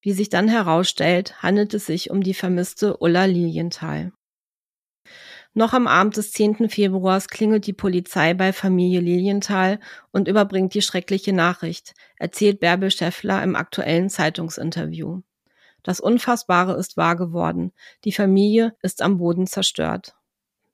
Wie 0.02 0.14
sich 0.14 0.30
dann 0.30 0.48
herausstellt, 0.48 1.42
handelt 1.42 1.74
es 1.74 1.88
sich 1.88 2.12
um 2.12 2.22
die 2.22 2.36
vermisste 2.36 2.98
Ulla 2.98 3.26
Lilienthal. 3.26 4.14
Noch 5.58 5.74
am 5.74 5.88
Abend 5.88 6.16
des 6.16 6.34
10. 6.34 6.70
Februars 6.70 7.30
klingelt 7.30 7.66
die 7.66 7.74
Polizei 7.74 8.36
bei 8.36 8.54
Familie 8.54 9.00
Lilienthal 9.00 9.80
und 10.12 10.28
überbringt 10.28 10.76
die 10.76 10.84
schreckliche 10.84 11.34
Nachricht, 11.34 11.96
erzählt 12.18 12.60
Bärbel 12.60 12.92
Schäffler 12.92 13.42
im 13.42 13.56
aktuellen 13.56 14.12
Zeitungsinterview. 14.12 15.24
Das 15.82 16.00
Unfassbare 16.00 16.78
ist 16.78 16.96
wahr 16.96 17.16
geworden. 17.16 17.72
Die 18.04 18.12
Familie 18.12 18.76
ist 18.84 19.02
am 19.02 19.18
Boden 19.18 19.48
zerstört. 19.48 20.16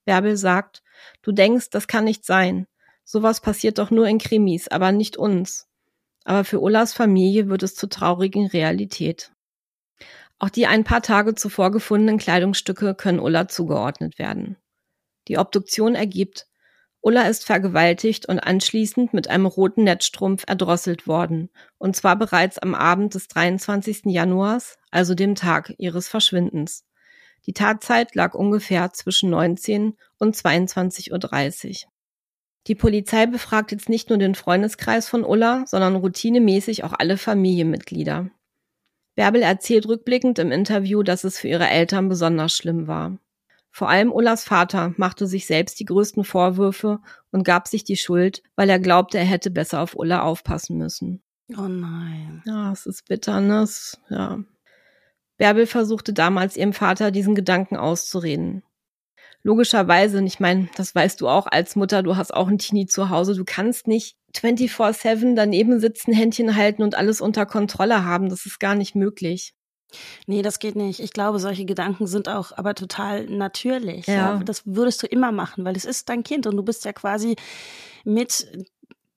Bärbel 0.03 0.35
sagt, 0.35 0.83
du 1.21 1.31
denkst, 1.31 1.69
das 1.69 1.87
kann 1.87 2.03
nicht 2.03 2.25
sein. 2.25 2.67
Sowas 3.05 3.39
passiert 3.39 3.77
doch 3.77 3.89
nur 3.89 4.09
in 4.09 4.17
Krimis, 4.17 4.67
aber 4.67 4.91
nicht 4.91 5.15
uns. 5.15 5.69
Aber 6.25 6.43
für 6.43 6.59
Ullas 6.59 6.91
Familie 6.91 7.47
wird 7.47 7.63
es 7.63 7.75
zur 7.75 7.87
traurigen 7.87 8.47
Realität. 8.47 9.31
Auch 10.39 10.49
die 10.49 10.67
ein 10.67 10.83
paar 10.83 11.01
Tage 11.01 11.35
zuvor 11.35 11.71
gefundenen 11.71 12.17
Kleidungsstücke 12.17 12.95
können 12.95 13.19
Ulla 13.19 13.47
zugeordnet 13.47 14.19
werden. 14.19 14.57
Die 15.27 15.37
Obduktion 15.37 15.95
ergibt, 15.95 16.47
Ulla 17.05 17.23
ist 17.23 17.45
vergewaltigt 17.45 18.29
und 18.29 18.39
anschließend 18.39 19.13
mit 19.13 19.29
einem 19.29 19.45
roten 19.45 19.83
Netzstrumpf 19.83 20.45
erdrosselt 20.47 21.05
worden. 21.05 21.49
Und 21.77 21.97
zwar 21.97 22.15
bereits 22.15 22.57
am 22.59 22.73
Abend 22.73 23.13
des 23.13 23.27
23. 23.27 24.05
Januars, 24.05 24.77
also 24.89 25.13
dem 25.13 25.35
Tag 25.35 25.73
ihres 25.77 26.07
Verschwindens. 26.07 26.85
Die 27.45 27.51
Tatzeit 27.51 28.15
lag 28.15 28.33
ungefähr 28.33 28.93
zwischen 28.93 29.29
19 29.31 29.97
und 30.17 30.35
22.30 30.35 31.83
Uhr. 31.83 31.91
Die 32.67 32.75
Polizei 32.75 33.25
befragt 33.25 33.73
jetzt 33.73 33.89
nicht 33.89 34.07
nur 34.09 34.17
den 34.17 34.35
Freundeskreis 34.35 35.09
von 35.09 35.25
Ulla, 35.25 35.65
sondern 35.67 35.97
routinemäßig 35.97 36.85
auch 36.85 36.93
alle 36.93 37.17
Familienmitglieder. 37.17 38.29
Bärbel 39.15 39.41
erzählt 39.41 39.87
rückblickend 39.89 40.39
im 40.39 40.53
Interview, 40.53 41.03
dass 41.03 41.25
es 41.25 41.37
für 41.37 41.49
ihre 41.49 41.67
Eltern 41.67 42.07
besonders 42.07 42.55
schlimm 42.55 42.87
war. 42.87 43.17
Vor 43.75 43.89
allem 43.89 44.11
Ullas 44.11 44.45
Vater 44.45 44.93
machte 44.97 45.27
sich 45.27 45.47
selbst 45.47 45.79
die 45.79 45.85
größten 45.85 46.23
Vorwürfe 46.23 46.99
und 47.31 47.43
gab 47.43 47.67
sich 47.67 47.83
die 47.83 47.97
Schuld, 47.97 48.43
weil 48.55 48.69
er 48.69 48.79
glaubte, 48.79 49.17
er 49.17 49.25
hätte 49.25 49.51
besser 49.51 49.81
auf 49.81 49.95
Ulla 49.95 50.21
aufpassen 50.21 50.77
müssen. 50.77 51.21
Oh 51.57 51.67
nein. 51.67 52.41
Ja, 52.45 52.71
es 52.71 52.85
ist 52.85 53.07
bitter, 53.07 53.41
ne? 53.41 53.67
Ja. 54.09 54.39
Bärbel 55.37 55.65
versuchte 55.65 56.13
damals 56.13 56.55
ihrem 56.55 56.73
Vater 56.73 57.11
diesen 57.11 57.35
Gedanken 57.35 57.75
auszureden 57.75 58.63
logischerweise, 59.43 60.23
ich 60.23 60.39
meine, 60.39 60.69
das 60.75 60.95
weißt 60.95 61.21
du 61.21 61.27
auch 61.27 61.47
als 61.47 61.75
Mutter, 61.75 62.01
du 62.01 62.15
hast 62.15 62.33
auch 62.33 62.47
ein 62.47 62.57
Teenie 62.57 62.87
zu 62.87 63.09
Hause, 63.09 63.35
du 63.35 63.43
kannst 63.45 63.87
nicht 63.87 64.17
24-7 64.35 65.35
daneben 65.35 65.79
sitzen, 65.79 66.13
Händchen 66.13 66.55
halten 66.55 66.81
und 66.81 66.95
alles 66.95 67.21
unter 67.21 67.45
Kontrolle 67.45 68.03
haben. 68.03 68.29
Das 68.29 68.45
ist 68.45 68.59
gar 68.59 68.75
nicht 68.75 68.95
möglich. 68.95 69.53
Nee, 70.27 70.41
das 70.41 70.59
geht 70.59 70.75
nicht. 70.75 70.99
Ich 70.99 71.13
glaube, 71.13 71.39
solche 71.39 71.65
Gedanken 71.65 72.07
sind 72.07 72.29
auch 72.29 72.51
aber 72.55 72.75
total 72.75 73.25
natürlich. 73.25 74.07
Ja. 74.07 74.13
ja. 74.13 74.41
Das 74.43 74.63
würdest 74.65 75.03
du 75.03 75.07
immer 75.07 75.31
machen, 75.31 75.65
weil 75.65 75.75
es 75.75 75.85
ist 75.85 76.09
dein 76.09 76.23
Kind 76.23 76.47
und 76.47 76.55
du 76.57 76.63
bist 76.63 76.85
ja 76.85 76.93
quasi 76.93 77.35
mit 78.03 78.47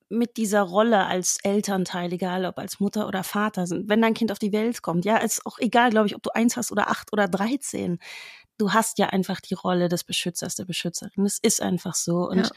mit 0.09 0.37
dieser 0.37 0.61
Rolle 0.61 1.05
als 1.05 1.37
Elternteil, 1.43 2.13
egal 2.13 2.45
ob 2.45 2.57
als 2.59 2.79
Mutter 2.79 3.09
oder 3.09 3.23
Vater, 3.23 3.65
wenn 3.69 4.01
dein 4.01 4.13
Kind 4.13 4.31
auf 4.31 4.39
die 4.39 4.53
Welt 4.53 4.81
kommt, 4.81 5.03
ja, 5.03 5.17
ist 5.17 5.45
auch 5.45 5.59
egal, 5.59 5.89
glaube 5.89 6.07
ich, 6.07 6.15
ob 6.15 6.23
du 6.23 6.33
eins 6.33 6.55
hast 6.55 6.71
oder 6.71 6.89
acht 6.89 7.11
oder 7.11 7.27
dreizehn 7.27 7.99
du 8.57 8.73
hast 8.73 8.97
ja 8.97 9.07
einfach 9.07 9.39
die 9.39 9.53
Rolle 9.53 9.87
des 9.89 10.03
Beschützers, 10.03 10.55
der 10.55 10.65
Beschützerin. 10.65 11.25
Es 11.25 11.39
ist 11.39 11.61
einfach 11.61 11.95
so. 11.95 12.27
Und 12.27 12.39
ja. 12.39 12.49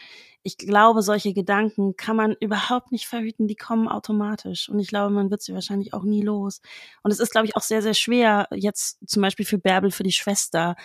ich 0.43 0.57
glaube, 0.57 1.03
solche 1.03 1.35
Gedanken 1.35 1.97
kann 1.97 2.17
man 2.17 2.35
überhaupt 2.41 2.91
nicht 2.93 3.07
verhüten. 3.07 3.47
Die 3.47 3.57
kommen 3.57 3.89
automatisch. 3.89 4.69
Und 4.69 4.79
ich 4.79 4.89
glaube, 4.89 5.13
man 5.13 5.31
wird 5.31 5.43
sie 5.43 5.55
wahrscheinlich 5.55 5.93
auch 5.93 6.03
nie 6.03 6.23
los. 6.23 6.61
Und 7.03 7.11
es 7.11 7.21
ist, 7.21 7.33
glaube 7.33 7.47
ich, 7.47 7.57
auch 7.57 7.63
sehr, 7.63 7.83
sehr 7.83 7.95
schwer, 7.95 8.49
jetzt 8.53 8.99
zum 9.07 9.23
Beispiel 9.23 9.45
für 9.45 9.59
Bärbel, 9.59 9.91
für 9.91 10.03
die 10.03 10.13
Schwester, 10.13 10.77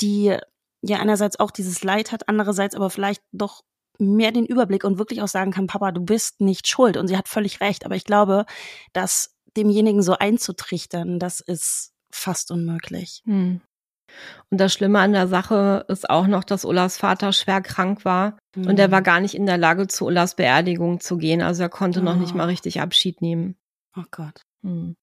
die 0.00 0.36
ja 0.82 0.98
einerseits 0.98 1.38
auch 1.38 1.50
dieses 1.50 1.84
Leid 1.84 2.12
hat, 2.12 2.28
andererseits 2.28 2.74
aber 2.74 2.90
vielleicht 2.90 3.22
doch 3.32 3.62
mehr 3.98 4.32
den 4.32 4.46
Überblick 4.46 4.84
und 4.84 4.98
wirklich 4.98 5.22
auch 5.22 5.28
sagen 5.28 5.52
kann, 5.52 5.66
Papa, 5.66 5.92
du 5.92 6.00
bist 6.00 6.40
nicht 6.40 6.66
schuld. 6.66 6.96
Und 6.96 7.08
sie 7.08 7.16
hat 7.16 7.28
völlig 7.28 7.60
recht. 7.60 7.84
Aber 7.84 7.96
ich 7.96 8.04
glaube, 8.04 8.46
dass 8.92 9.34
demjenigen 9.56 10.02
so 10.02 10.14
einzutrichtern, 10.14 11.18
das 11.18 11.40
ist 11.40 11.92
fast 12.10 12.50
unmöglich. 12.50 13.22
Hm. 13.24 13.60
Und 14.50 14.58
das 14.58 14.72
Schlimme 14.72 15.00
an 15.00 15.12
der 15.12 15.28
Sache 15.28 15.84
ist 15.88 16.08
auch 16.08 16.26
noch, 16.26 16.44
dass 16.44 16.64
Ullas 16.64 16.96
Vater 16.96 17.32
schwer 17.32 17.60
krank 17.60 18.04
war 18.04 18.38
mhm. 18.54 18.68
und 18.68 18.78
er 18.78 18.90
war 18.90 19.02
gar 19.02 19.20
nicht 19.20 19.34
in 19.34 19.46
der 19.46 19.58
Lage, 19.58 19.86
zu 19.86 20.06
Ullas 20.06 20.36
Beerdigung 20.36 21.00
zu 21.00 21.16
gehen. 21.16 21.42
Also 21.42 21.62
er 21.62 21.68
konnte 21.68 22.00
oh. 22.00 22.02
noch 22.02 22.16
nicht 22.16 22.34
mal 22.34 22.44
oh. 22.44 22.48
richtig 22.48 22.80
Abschied 22.80 23.20
nehmen. 23.20 23.56
Oh 23.96 24.04
Gott. 24.10 24.42
Mhm. 24.62 24.96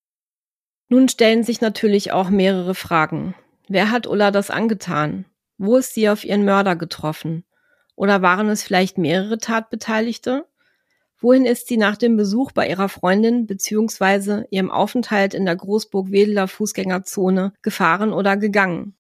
Nun 0.90 1.08
stellen 1.08 1.44
sich 1.44 1.62
natürlich 1.62 2.12
auch 2.12 2.30
mehrere 2.30 2.76
Fragen. 2.76 3.34
Wer 3.70 3.92
hat 3.92 4.08
Ulla 4.08 4.32
das 4.32 4.50
angetan? 4.50 5.26
Wo 5.58 5.78
ist 5.78 5.94
sie 5.94 6.10
auf 6.10 6.26
ihren 6.26 6.44
Mörder 6.44 6.76
getroffen? 6.76 7.46
Oder 7.96 8.22
waren 8.22 8.50
es 8.50 8.64
vielleicht 8.64 8.98
mehrere 8.98 9.38
Tatbeteiligte? 9.38 10.46
Wohin 11.22 11.46
ist 11.46 11.68
sie 11.68 11.78
nach 11.78 11.98
dem 11.98 12.18
Besuch 12.18 12.52
bei 12.52 12.68
ihrer 12.68 12.90
Freundin 12.90 13.46
bzw. 13.46 14.46
ihrem 14.50 14.72
Aufenthalt 14.72 15.36
in 15.36 15.46
der 15.46 15.56
Großburg-Wedeler 15.56 16.48
Fußgängerzone 16.48 17.54
gefahren 17.62 18.12
oder 18.12 18.38
gegangen? 18.38 18.96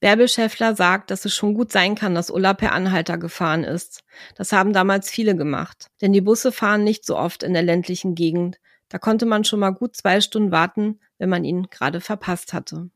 Bärbel 0.00 0.28
Schäffler 0.28 0.74
sagt, 0.74 1.12
dass 1.12 1.24
es 1.24 1.34
schon 1.34 1.54
gut 1.54 1.70
sein 1.70 1.94
kann, 1.94 2.14
dass 2.14 2.30
Ulla 2.30 2.54
per 2.54 2.72
Anhalter 2.72 3.18
gefahren 3.18 3.62
ist. 3.62 4.02
Das 4.34 4.52
haben 4.52 4.72
damals 4.72 5.08
viele 5.08 5.36
gemacht. 5.36 5.86
Denn 6.00 6.12
die 6.12 6.20
Busse 6.20 6.50
fahren 6.50 6.82
nicht 6.82 7.06
so 7.06 7.16
oft 7.16 7.44
in 7.44 7.52
der 7.52 7.62
ländlichen 7.62 8.16
Gegend. 8.16 8.58
Da 8.88 8.98
konnte 8.98 9.26
man 9.26 9.44
schon 9.44 9.60
mal 9.60 9.70
gut 9.70 9.96
zwei 9.96 10.20
Stunden 10.20 10.50
warten, 10.50 10.98
wenn 11.18 11.28
man 11.28 11.44
ihn 11.44 11.68
gerade 11.70 12.00
verpasst 12.00 12.52
hatte. 12.52 12.90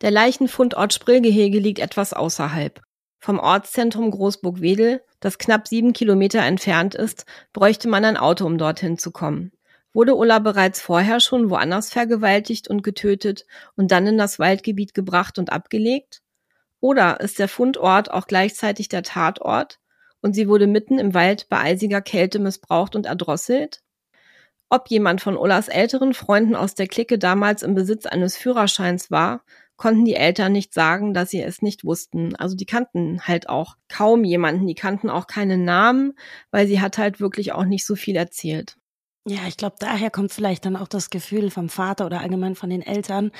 Der 0.00 0.10
Leichenfundort 0.10 0.94
Sprillgehege 0.94 1.58
liegt 1.58 1.78
etwas 1.78 2.14
außerhalb. 2.14 2.80
Vom 3.18 3.38
Ortszentrum 3.38 4.10
Großburg-Wedel, 4.10 5.02
das 5.20 5.38
knapp 5.38 5.68
sieben 5.68 5.92
Kilometer 5.92 6.40
entfernt 6.40 6.94
ist, 6.94 7.26
bräuchte 7.52 7.86
man 7.86 8.04
ein 8.04 8.16
Auto, 8.16 8.46
um 8.46 8.58
dorthin 8.58 8.98
zu 8.98 9.12
kommen. 9.12 9.52
Wurde 9.94 10.16
Ulla 10.16 10.38
bereits 10.38 10.80
vorher 10.80 11.20
schon 11.20 11.50
woanders 11.50 11.90
vergewaltigt 11.90 12.68
und 12.68 12.82
getötet 12.82 13.46
und 13.76 13.90
dann 13.90 14.06
in 14.06 14.18
das 14.18 14.38
Waldgebiet 14.38 14.94
gebracht 14.94 15.38
und 15.38 15.52
abgelegt? 15.52 16.22
Oder 16.80 17.20
ist 17.20 17.38
der 17.38 17.48
Fundort 17.48 18.10
auch 18.10 18.26
gleichzeitig 18.26 18.88
der 18.88 19.02
Tatort 19.02 19.78
und 20.20 20.34
sie 20.34 20.48
wurde 20.48 20.66
mitten 20.66 20.98
im 20.98 21.14
Wald 21.14 21.48
bei 21.48 21.58
eisiger 21.58 22.00
Kälte 22.00 22.38
missbraucht 22.38 22.96
und 22.96 23.06
erdrosselt? 23.06 23.82
Ob 24.70 24.88
jemand 24.88 25.20
von 25.20 25.36
Ullas 25.36 25.68
älteren 25.68 26.14
Freunden 26.14 26.56
aus 26.56 26.74
der 26.74 26.86
Clique 26.86 27.18
damals 27.18 27.62
im 27.62 27.74
Besitz 27.74 28.06
eines 28.06 28.38
Führerscheins 28.38 29.10
war, 29.10 29.44
konnten 29.76 30.06
die 30.06 30.14
Eltern 30.14 30.52
nicht 30.52 30.72
sagen, 30.72 31.12
dass 31.12 31.30
sie 31.30 31.42
es 31.42 31.60
nicht 31.60 31.84
wussten. 31.84 32.34
Also 32.36 32.56
die 32.56 32.64
kannten 32.64 33.20
halt 33.26 33.50
auch 33.50 33.76
kaum 33.88 34.24
jemanden, 34.24 34.66
die 34.66 34.74
kannten 34.74 35.10
auch 35.10 35.26
keinen 35.26 35.64
Namen, 35.64 36.14
weil 36.50 36.66
sie 36.66 36.80
hat 36.80 36.96
halt 36.96 37.20
wirklich 37.20 37.52
auch 37.52 37.64
nicht 37.66 37.84
so 37.84 37.94
viel 37.94 38.16
erzählt. 38.16 38.76
Ja, 39.26 39.46
ich 39.46 39.56
glaube, 39.56 39.76
daher 39.78 40.10
kommt 40.10 40.32
vielleicht 40.32 40.64
dann 40.64 40.76
auch 40.76 40.88
das 40.88 41.08
Gefühl 41.08 41.50
vom 41.50 41.68
Vater 41.68 42.06
oder 42.06 42.20
allgemein 42.20 42.56
von 42.56 42.70
den 42.70 42.82
Eltern, 42.82 43.30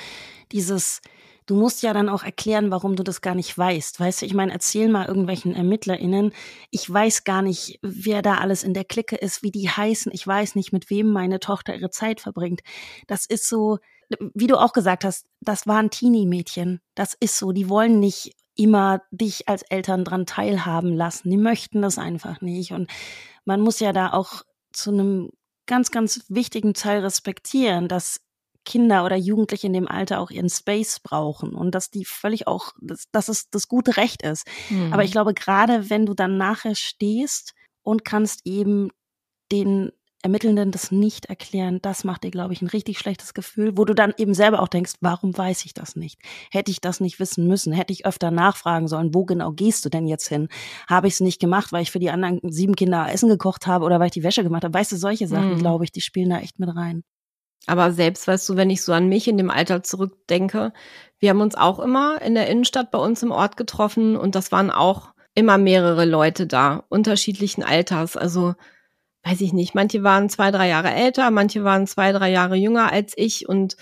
dieses, 0.53 1.01
du 1.45 1.55
musst 1.55 1.83
ja 1.83 1.91
dann 1.91 2.07
auch 2.07 2.23
erklären, 2.23 2.71
warum 2.71 2.95
du 2.95 3.03
das 3.03 3.19
gar 3.19 3.35
nicht 3.35 3.57
weißt. 3.57 3.99
Weißt 3.99 4.21
du, 4.21 4.25
ich 4.25 4.33
meine, 4.33 4.53
erzähl 4.53 4.87
mal 4.87 5.07
irgendwelchen 5.07 5.53
ErmittlerInnen, 5.53 6.31
ich 6.71 6.91
weiß 6.91 7.25
gar 7.25 7.41
nicht, 7.41 7.79
wer 7.81 8.21
da 8.21 8.35
alles 8.35 8.63
in 8.63 8.73
der 8.73 8.85
Clique 8.85 9.17
ist, 9.17 9.43
wie 9.43 9.51
die 9.51 9.69
heißen, 9.69 10.09
ich 10.13 10.25
weiß 10.25 10.55
nicht, 10.55 10.71
mit 10.71 10.89
wem 10.89 11.11
meine 11.11 11.41
Tochter 11.41 11.75
ihre 11.75 11.89
Zeit 11.89 12.21
verbringt. 12.21 12.61
Das 13.07 13.25
ist 13.25 13.49
so, 13.49 13.79
wie 14.33 14.47
du 14.47 14.57
auch 14.57 14.71
gesagt 14.71 15.03
hast, 15.03 15.25
das 15.41 15.67
waren 15.67 15.89
Teenie-Mädchen. 15.89 16.79
Das 16.95 17.13
ist 17.19 17.37
so. 17.37 17.51
Die 17.51 17.67
wollen 17.67 17.99
nicht 17.99 18.31
immer 18.55 19.01
dich 19.11 19.49
als 19.49 19.63
Eltern 19.63 20.05
dran 20.05 20.25
teilhaben 20.25 20.93
lassen. 20.95 21.29
Die 21.29 21.37
möchten 21.37 21.81
das 21.81 21.97
einfach 21.97 22.39
nicht. 22.41 22.71
Und 22.71 22.89
man 23.43 23.59
muss 23.59 23.79
ja 23.79 23.91
da 23.91 24.13
auch 24.13 24.43
zu 24.71 24.91
einem 24.91 25.29
ganz, 25.65 25.91
ganz 25.91 26.23
wichtigen 26.29 26.73
Teil 26.73 27.01
respektieren, 27.01 27.87
dass 27.87 28.19
Kinder 28.65 29.05
oder 29.05 29.15
Jugendliche 29.15 29.67
in 29.67 29.73
dem 29.73 29.87
Alter 29.87 30.19
auch 30.19 30.31
ihren 30.31 30.49
Space 30.49 30.99
brauchen 30.99 31.53
und 31.53 31.75
dass 31.75 31.89
die 31.89 32.05
völlig 32.05 32.47
auch, 32.47 32.73
dass, 32.79 33.09
dass 33.11 33.27
es 33.27 33.49
das 33.49 33.67
gute 33.67 33.97
Recht 33.97 34.21
ist. 34.21 34.47
Mhm. 34.69 34.93
Aber 34.93 35.03
ich 35.03 35.11
glaube, 35.11 35.33
gerade 35.33 35.89
wenn 35.89 36.05
du 36.05 36.13
dann 36.13 36.37
nachher 36.37 36.75
stehst 36.75 37.53
und 37.81 38.05
kannst 38.05 38.41
eben 38.45 38.89
den 39.51 39.91
Ermittelnden 40.23 40.71
das 40.71 40.89
nicht 40.89 41.25
erklären, 41.25 41.79
das 41.81 42.05
macht 42.05 42.23
dir, 42.23 42.31
glaube 42.31 42.53
ich, 42.53 42.61
ein 42.61 42.67
richtig 42.67 42.97
schlechtes 42.97 43.33
Gefühl, 43.33 43.77
wo 43.77 43.83
du 43.83 43.93
dann 43.93 44.13
eben 44.17 44.33
selber 44.33 44.61
auch 44.61 44.69
denkst, 44.69 44.93
warum 45.01 45.37
weiß 45.37 45.65
ich 45.65 45.73
das 45.73 45.97
nicht? 45.97 46.19
Hätte 46.49 46.71
ich 46.71 46.79
das 46.79 47.01
nicht 47.01 47.19
wissen 47.19 47.45
müssen? 47.45 47.73
Hätte 47.73 47.91
ich 47.91 48.05
öfter 48.05 48.31
nachfragen 48.31 48.87
sollen, 48.87 49.13
wo 49.13 49.25
genau 49.25 49.51
gehst 49.51 49.83
du 49.83 49.89
denn 49.89 50.07
jetzt 50.07 50.27
hin? 50.29 50.47
Habe 50.87 51.07
ich 51.07 51.15
es 51.15 51.19
nicht 51.19 51.41
gemacht, 51.41 51.73
weil 51.73 51.83
ich 51.83 51.91
für 51.91 51.99
die 51.99 52.09
anderen 52.09 52.39
sieben 52.43 52.75
Kinder 52.75 53.11
Essen 53.11 53.27
gekocht 53.27 53.67
habe 53.67 53.83
oder 53.83 53.99
weil 53.99 54.07
ich 54.07 54.13
die 54.13 54.23
Wäsche 54.23 54.43
gemacht 54.43 54.63
habe? 54.63 54.73
Weißt 54.73 54.93
du, 54.93 54.95
solche 54.95 55.27
Sachen, 55.27 55.55
mhm. 55.55 55.59
glaube 55.59 55.83
ich, 55.83 55.91
die 55.91 56.01
spielen 56.01 56.29
da 56.29 56.39
echt 56.39 56.57
mit 56.57 56.73
rein. 56.73 57.03
Aber 57.65 57.91
selbst, 57.91 58.27
weißt 58.27 58.47
du, 58.49 58.55
wenn 58.55 58.69
ich 58.69 58.81
so 58.81 58.93
an 58.93 59.07
mich 59.07 59.27
in 59.27 59.37
dem 59.37 59.49
Alter 59.49 59.83
zurückdenke, 59.83 60.73
wir 61.19 61.29
haben 61.29 61.41
uns 61.41 61.55
auch 61.55 61.79
immer 61.79 62.21
in 62.21 62.35
der 62.35 62.47
Innenstadt 62.47 62.91
bei 62.91 62.97
uns 62.97 63.23
im 63.23 63.31
Ort 63.31 63.57
getroffen 63.57 64.17
und 64.17 64.35
das 64.35 64.51
waren 64.51 64.71
auch 64.71 65.13
immer 65.35 65.57
mehrere 65.57 66.05
Leute 66.05 66.47
da, 66.47 66.83
unterschiedlichen 66.89 67.63
Alters. 67.63 68.17
Also 68.17 68.55
weiß 69.23 69.41
ich 69.41 69.53
nicht, 69.53 69.73
manche 69.73 70.03
waren 70.03 70.29
zwei, 70.29 70.51
drei 70.51 70.67
Jahre 70.67 70.91
älter, 70.91 71.31
manche 71.31 71.63
waren 71.63 71.87
zwei, 71.87 72.11
drei 72.11 72.29
Jahre 72.31 72.55
jünger 72.55 72.91
als 72.91 73.13
ich 73.15 73.47
und 73.47 73.77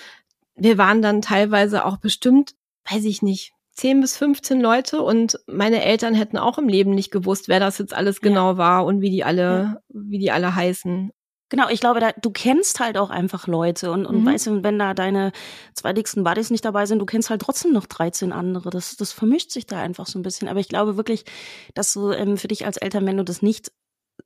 wir 0.56 0.78
waren 0.78 1.02
dann 1.02 1.22
teilweise 1.22 1.86
auch 1.86 1.98
bestimmt, 1.98 2.54
weiß 2.90 3.06
ich 3.06 3.22
nicht, 3.22 3.54
zehn 3.74 4.02
bis 4.02 4.18
15 4.18 4.62
Leute 4.62 5.02
und 5.02 5.40
meine 5.48 5.84
Eltern 5.84 6.14
hätten 6.14 6.38
auch 6.38 6.58
im 6.58 6.68
Leben 6.68 6.92
nicht 6.92 7.12
gewusst, 7.12 7.48
wer 7.48 7.60
das 7.60 7.78
jetzt 7.80 7.94
alles 7.94 8.22
genau 8.22 8.52
ja. 8.52 8.58
war 8.58 8.86
und 8.86 9.02
wie 9.02 9.10
die 9.10 9.24
alle, 9.24 9.42
ja. 9.44 9.78
wie 9.90 10.20
die 10.20 10.32
alle 10.32 10.56
heißen. 10.56 11.12
Genau, 11.50 11.68
ich 11.68 11.82
glaube, 11.82 12.00
da, 12.00 12.12
du 12.14 12.32
kennst 12.32 12.80
halt 12.80 12.98
auch 12.98 13.10
einfach 13.10 13.46
Leute 13.46 13.92
und, 13.92 14.06
und 14.06 14.22
mhm. 14.22 14.26
weißt 14.26 14.48
du, 14.48 14.64
wenn 14.64 14.80
da 14.80 14.94
deine 14.94 15.34
zwei 15.74 15.92
dicksten 15.92 16.24
Buddies 16.24 16.50
nicht 16.50 16.64
dabei 16.64 16.86
sind, 16.86 17.00
du 17.00 17.06
kennst 17.06 17.30
halt 17.30 17.42
trotzdem 17.42 17.74
noch 17.74 17.88
13 17.88 18.32
andere. 18.32 18.70
Das, 18.70 18.96
das 18.96 19.12
vermischt 19.12 19.52
sich 19.52 19.66
da 19.66 19.82
einfach 19.82 20.08
so 20.08 20.18
ein 20.18 20.22
bisschen. 20.22 20.48
Aber 20.48 20.62
ich 20.62 20.70
glaube 20.70 20.96
wirklich, 20.96 21.26
dass 21.74 21.92
du 21.92 22.12
ähm, 22.12 22.38
für 22.38 22.48
dich 22.48 22.66
als 22.66 22.78
Eltern, 22.78 23.06
wenn 23.06 23.18
du 23.18 23.26
das 23.26 23.42
nicht 23.42 23.70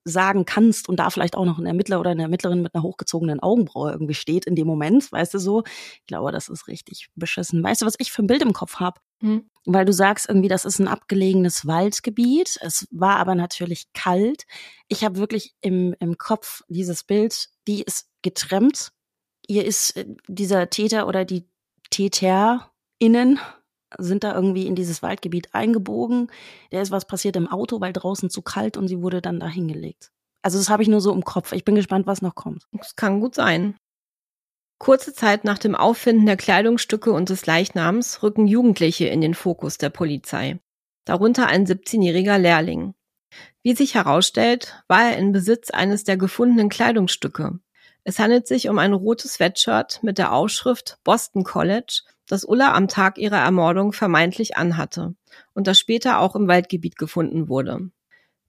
sagen 0.05 0.45
kannst 0.45 0.87
und 0.87 0.97
da 0.97 1.09
vielleicht 1.09 1.35
auch 1.35 1.45
noch 1.45 1.57
ein 1.57 1.65
Ermittler 1.65 1.99
oder 1.99 2.11
eine 2.11 2.21
Ermittlerin 2.21 2.61
mit 2.61 2.75
einer 2.75 2.83
hochgezogenen 2.83 3.39
Augenbraue 3.39 3.91
irgendwie 3.91 4.13
steht 4.13 4.45
in 4.45 4.55
dem 4.55 4.67
Moment, 4.67 5.11
weißt 5.11 5.33
du 5.33 5.39
so. 5.39 5.63
Ich 5.65 6.05
glaube, 6.05 6.31
das 6.31 6.47
ist 6.47 6.67
richtig 6.67 7.07
beschissen. 7.15 7.63
Weißt 7.63 7.81
du, 7.81 7.87
was 7.87 7.95
ich 7.97 8.11
für 8.11 8.23
ein 8.23 8.27
Bild 8.27 8.43
im 8.43 8.53
Kopf 8.53 8.75
habe? 8.75 9.01
Hm. 9.21 9.49
Weil 9.65 9.85
du 9.85 9.93
sagst 9.93 10.29
irgendwie, 10.29 10.47
das 10.47 10.63
ist 10.63 10.79
ein 10.79 10.87
abgelegenes 10.87 11.65
Waldgebiet. 11.65 12.57
Es 12.61 12.87
war 12.91 13.17
aber 13.17 13.33
natürlich 13.33 13.87
kalt. 13.93 14.43
Ich 14.87 15.03
habe 15.03 15.17
wirklich 15.17 15.55
im, 15.61 15.95
im 15.99 16.19
Kopf 16.19 16.61
dieses 16.67 17.03
Bild, 17.03 17.47
die 17.67 17.81
ist 17.81 18.07
getrennt. 18.21 18.91
Ihr 19.47 19.65
ist 19.65 19.97
äh, 19.97 20.05
dieser 20.27 20.69
Täter 20.69 21.07
oder 21.07 21.25
die 21.25 21.49
TäterInnen 21.89 23.39
sind 23.97 24.23
da 24.23 24.33
irgendwie 24.33 24.67
in 24.67 24.75
dieses 24.75 25.01
Waldgebiet 25.01 25.53
eingebogen. 25.53 26.31
Da 26.71 26.81
ist 26.81 26.91
was 26.91 27.05
passiert 27.05 27.35
im 27.35 27.47
Auto, 27.47 27.81
weil 27.81 27.93
draußen 27.93 28.29
zu 28.29 28.41
kalt 28.41 28.77
und 28.77 28.87
sie 28.87 29.01
wurde 29.01 29.21
dann 29.21 29.39
da 29.39 29.47
hingelegt. 29.47 30.11
Also 30.41 30.57
das 30.57 30.69
habe 30.69 30.83
ich 30.83 30.89
nur 30.89 31.01
so 31.01 31.11
im 31.11 31.23
Kopf. 31.23 31.53
Ich 31.53 31.65
bin 31.65 31.75
gespannt, 31.75 32.07
was 32.07 32.21
noch 32.21 32.35
kommt. 32.35 32.67
Das 32.71 32.95
kann 32.95 33.19
gut 33.19 33.35
sein. 33.35 33.75
Kurze 34.77 35.13
Zeit 35.13 35.45
nach 35.45 35.57
dem 35.57 35.73
Auffinden 35.73 36.25
der 36.25 36.37
Kleidungsstücke 36.37 37.11
und 37.11 37.29
des 37.29 37.45
Leichnams 37.45 38.21
rücken 38.21 38.45
Jugendliche 38.45 39.07
in 39.07 39.21
den 39.21 39.33
Fokus 39.33 39.77
der 39.77 39.89
Polizei. 39.89 40.59
Darunter 41.05 41.47
ein 41.47 41.65
17-jähriger 41.65 42.37
Lehrling. 42.37 42.93
Wie 43.63 43.75
sich 43.75 43.95
herausstellt, 43.95 44.83
war 44.87 45.03
er 45.11 45.17
in 45.17 45.31
Besitz 45.31 45.71
eines 45.71 46.03
der 46.03 46.17
gefundenen 46.17 46.69
Kleidungsstücke. 46.69 47.59
Es 48.03 48.19
handelt 48.19 48.47
sich 48.47 48.69
um 48.69 48.77
ein 48.77 48.93
rotes 48.93 49.33
Sweatshirt 49.33 50.03
mit 50.03 50.17
der 50.17 50.31
Aufschrift 50.31 50.99
Boston 51.03 51.43
College 51.43 52.03
das 52.27 52.45
Ulla 52.45 52.73
am 52.73 52.87
Tag 52.87 53.17
ihrer 53.17 53.39
Ermordung 53.39 53.93
vermeintlich 53.93 54.57
anhatte 54.57 55.15
und 55.53 55.67
das 55.67 55.79
später 55.79 56.19
auch 56.19 56.35
im 56.35 56.47
Waldgebiet 56.47 56.97
gefunden 56.97 57.49
wurde. 57.49 57.89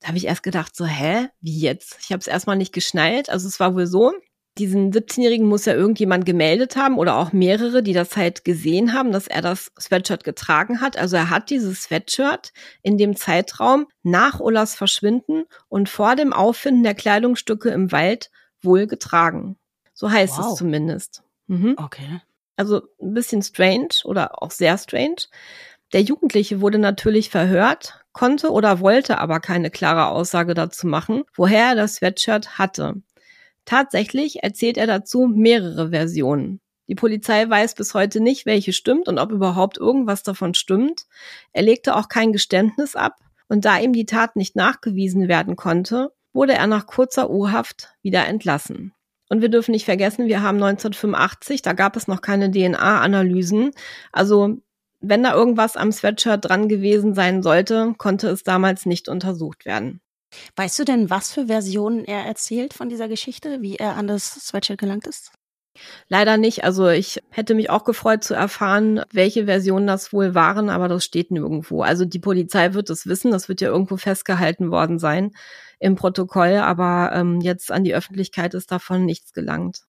Da 0.00 0.08
habe 0.08 0.18
ich 0.18 0.26
erst 0.26 0.42
gedacht, 0.42 0.76
so, 0.76 0.84
hä, 0.84 1.28
wie 1.40 1.58
jetzt? 1.58 1.96
Ich 2.00 2.12
habe 2.12 2.20
es 2.20 2.26
erstmal 2.26 2.56
nicht 2.56 2.72
geschnallt. 2.72 3.30
Also 3.30 3.48
es 3.48 3.60
war 3.60 3.74
wohl 3.74 3.86
so, 3.86 4.12
diesen 4.58 4.92
17-Jährigen 4.92 5.46
muss 5.46 5.66
ja 5.66 5.74
irgendjemand 5.74 6.24
gemeldet 6.24 6.76
haben 6.76 6.98
oder 6.98 7.16
auch 7.16 7.32
mehrere, 7.32 7.82
die 7.82 7.92
das 7.92 8.16
halt 8.16 8.44
gesehen 8.44 8.94
haben, 8.94 9.12
dass 9.12 9.26
er 9.26 9.42
das 9.42 9.70
Sweatshirt 9.78 10.24
getragen 10.24 10.80
hat. 10.80 10.96
Also 10.96 11.16
er 11.16 11.30
hat 11.30 11.50
dieses 11.50 11.82
Sweatshirt 11.82 12.52
in 12.82 12.96
dem 12.96 13.16
Zeitraum 13.16 13.86
nach 14.02 14.40
Ullas 14.40 14.74
Verschwinden 14.74 15.44
und 15.68 15.88
vor 15.88 16.16
dem 16.16 16.32
Auffinden 16.32 16.82
der 16.82 16.94
Kleidungsstücke 16.94 17.68
im 17.70 17.92
Wald 17.92 18.30
wohl 18.62 18.86
getragen. 18.86 19.58
So 19.92 20.10
heißt 20.10 20.38
wow. 20.38 20.46
es 20.46 20.54
zumindest. 20.56 21.22
Mhm. 21.46 21.74
Okay. 21.76 22.20
Also 22.56 22.82
ein 23.00 23.14
bisschen 23.14 23.42
strange 23.42 23.88
oder 24.04 24.42
auch 24.42 24.50
sehr 24.50 24.76
strange. 24.78 25.26
Der 25.92 26.02
Jugendliche 26.02 26.60
wurde 26.60 26.78
natürlich 26.78 27.30
verhört, 27.30 28.00
konnte 28.12 28.50
oder 28.50 28.80
wollte 28.80 29.18
aber 29.18 29.40
keine 29.40 29.70
klare 29.70 30.08
Aussage 30.08 30.54
dazu 30.54 30.86
machen, 30.86 31.24
woher 31.34 31.68
er 31.68 31.74
das 31.74 31.96
Sweatshirt 31.96 32.58
hatte. 32.58 32.94
Tatsächlich 33.64 34.42
erzählt 34.42 34.78
er 34.78 34.86
dazu 34.86 35.26
mehrere 35.26 35.90
Versionen. 35.90 36.60
Die 36.88 36.94
Polizei 36.94 37.48
weiß 37.48 37.74
bis 37.74 37.94
heute 37.94 38.20
nicht, 38.20 38.46
welche 38.46 38.72
stimmt 38.72 39.08
und 39.08 39.18
ob 39.18 39.32
überhaupt 39.32 39.76
irgendwas 39.76 40.22
davon 40.22 40.54
stimmt. 40.54 41.06
Er 41.52 41.62
legte 41.62 41.96
auch 41.96 42.08
kein 42.08 42.32
Geständnis 42.32 42.94
ab 42.94 43.16
und 43.48 43.64
da 43.64 43.78
ihm 43.78 43.92
die 43.92 44.06
Tat 44.06 44.36
nicht 44.36 44.56
nachgewiesen 44.56 45.28
werden 45.28 45.56
konnte, 45.56 46.12
wurde 46.32 46.54
er 46.54 46.66
nach 46.66 46.86
kurzer 46.86 47.30
U-Haft 47.30 47.94
wieder 48.02 48.26
entlassen. 48.26 48.92
Und 49.28 49.42
wir 49.42 49.48
dürfen 49.48 49.72
nicht 49.72 49.84
vergessen, 49.84 50.28
wir 50.28 50.42
haben 50.42 50.62
1985, 50.62 51.62
da 51.62 51.72
gab 51.72 51.96
es 51.96 52.06
noch 52.06 52.20
keine 52.20 52.50
DNA-Analysen. 52.50 53.72
Also 54.12 54.58
wenn 55.00 55.22
da 55.22 55.34
irgendwas 55.34 55.76
am 55.76 55.92
Sweatshirt 55.92 56.44
dran 56.44 56.68
gewesen 56.68 57.14
sein 57.14 57.42
sollte, 57.42 57.94
konnte 57.98 58.28
es 58.28 58.42
damals 58.42 58.86
nicht 58.86 59.08
untersucht 59.08 59.64
werden. 59.66 60.00
Weißt 60.56 60.78
du 60.78 60.84
denn, 60.84 61.10
was 61.10 61.32
für 61.32 61.46
Versionen 61.46 62.04
er 62.04 62.24
erzählt 62.24 62.74
von 62.74 62.88
dieser 62.88 63.08
Geschichte, 63.08 63.62
wie 63.62 63.76
er 63.76 63.96
an 63.96 64.06
das 64.06 64.46
Sweatshirt 64.46 64.78
gelangt 64.78 65.06
ist? 65.06 65.32
Leider 66.08 66.36
nicht. 66.36 66.64
Also 66.64 66.88
ich 66.88 67.20
hätte 67.30 67.54
mich 67.54 67.68
auch 67.68 67.84
gefreut 67.84 68.24
zu 68.24 68.34
erfahren, 68.34 69.02
welche 69.12 69.44
Versionen 69.44 69.86
das 69.86 70.12
wohl 70.12 70.34
waren, 70.34 70.70
aber 70.70 70.88
das 70.88 71.04
steht 71.04 71.30
nirgendwo. 71.30 71.82
Also 71.82 72.04
die 72.04 72.18
Polizei 72.18 72.72
wird 72.74 72.88
es 72.90 73.06
wissen, 73.06 73.30
das 73.30 73.48
wird 73.48 73.60
ja 73.60 73.68
irgendwo 73.68 73.96
festgehalten 73.96 74.70
worden 74.70 74.98
sein 74.98 75.32
im 75.78 75.96
Protokoll, 75.96 76.56
aber 76.56 77.12
ähm, 77.14 77.40
jetzt 77.40 77.70
an 77.70 77.84
die 77.84 77.94
Öffentlichkeit 77.94 78.54
ist 78.54 78.72
davon 78.72 79.04
nichts 79.04 79.32
gelangt. 79.32 79.82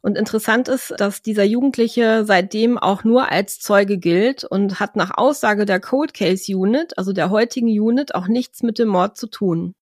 Und 0.00 0.16
interessant 0.16 0.68
ist, 0.68 0.94
dass 0.96 1.22
dieser 1.22 1.42
Jugendliche 1.42 2.24
seitdem 2.24 2.78
auch 2.78 3.02
nur 3.02 3.32
als 3.32 3.58
Zeuge 3.58 3.98
gilt 3.98 4.44
und 4.44 4.78
hat 4.78 4.94
nach 4.94 5.18
Aussage 5.18 5.66
der 5.66 5.80
Cold 5.80 6.14
Case 6.14 6.56
Unit, 6.56 6.96
also 6.96 7.12
der 7.12 7.30
heutigen 7.30 7.68
Unit, 7.68 8.14
auch 8.14 8.28
nichts 8.28 8.62
mit 8.62 8.78
dem 8.78 8.88
Mord 8.88 9.16
zu 9.16 9.26
tun. 9.26 9.74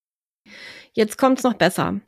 Jetzt 0.95 1.19
kommt's 1.19 1.43
noch 1.43 1.55
besser. 1.55 2.01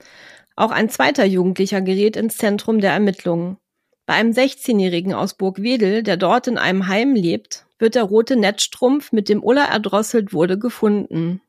Auch 0.57 0.70
ein 0.70 0.88
zweiter 0.88 1.24
Jugendlicher 1.24 1.83
gerät 1.83 2.16
ins 2.16 2.38
Zentrum 2.38 2.81
der 2.81 2.92
Ermittlungen. 2.92 3.59
Bei 4.07 4.14
einem 4.14 4.33
16-Jährigen 4.33 5.12
aus 5.12 5.35
Burgwedel, 5.35 6.03
der 6.03 6.16
dort 6.16 6.46
in 6.46 6.57
einem 6.57 6.88
Heim 6.88 7.14
lebt, 7.14 7.66
wird 7.79 7.94
der 7.94 8.05
rote 8.05 8.37
Netzstrumpf, 8.37 9.12
mit 9.12 9.29
dem 9.29 9.44
Ulla 9.44 9.66
erdrosselt 9.66 10.33
wurde, 10.33 10.59
gefunden. 10.59 11.42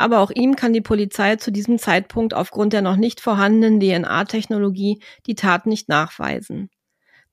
Aber 0.00 0.20
auch 0.20 0.30
ihm 0.30 0.56
kann 0.56 0.72
die 0.72 0.80
Polizei 0.80 1.36
zu 1.36 1.52
diesem 1.52 1.78
Zeitpunkt 1.78 2.32
aufgrund 2.32 2.72
der 2.72 2.80
noch 2.80 2.96
nicht 2.96 3.20
vorhandenen 3.20 3.80
DNA-Technologie 3.80 5.02
die 5.26 5.34
Tat 5.34 5.66
nicht 5.66 5.90
nachweisen. 5.90 6.70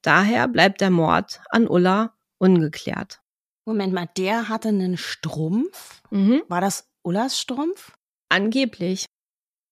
Daher 0.01 0.49
bleibt 0.49 0.81
der 0.81 0.89
Mord 0.89 1.39
an 1.49 1.65
Ulla 1.65 2.13
ungeklärt. 2.39 3.21
Moment 3.63 3.93
mal, 3.93 4.09
der 4.17 4.49
hatte 4.49 4.67
einen 4.67 4.97
Strumpf? 4.97 6.01
Mhm. 6.09 6.43
War 6.49 6.59
das 6.59 6.89
Ullas 7.03 7.39
Strumpf? 7.39 7.93
Angeblich. 8.27 9.05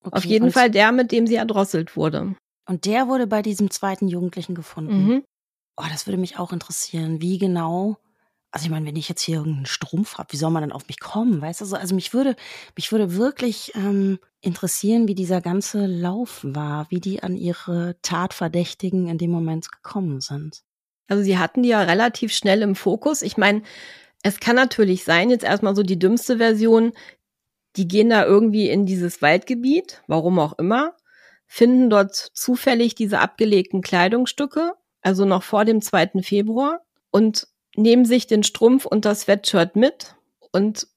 Okay, 0.01 0.15
Auf 0.15 0.23
jeden 0.23 0.51
Fall 0.53 0.71
der, 0.71 0.93
mit 0.93 1.11
dem 1.11 1.27
sie 1.27 1.35
erdrosselt 1.35 1.97
wurde. 1.97 2.37
Und 2.65 2.85
der 2.85 3.09
wurde 3.09 3.27
bei 3.27 3.41
diesem 3.41 3.71
zweiten 3.71 4.07
Jugendlichen 4.07 4.55
gefunden. 4.55 5.05
Mhm. 5.05 5.23
Oh, 5.75 5.85
das 5.89 6.07
würde 6.07 6.17
mich 6.17 6.39
auch 6.39 6.53
interessieren. 6.53 7.21
Wie 7.21 7.39
genau? 7.39 7.97
Also 8.55 8.67
ich 8.67 8.71
meine, 8.71 8.85
wenn 8.85 8.95
ich 8.95 9.09
jetzt 9.09 9.21
hier 9.21 9.39
irgendeinen 9.39 9.65
Strumpf 9.65 10.17
habe, 10.17 10.31
wie 10.31 10.37
soll 10.37 10.49
man 10.49 10.61
dann 10.61 10.71
auf 10.71 10.87
mich 10.87 11.01
kommen? 11.01 11.41
Weißt 11.41 11.59
du, 11.59 11.75
also 11.75 11.93
mich 11.93 12.13
würde, 12.13 12.37
mich 12.77 12.89
würde 12.89 13.17
wirklich 13.17 13.73
ähm, 13.75 14.17
interessieren, 14.39 15.09
wie 15.09 15.13
dieser 15.13 15.41
ganze 15.41 15.85
Lauf 15.87 16.39
war, 16.41 16.89
wie 16.89 17.01
die 17.01 17.21
an 17.21 17.35
ihre 17.35 17.97
Tatverdächtigen 18.01 19.09
in 19.09 19.17
dem 19.17 19.29
Moment 19.29 19.69
gekommen 19.73 20.21
sind. 20.21 20.63
Also 21.09 21.21
sie 21.21 21.37
hatten 21.37 21.63
die 21.63 21.69
ja 21.69 21.81
relativ 21.81 22.31
schnell 22.33 22.61
im 22.61 22.75
Fokus. 22.75 23.23
Ich 23.23 23.35
meine, 23.35 23.61
es 24.23 24.39
kann 24.39 24.55
natürlich 24.55 25.03
sein, 25.03 25.29
jetzt 25.29 25.43
erstmal 25.43 25.75
so 25.75 25.83
die 25.83 25.99
dümmste 25.99 26.37
Version, 26.37 26.93
die 27.75 27.89
gehen 27.89 28.09
da 28.09 28.23
irgendwie 28.23 28.69
in 28.69 28.85
dieses 28.85 29.21
Waldgebiet, 29.21 30.01
warum 30.07 30.39
auch 30.39 30.57
immer, 30.57 30.95
finden 31.45 31.89
dort 31.89 32.15
zufällig 32.15 32.95
diese 32.95 33.19
abgelegten 33.19 33.81
Kleidungsstücke, 33.81 34.75
also 35.01 35.25
noch 35.25 35.43
vor 35.43 35.65
dem 35.65 35.81
2. 35.81 36.21
Februar, 36.21 36.85
und 37.11 37.47
nehmen 37.75 38.05
sich 38.05 38.27
den 38.27 38.43
Strumpf 38.43 38.85
und 38.85 39.05
das 39.05 39.21
Sweatshirt 39.21 39.75
mit. 39.75 40.15
Und 40.51 40.87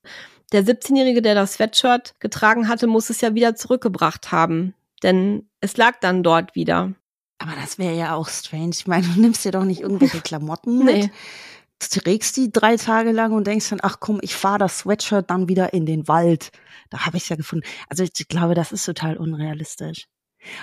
der 0.52 0.64
17-Jährige, 0.64 1.22
der 1.22 1.34
das 1.34 1.54
Sweatshirt 1.54 2.14
getragen 2.20 2.68
hatte, 2.68 2.86
muss 2.86 3.10
es 3.10 3.20
ja 3.20 3.34
wieder 3.34 3.54
zurückgebracht 3.54 4.32
haben. 4.32 4.74
Denn 5.02 5.48
es 5.60 5.76
lag 5.76 6.00
dann 6.00 6.22
dort 6.22 6.54
wieder. 6.54 6.94
Aber 7.38 7.52
das 7.60 7.78
wäre 7.78 7.96
ja 7.96 8.14
auch 8.14 8.28
strange. 8.28 8.70
Ich 8.70 8.86
meine, 8.86 9.06
du 9.06 9.20
nimmst 9.20 9.44
dir 9.44 9.52
doch 9.52 9.64
nicht 9.64 9.80
irgendwelche 9.80 10.20
Klamotten 10.20 10.78
mit. 10.84 10.96
nee 10.96 11.10
trägst 11.78 12.36
die 12.36 12.50
drei 12.50 12.76
Tage 12.76 13.12
lang 13.12 13.32
und 13.32 13.46
denkst 13.46 13.70
dann, 13.70 13.80
ach 13.82 14.00
komm, 14.00 14.18
ich 14.22 14.34
fahre 14.34 14.58
das 14.58 14.80
Sweatshirt 14.80 15.30
dann 15.30 15.48
wieder 15.48 15.72
in 15.72 15.86
den 15.86 16.08
Wald. 16.08 16.50
Da 16.90 17.06
habe 17.06 17.16
ich 17.16 17.24
es 17.24 17.28
ja 17.28 17.36
gefunden. 17.36 17.66
Also 17.88 18.02
ich 18.02 18.28
glaube, 18.28 18.54
das 18.54 18.72
ist 18.72 18.84
total 18.84 19.16
unrealistisch. 19.16 20.08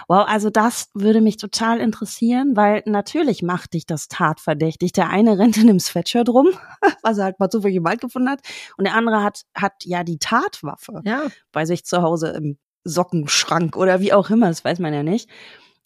Wow, 0.07 0.25
also 0.27 0.49
das 0.49 0.89
würde 0.93 1.21
mich 1.21 1.37
total 1.37 1.79
interessieren, 1.79 2.55
weil 2.55 2.83
natürlich 2.85 3.41
macht 3.43 3.73
dich 3.73 3.85
das 3.85 4.07
tatverdächtig. 4.07 4.91
Der 4.91 5.09
eine 5.09 5.37
rennt 5.37 5.57
in 5.57 5.69
einem 5.69 5.79
Sweatshirt 5.79 6.29
rum, 6.29 6.49
was 7.03 7.17
er 7.17 7.25
halt 7.25 7.39
mal 7.39 7.49
zufällig 7.49 7.77
im 7.77 7.85
Wald 7.85 8.01
gefunden 8.01 8.29
hat, 8.29 8.41
und 8.77 8.85
der 8.85 8.95
andere 8.95 9.23
hat, 9.23 9.41
hat 9.55 9.73
ja 9.83 10.03
die 10.03 10.19
Tatwaffe 10.19 11.01
ja. 11.05 11.23
bei 11.51 11.65
sich 11.65 11.85
zu 11.85 12.01
Hause 12.01 12.29
im 12.29 12.57
Sockenschrank 12.83 13.75
oder 13.75 13.99
wie 13.99 14.13
auch 14.13 14.29
immer, 14.29 14.47
das 14.47 14.63
weiß 14.63 14.79
man 14.79 14.93
ja 14.93 15.03
nicht. 15.03 15.29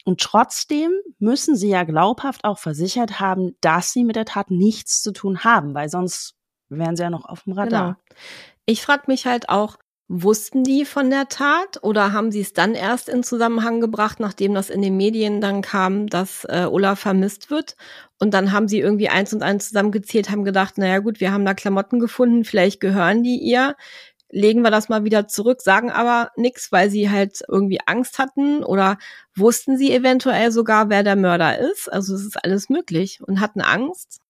Und 0.05 0.21
trotzdem 0.21 0.91
müssen 1.19 1.55
sie 1.55 1.69
ja 1.69 1.83
glaubhaft 1.83 2.43
auch 2.43 2.57
versichert 2.57 3.19
haben, 3.19 3.55
dass 3.61 3.91
sie 3.91 4.03
mit 4.03 4.15
der 4.15 4.25
Tat 4.25 4.49
nichts 4.49 5.01
zu 5.01 5.11
tun 5.11 5.43
haben, 5.43 5.73
weil 5.73 5.89
sonst 5.89 6.35
wären 6.69 6.95
sie 6.95 7.03
ja 7.03 7.09
noch 7.09 7.25
auf 7.25 7.43
dem 7.43 7.53
Radar. 7.53 7.97
Genau. 8.07 8.19
Ich 8.65 8.81
frage 8.81 9.03
mich 9.07 9.25
halt 9.25 9.49
auch, 9.49 9.77
wussten 10.09 10.63
die 10.63 10.85
von 10.85 11.09
der 11.09 11.29
Tat 11.29 11.81
oder 11.83 12.11
haben 12.11 12.31
sie 12.31 12.41
es 12.41 12.51
dann 12.51 12.73
erst 12.73 13.07
in 13.07 13.23
Zusammenhang 13.23 13.79
gebracht, 13.79 14.19
nachdem 14.19 14.55
das 14.55 14.69
in 14.69 14.81
den 14.81 14.97
Medien 14.97 15.39
dann 15.39 15.61
kam, 15.61 16.07
dass 16.07 16.45
äh, 16.49 16.65
Ulla 16.69 16.95
vermisst 16.95 17.51
wird? 17.51 17.77
Und 18.17 18.33
dann 18.33 18.51
haben 18.51 18.67
sie 18.67 18.79
irgendwie 18.79 19.07
eins 19.07 19.33
und 19.33 19.43
eins 19.43 19.69
zusammengezählt, 19.69 20.29
haben 20.29 20.43
gedacht, 20.43 20.77
naja 20.77 20.99
gut, 20.99 21.21
wir 21.21 21.31
haben 21.31 21.45
da 21.45 21.53
Klamotten 21.53 21.99
gefunden, 21.99 22.43
vielleicht 22.43 22.81
gehören 22.81 23.23
die 23.23 23.37
ihr 23.37 23.75
legen 24.31 24.61
wir 24.61 24.71
das 24.71 24.89
mal 24.89 25.03
wieder 25.03 25.27
zurück, 25.27 25.61
sagen 25.61 25.91
aber 25.91 26.31
nichts, 26.35 26.71
weil 26.71 26.89
sie 26.89 27.09
halt 27.09 27.41
irgendwie 27.47 27.79
Angst 27.85 28.19
hatten 28.19 28.63
oder 28.63 28.97
wussten 29.35 29.77
sie 29.77 29.91
eventuell 29.91 30.51
sogar, 30.51 30.89
wer 30.89 31.03
der 31.03 31.15
Mörder 31.15 31.57
ist. 31.57 31.91
Also 31.91 32.15
es 32.15 32.25
ist 32.25 32.43
alles 32.43 32.69
möglich 32.69 33.19
und 33.25 33.39
hatten 33.39 33.61
Angst. 33.61 34.21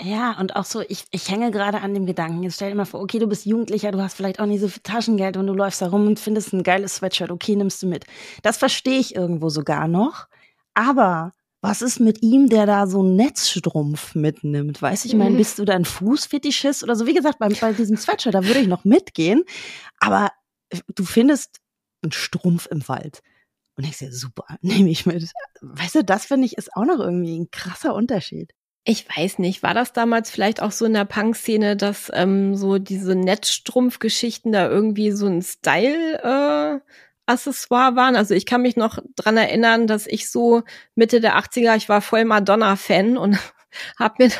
Ja, 0.00 0.38
und 0.38 0.54
auch 0.54 0.64
so, 0.64 0.80
ich, 0.80 1.04
ich 1.10 1.28
hänge 1.28 1.50
gerade 1.50 1.80
an 1.80 1.92
dem 1.92 2.06
Gedanken. 2.06 2.44
Jetzt 2.44 2.54
stell 2.54 2.70
dir 2.70 2.76
mal 2.76 2.84
vor, 2.84 3.00
okay, 3.00 3.18
du 3.18 3.26
bist 3.26 3.46
Jugendlicher, 3.46 3.90
du 3.90 4.00
hast 4.00 4.14
vielleicht 4.14 4.38
auch 4.38 4.46
nicht 4.46 4.60
so 4.60 4.68
viel 4.68 4.82
Taschengeld 4.82 5.36
und 5.36 5.48
du 5.48 5.54
läufst 5.54 5.82
da 5.82 5.88
rum 5.88 6.06
und 6.06 6.20
findest 6.20 6.52
ein 6.52 6.62
geiles 6.62 6.96
Sweatshirt, 6.96 7.32
okay, 7.32 7.56
nimmst 7.56 7.82
du 7.82 7.88
mit. 7.88 8.04
Das 8.42 8.58
verstehe 8.58 9.00
ich 9.00 9.16
irgendwo 9.16 9.48
sogar 9.48 9.88
noch. 9.88 10.28
Aber 10.74 11.32
was 11.60 11.82
ist 11.82 11.98
mit 11.98 12.22
ihm, 12.22 12.48
der 12.48 12.66
da 12.66 12.86
so 12.86 13.00
einen 13.00 13.16
Netzstrumpf 13.16 14.14
mitnimmt? 14.14 14.80
Weiß 14.80 15.04
ich, 15.04 15.12
ich 15.12 15.18
meine, 15.18 15.30
mhm. 15.30 15.38
bist 15.38 15.58
du 15.58 15.64
da 15.64 15.74
ein 15.74 15.84
Fußfetischist 15.84 16.84
oder 16.84 16.94
so? 16.94 17.06
Wie 17.06 17.14
gesagt, 17.14 17.40
bei, 17.40 17.48
bei 17.48 17.72
diesem 17.72 17.96
Sweatshirt, 17.96 18.36
da 18.36 18.44
würde 18.44 18.60
ich 18.60 18.68
noch 18.68 18.84
mitgehen. 18.84 19.42
Aber 19.98 20.30
du 20.94 21.04
findest 21.04 21.58
einen 22.02 22.12
Strumpf 22.12 22.68
im 22.70 22.86
Wald. 22.86 23.22
Und 23.76 23.84
ich 23.84 23.96
sehe, 23.96 24.12
super, 24.12 24.44
nehme 24.60 24.90
ich 24.90 25.06
mit. 25.06 25.28
Weißt 25.60 25.96
du, 25.96 26.04
das 26.04 26.26
finde 26.26 26.46
ich 26.46 26.56
ist 26.56 26.74
auch 26.76 26.84
noch 26.84 27.00
irgendwie 27.00 27.36
ein 27.36 27.50
krasser 27.50 27.94
Unterschied. 27.94 28.52
Ich 28.90 29.04
weiß 29.06 29.38
nicht, 29.38 29.62
war 29.62 29.74
das 29.74 29.92
damals 29.92 30.30
vielleicht 30.30 30.62
auch 30.62 30.72
so 30.72 30.86
in 30.86 30.94
der 30.94 31.04
Punk-Szene, 31.04 31.76
dass 31.76 32.10
ähm, 32.14 32.54
so 32.56 32.78
diese 32.78 33.14
Netzstrumpf-Geschichten 33.14 34.50
da 34.50 34.66
irgendwie 34.66 35.10
so 35.10 35.26
ein 35.26 35.42
Style 35.42 36.22
äh, 36.22 36.80
Accessoire 37.26 37.96
waren. 37.96 38.16
Also 38.16 38.32
ich 38.32 38.46
kann 38.46 38.62
mich 38.62 38.76
noch 38.76 38.98
dran 39.14 39.36
erinnern, 39.36 39.88
dass 39.88 40.06
ich 40.06 40.30
so 40.30 40.62
Mitte 40.94 41.20
der 41.20 41.36
80er, 41.36 41.76
ich 41.76 41.90
war 41.90 42.00
voll 42.00 42.24
Madonna-Fan 42.24 43.18
und 43.18 43.36
habe 43.98 44.24
mir 44.24 44.30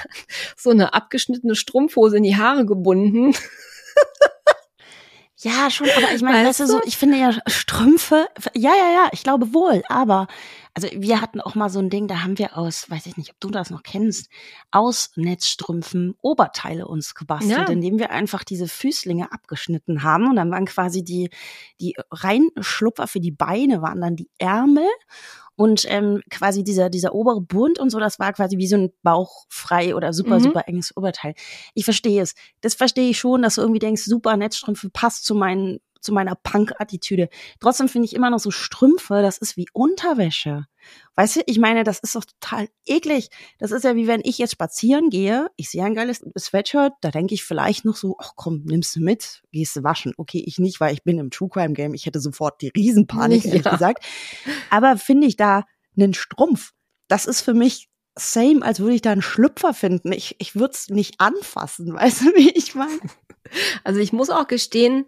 so 0.56 0.70
eine 0.70 0.94
abgeschnittene 0.94 1.54
Strumpfhose 1.54 2.16
in 2.16 2.22
die 2.22 2.38
Haare 2.38 2.64
gebunden. 2.64 3.34
Ja, 5.40 5.70
schon, 5.70 5.88
aber 5.96 6.12
ich 6.12 6.22
meine, 6.22 6.48
weißt 6.48 6.60
du, 6.60 6.66
so, 6.66 6.80
ich 6.84 6.96
finde 6.96 7.16
ja 7.16 7.30
Strümpfe, 7.46 8.28
ja, 8.54 8.72
ja, 8.74 8.92
ja, 8.92 9.08
ich 9.12 9.22
glaube 9.22 9.54
wohl, 9.54 9.82
aber 9.88 10.26
also 10.74 10.88
wir 10.92 11.20
hatten 11.20 11.40
auch 11.40 11.54
mal 11.54 11.70
so 11.70 11.78
ein 11.78 11.90
Ding, 11.90 12.08
da 12.08 12.22
haben 12.22 12.38
wir 12.38 12.58
aus, 12.58 12.90
weiß 12.90 13.06
ich 13.06 13.16
nicht, 13.16 13.30
ob 13.30 13.40
du 13.40 13.50
das 13.50 13.70
noch 13.70 13.84
kennst, 13.84 14.30
aus 14.72 15.12
Netzstrümpfen 15.14 16.16
Oberteile 16.22 16.88
uns 16.88 17.14
gebastelt, 17.14 17.68
ja. 17.68 17.68
indem 17.68 18.00
wir 18.00 18.10
einfach 18.10 18.42
diese 18.42 18.66
Füßlinge 18.66 19.30
abgeschnitten 19.30 20.02
haben 20.02 20.28
und 20.28 20.36
dann 20.36 20.50
waren 20.50 20.66
quasi 20.66 21.04
die 21.04 21.30
die 21.80 21.94
Reinschlupfer 22.10 23.06
für 23.06 23.20
die 23.20 23.30
Beine 23.30 23.80
waren 23.80 24.00
dann 24.00 24.16
die 24.16 24.30
Ärmel 24.38 24.88
und 25.58 25.86
ähm, 25.88 26.22
quasi 26.30 26.62
dieser, 26.62 26.88
dieser 26.88 27.16
obere 27.16 27.40
Bund 27.40 27.80
und 27.80 27.90
so, 27.90 27.98
das 27.98 28.20
war 28.20 28.32
quasi 28.32 28.58
wie 28.58 28.68
so 28.68 28.76
ein 28.76 28.92
bauchfrei 29.02 29.96
oder 29.96 30.12
super, 30.12 30.38
mhm. 30.38 30.42
super 30.44 30.68
enges 30.68 30.96
Oberteil. 30.96 31.34
Ich 31.74 31.84
verstehe 31.84 32.22
es. 32.22 32.34
Das 32.60 32.76
verstehe 32.76 33.10
ich 33.10 33.18
schon, 33.18 33.42
dass 33.42 33.56
du 33.56 33.62
irgendwie 33.62 33.80
denkst, 33.80 34.04
super, 34.04 34.36
Netzstrümpfe 34.36 34.88
passt 34.88 35.24
zu 35.24 35.34
meinen 35.34 35.80
zu 36.08 36.14
meiner 36.14 36.36
Punk-Attitüde. 36.36 37.28
Trotzdem 37.60 37.86
finde 37.86 38.06
ich 38.06 38.14
immer 38.14 38.30
noch 38.30 38.38
so 38.38 38.50
Strümpfe, 38.50 39.20
das 39.20 39.36
ist 39.36 39.58
wie 39.58 39.66
Unterwäsche. 39.74 40.66
Weißt 41.16 41.36
du, 41.36 41.40
ich 41.44 41.58
meine, 41.58 41.84
das 41.84 41.98
ist 41.98 42.16
doch 42.16 42.24
total 42.24 42.68
eklig. 42.86 43.28
Das 43.58 43.72
ist 43.72 43.84
ja 43.84 43.94
wie 43.94 44.06
wenn 44.06 44.22
ich 44.24 44.38
jetzt 44.38 44.52
spazieren 44.52 45.10
gehe, 45.10 45.50
ich 45.56 45.68
sehe 45.68 45.84
ein 45.84 45.94
geiles 45.94 46.24
Sweatshirt, 46.38 46.94
da 47.02 47.10
denke 47.10 47.34
ich 47.34 47.44
vielleicht 47.44 47.84
noch 47.84 47.96
so, 47.96 48.16
ach 48.18 48.32
komm, 48.36 48.62
nimmst 48.64 48.96
du 48.96 49.00
mit, 49.00 49.42
gehst 49.52 49.76
du 49.76 49.82
waschen. 49.82 50.14
Okay, 50.16 50.42
ich 50.46 50.58
nicht, 50.58 50.80
weil 50.80 50.94
ich 50.94 51.02
bin 51.02 51.18
im 51.18 51.30
True 51.30 51.50
Crime 51.50 51.74
Game, 51.74 51.92
ich 51.92 52.06
hätte 52.06 52.20
sofort 52.20 52.62
die 52.62 52.72
Riesenpanik, 52.74 53.44
ehrlich 53.44 53.66
ja. 53.66 53.72
gesagt. 53.72 54.02
Aber 54.70 54.96
finde 54.96 55.26
ich 55.26 55.36
da 55.36 55.66
einen 55.94 56.14
Strumpf, 56.14 56.72
das 57.06 57.26
ist 57.26 57.42
für 57.42 57.54
mich 57.54 57.90
same, 58.14 58.62
als 58.62 58.80
würde 58.80 58.94
ich 58.94 59.02
da 59.02 59.12
einen 59.12 59.22
Schlüpfer 59.22 59.74
finden. 59.74 60.10
Ich, 60.12 60.36
ich 60.38 60.54
würde 60.54 60.72
es 60.72 60.88
nicht 60.88 61.20
anfassen, 61.20 61.92
weißt 61.94 62.22
du, 62.22 62.24
wie 62.34 62.50
ich 62.50 62.74
meine? 62.74 62.98
Also 63.84 64.00
ich 64.00 64.12
muss 64.12 64.30
auch 64.30 64.46
gestehen, 64.46 65.06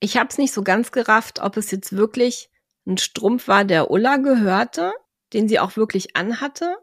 ich 0.00 0.16
habe 0.16 0.28
es 0.30 0.38
nicht 0.38 0.52
so 0.52 0.62
ganz 0.62 0.92
gerafft, 0.92 1.40
ob 1.40 1.56
es 1.56 1.70
jetzt 1.70 1.94
wirklich 1.94 2.50
ein 2.86 2.98
Strumpf 2.98 3.48
war, 3.48 3.64
der 3.64 3.90
Ulla 3.90 4.16
gehörte, 4.16 4.92
den 5.32 5.48
sie 5.48 5.60
auch 5.60 5.76
wirklich 5.76 6.16
anhatte, 6.16 6.76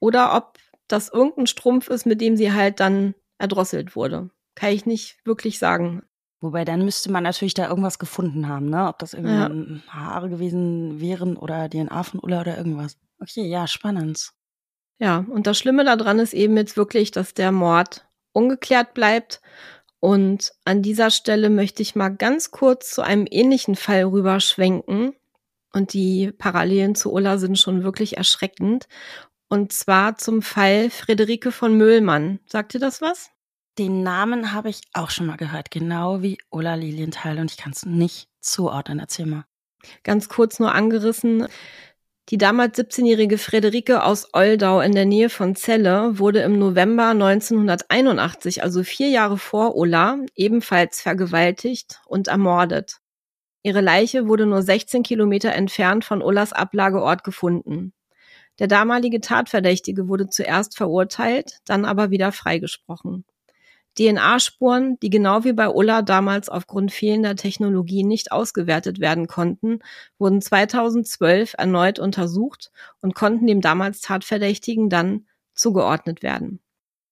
oder 0.00 0.36
ob 0.36 0.58
das 0.88 1.08
irgendein 1.08 1.46
Strumpf 1.46 1.88
ist, 1.88 2.06
mit 2.06 2.20
dem 2.20 2.36
sie 2.36 2.52
halt 2.52 2.80
dann 2.80 3.14
erdrosselt 3.38 3.96
wurde. 3.96 4.30
Kann 4.54 4.72
ich 4.72 4.86
nicht 4.86 5.18
wirklich 5.24 5.58
sagen. 5.58 6.02
Wobei 6.40 6.64
dann 6.64 6.84
müsste 6.84 7.10
man 7.10 7.22
natürlich 7.22 7.54
da 7.54 7.68
irgendwas 7.68 7.98
gefunden 7.98 8.48
haben, 8.48 8.68
ne? 8.68 8.88
Ob 8.88 8.98
das 8.98 9.14
irgendwie 9.14 9.80
ja. 9.80 9.82
Haare 9.88 10.28
gewesen 10.28 11.00
wären 11.00 11.36
oder 11.36 11.68
DNA 11.68 12.02
von 12.02 12.20
Ulla 12.20 12.42
oder 12.42 12.58
irgendwas. 12.58 12.98
Okay, 13.20 13.48
ja, 13.48 13.66
spannend. 13.66 14.32
Ja, 14.98 15.24
und 15.30 15.46
das 15.46 15.58
Schlimme 15.58 15.84
daran 15.84 16.18
ist 16.18 16.34
eben 16.34 16.56
jetzt 16.56 16.76
wirklich, 16.76 17.10
dass 17.10 17.34
der 17.34 17.52
Mord 17.52 18.06
ungeklärt 18.32 18.92
bleibt 18.94 19.40
und 20.00 20.52
an 20.64 20.82
dieser 20.82 21.10
Stelle 21.10 21.50
möchte 21.50 21.82
ich 21.82 21.96
mal 21.96 22.10
ganz 22.10 22.50
kurz 22.50 22.90
zu 22.90 23.02
einem 23.02 23.26
ähnlichen 23.30 23.76
Fall 23.76 24.04
rüberschwenken. 24.04 25.14
Und 25.72 25.92
die 25.92 26.32
Parallelen 26.32 26.94
zu 26.94 27.12
Ulla 27.12 27.38
sind 27.38 27.58
schon 27.58 27.82
wirklich 27.82 28.16
erschreckend. 28.16 28.88
Und 29.48 29.72
zwar 29.72 30.16
zum 30.16 30.42
Fall 30.42 30.90
Friederike 30.90 31.52
von 31.52 31.76
Möhlmann. 31.76 32.40
Sagt 32.46 32.74
ihr 32.74 32.80
das 32.80 33.00
was? 33.00 33.30
Den 33.78 34.02
Namen 34.02 34.52
habe 34.52 34.70
ich 34.70 34.80
auch 34.94 35.10
schon 35.10 35.26
mal 35.26 35.36
gehört, 35.36 35.70
genau 35.70 36.22
wie 36.22 36.38
Ulla 36.50 36.74
Lilienthal. 36.74 37.38
Und 37.38 37.50
ich 37.50 37.56
kann 37.56 37.72
es 37.72 37.84
nicht 37.84 38.28
zuordnen. 38.40 38.98
Erzähl 38.98 39.26
mal. 39.26 39.44
Ganz 40.02 40.28
kurz 40.28 40.58
nur 40.58 40.74
angerissen. 40.74 41.46
Die 42.30 42.38
damals 42.38 42.76
17-jährige 42.76 43.38
Friederike 43.38 44.02
aus 44.02 44.34
Oldau 44.34 44.80
in 44.80 44.90
der 44.92 45.04
Nähe 45.04 45.30
von 45.30 45.54
Celle 45.54 46.18
wurde 46.18 46.40
im 46.40 46.58
November 46.58 47.10
1981, 47.10 48.64
also 48.64 48.82
vier 48.82 49.10
Jahre 49.10 49.38
vor 49.38 49.76
Ulla, 49.76 50.18
ebenfalls 50.34 51.00
vergewaltigt 51.00 52.00
und 52.04 52.26
ermordet. 52.26 52.96
Ihre 53.62 53.80
Leiche 53.80 54.26
wurde 54.26 54.44
nur 54.44 54.62
16 54.62 55.04
Kilometer 55.04 55.52
entfernt 55.52 56.04
von 56.04 56.20
Ullas 56.20 56.52
Ablageort 56.52 57.22
gefunden. 57.22 57.92
Der 58.58 58.66
damalige 58.66 59.20
Tatverdächtige 59.20 60.08
wurde 60.08 60.28
zuerst 60.28 60.76
verurteilt, 60.76 61.58
dann 61.64 61.84
aber 61.84 62.10
wieder 62.10 62.32
freigesprochen. 62.32 63.24
DNA-Spuren, 63.98 64.98
die 65.00 65.10
genau 65.10 65.44
wie 65.44 65.52
bei 65.52 65.68
Ulla 65.68 66.02
damals 66.02 66.48
aufgrund 66.48 66.92
fehlender 66.92 67.36
Technologie 67.36 68.04
nicht 68.04 68.32
ausgewertet 68.32 69.00
werden 69.00 69.26
konnten, 69.26 69.80
wurden 70.18 70.40
2012 70.40 71.54
erneut 71.56 71.98
untersucht 71.98 72.70
und 73.00 73.14
konnten 73.14 73.46
dem 73.46 73.60
damals 73.60 74.00
Tatverdächtigen 74.00 74.90
dann 74.90 75.26
zugeordnet 75.54 76.22
werden. 76.22 76.60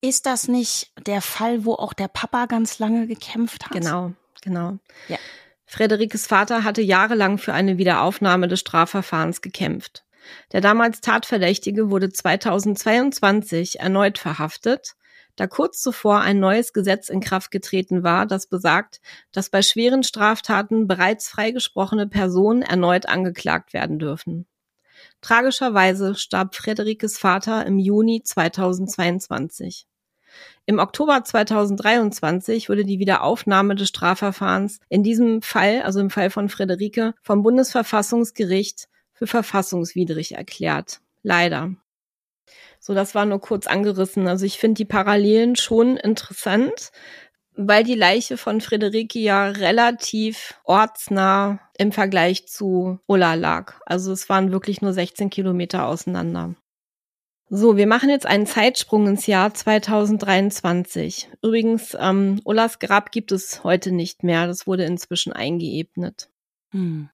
Ist 0.01 0.27
das 0.27 0.49
nicht 0.49 0.93
der 1.07 1.23
Fall, 1.23 1.65
wo 1.65 1.75
auch 1.75 1.95
der 1.95 2.09
Papa 2.09 2.45
ganz 2.45 2.79
lange 2.79 3.07
gekämpft 3.07 3.65
hat? 3.65 3.73
Genau, 3.73 4.13
genau. 4.43 4.79
Ja. 5.09 5.17
Frederikes 5.65 6.27
Vater 6.27 6.63
hatte 6.63 6.83
jahrelang 6.83 7.39
für 7.39 7.55
eine 7.55 7.79
Wiederaufnahme 7.79 8.47
des 8.47 8.61
Strafverfahrens 8.61 9.41
gekämpft. 9.41 10.05
Der 10.53 10.61
damals 10.61 11.01
Tatverdächtige 11.01 11.91
wurde 11.91 12.11
2022 12.11 13.81
erneut 13.81 14.19
verhaftet 14.19 14.95
da 15.37 15.47
kurz 15.47 15.83
zuvor 15.83 16.21
ein 16.21 16.39
neues 16.39 16.73
Gesetz 16.73 17.09
in 17.09 17.21
Kraft 17.21 17.51
getreten 17.51 18.03
war, 18.03 18.27
das 18.27 18.47
besagt, 18.47 19.01
dass 19.33 19.51
bei 19.51 19.63
schweren 19.63 20.03
Straftaten 20.03 20.87
bereits 20.87 21.29
freigesprochene 21.29 22.07
Personen 22.07 22.63
erneut 22.63 23.09
angeklagt 23.09 23.73
werden 23.73 23.99
dürfen. 23.99 24.47
Tragischerweise 25.21 26.15
starb 26.15 26.55
Frederikes 26.55 27.19
Vater 27.19 27.67
im 27.67 27.79
Juni 27.79 28.23
2022. 28.23 29.87
Im 30.67 30.79
Oktober 30.79 31.23
2023 31.23 32.69
wurde 32.69 32.85
die 32.85 32.99
Wiederaufnahme 32.99 33.75
des 33.75 33.89
Strafverfahrens 33.89 34.81
in 34.89 35.03
diesem 35.03 35.43
Fall, 35.43 35.83
also 35.83 36.01
im 36.01 36.11
Fall 36.11 36.31
von 36.31 36.49
Frederike, 36.49 37.15
vom 37.23 37.43
Bundesverfassungsgericht 37.43 38.89
für 39.13 39.27
verfassungswidrig 39.27 40.35
erklärt. 40.37 41.01
Leider. 41.23 41.75
So, 42.87 42.93
das 42.93 43.15
war 43.15 43.25
nur 43.25 43.41
kurz 43.41 43.67
angerissen. 43.67 44.29
Also 44.29 44.45
ich 44.45 44.59
finde 44.59 44.75
die 44.75 44.85
Parallelen 44.85 45.57
schon 45.57 45.97
interessant, 45.97 46.93
weil 47.57 47.83
die 47.83 47.95
Leiche 47.95 48.37
von 48.37 48.61
Friederike 48.61 49.19
ja 49.19 49.49
relativ 49.49 50.61
ortsnah 50.65 51.61
im 51.79 51.93
Vergleich 51.93 52.47
zu 52.47 52.99
Ulla 53.07 53.37
lag. 53.37 53.81
Also 53.87 54.13
es 54.13 54.29
waren 54.29 54.53
wirklich 54.53 54.83
nur 54.83 54.93
16 54.93 55.31
Kilometer 55.31 55.87
auseinander. 55.87 56.57
So, 57.49 57.79
wir 57.79 57.87
machen 57.87 58.11
jetzt 58.11 58.27
einen 58.27 58.45
Zeitsprung 58.45 59.07
ins 59.07 59.27
Jahr 59.27 59.55
2023. 59.55 61.31
Übrigens, 61.43 61.97
ähm, 61.99 62.43
Ullas 62.45 62.81
Grab 62.81 63.13
gibt 63.13 63.33
es 63.33 63.65
heute 63.65 63.93
nicht 63.93 64.25
mehr. 64.25 64.47
Das 64.47 64.67
wurde 64.67 64.85
inzwischen 64.85 65.33
eingeebnet. 65.33 66.29
Hm. 66.73 67.09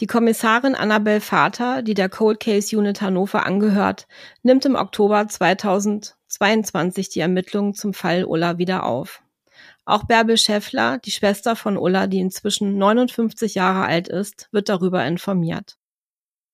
Die 0.00 0.06
Kommissarin 0.06 0.74
Annabel 0.74 1.20
Vater, 1.20 1.82
die 1.82 1.92
der 1.92 2.08
Cold 2.08 2.40
Case 2.40 2.74
Unit 2.74 3.02
Hannover 3.02 3.44
angehört, 3.44 4.06
nimmt 4.42 4.64
im 4.64 4.74
Oktober 4.74 5.28
2022 5.28 7.10
die 7.10 7.20
Ermittlungen 7.20 7.74
zum 7.74 7.92
Fall 7.92 8.24
Ulla 8.24 8.56
wieder 8.56 8.86
auf. 8.86 9.22
Auch 9.84 10.04
Bärbel 10.04 10.38
Schäffler, 10.38 10.96
die 10.96 11.10
Schwester 11.10 11.54
von 11.54 11.76
Ulla, 11.76 12.06
die 12.06 12.20
inzwischen 12.20 12.78
59 12.78 13.54
Jahre 13.56 13.84
alt 13.84 14.08
ist, 14.08 14.48
wird 14.52 14.70
darüber 14.70 15.04
informiert. 15.04 15.76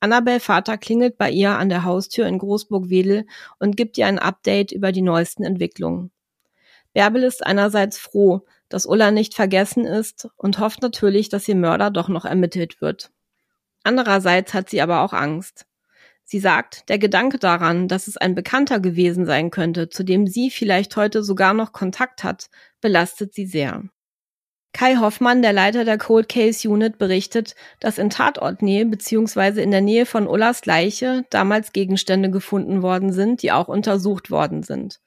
Annabel 0.01 0.41
Vater 0.41 0.77
klingelt 0.77 1.17
bei 1.17 1.31
ihr 1.31 1.57
an 1.57 1.69
der 1.69 1.85
Haustür 1.85 2.27
in 2.27 2.39
Großburg-Wedel 2.39 3.27
und 3.61 3.77
gibt 3.77 3.97
ihr 3.97 4.09
ein 4.09 4.19
Update 4.19 4.73
über 4.73 4.91
die 4.91 5.03
neuesten 5.03 5.45
Entwicklungen. 5.45 6.11
Bärbel 6.95 7.23
ist 7.23 7.47
einerseits 7.47 7.97
froh, 7.97 8.45
dass 8.69 8.87
Ulla 8.87 9.13
nicht 9.13 9.35
vergessen 9.35 9.85
ist 9.85 10.29
und 10.37 10.59
hofft 10.59 10.83
natürlich, 10.83 11.29
dass 11.29 11.47
ihr 11.47 11.55
Mörder 11.55 11.93
doch 11.93 12.09
noch 12.09 12.25
ermittelt 12.25 12.81
wird. 12.81 13.13
Andererseits 13.87 14.53
hat 14.53 14.69
sie 14.69 14.81
aber 14.81 15.03
auch 15.03 15.13
Angst. 15.13 15.65
Sie 16.25 16.41
sagt, 16.41 16.89
der 16.89 16.99
Gedanke 16.99 17.39
daran, 17.39 17.87
dass 17.87 18.09
es 18.09 18.17
ein 18.17 18.35
Bekannter 18.35 18.81
gewesen 18.81 19.27
sein 19.27 19.53
könnte, 19.53 19.89
zu 19.89 20.03
dem 20.03 20.27
sie 20.27 20.51
vielleicht 20.51 20.97
heute 20.97 21.23
sogar 21.23 21.55
noch 21.55 21.73
Kontakt 21.73 22.25
hat, 22.25 22.51
belastet 22.81 23.33
sie 23.33 23.47
sehr. 23.47 23.85
Kai 24.73 24.97
Hoffmann, 24.97 25.41
der 25.41 25.53
Leiter 25.53 25.85
der 25.85 25.99
Cold 25.99 26.29
Case 26.29 26.69
Unit, 26.69 26.99
berichtet, 26.99 27.55
dass 27.79 27.99
in 27.99 28.11
Tatortnähe 28.11 28.87
bzw. 28.87 29.63
in 29.63 29.71
der 29.71 29.83
Nähe 29.83 30.05
von 30.05 30.27
Ullas 30.27 30.67
Leiche 30.67 31.25
damals 31.31 31.73
Gegenstände 31.73 32.29
gefunden 32.29 32.83
worden 32.83 33.13
sind, 33.13 33.41
die 33.43 33.53
auch 33.53 33.69
untersucht 33.69 34.33
worden 34.33 34.65
sind. 34.65 34.99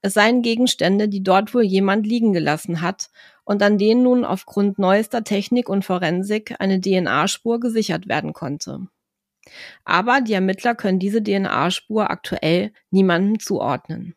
Es 0.00 0.14
seien 0.14 0.42
Gegenstände, 0.42 1.08
die 1.08 1.22
dort 1.22 1.54
wohl 1.54 1.64
jemand 1.64 2.06
liegen 2.06 2.32
gelassen 2.32 2.80
hat 2.82 3.10
und 3.44 3.62
an 3.62 3.78
denen 3.78 4.02
nun 4.02 4.24
aufgrund 4.24 4.78
neuester 4.78 5.24
Technik 5.24 5.68
und 5.68 5.84
Forensik 5.84 6.54
eine 6.60 6.80
DNA-Spur 6.80 7.58
gesichert 7.60 8.08
werden 8.08 8.32
konnte. 8.32 8.86
Aber 9.84 10.20
die 10.20 10.34
Ermittler 10.34 10.74
können 10.74 10.98
diese 10.98 11.22
DNA-Spur 11.22 12.10
aktuell 12.10 12.72
niemandem 12.90 13.40
zuordnen. 13.40 14.14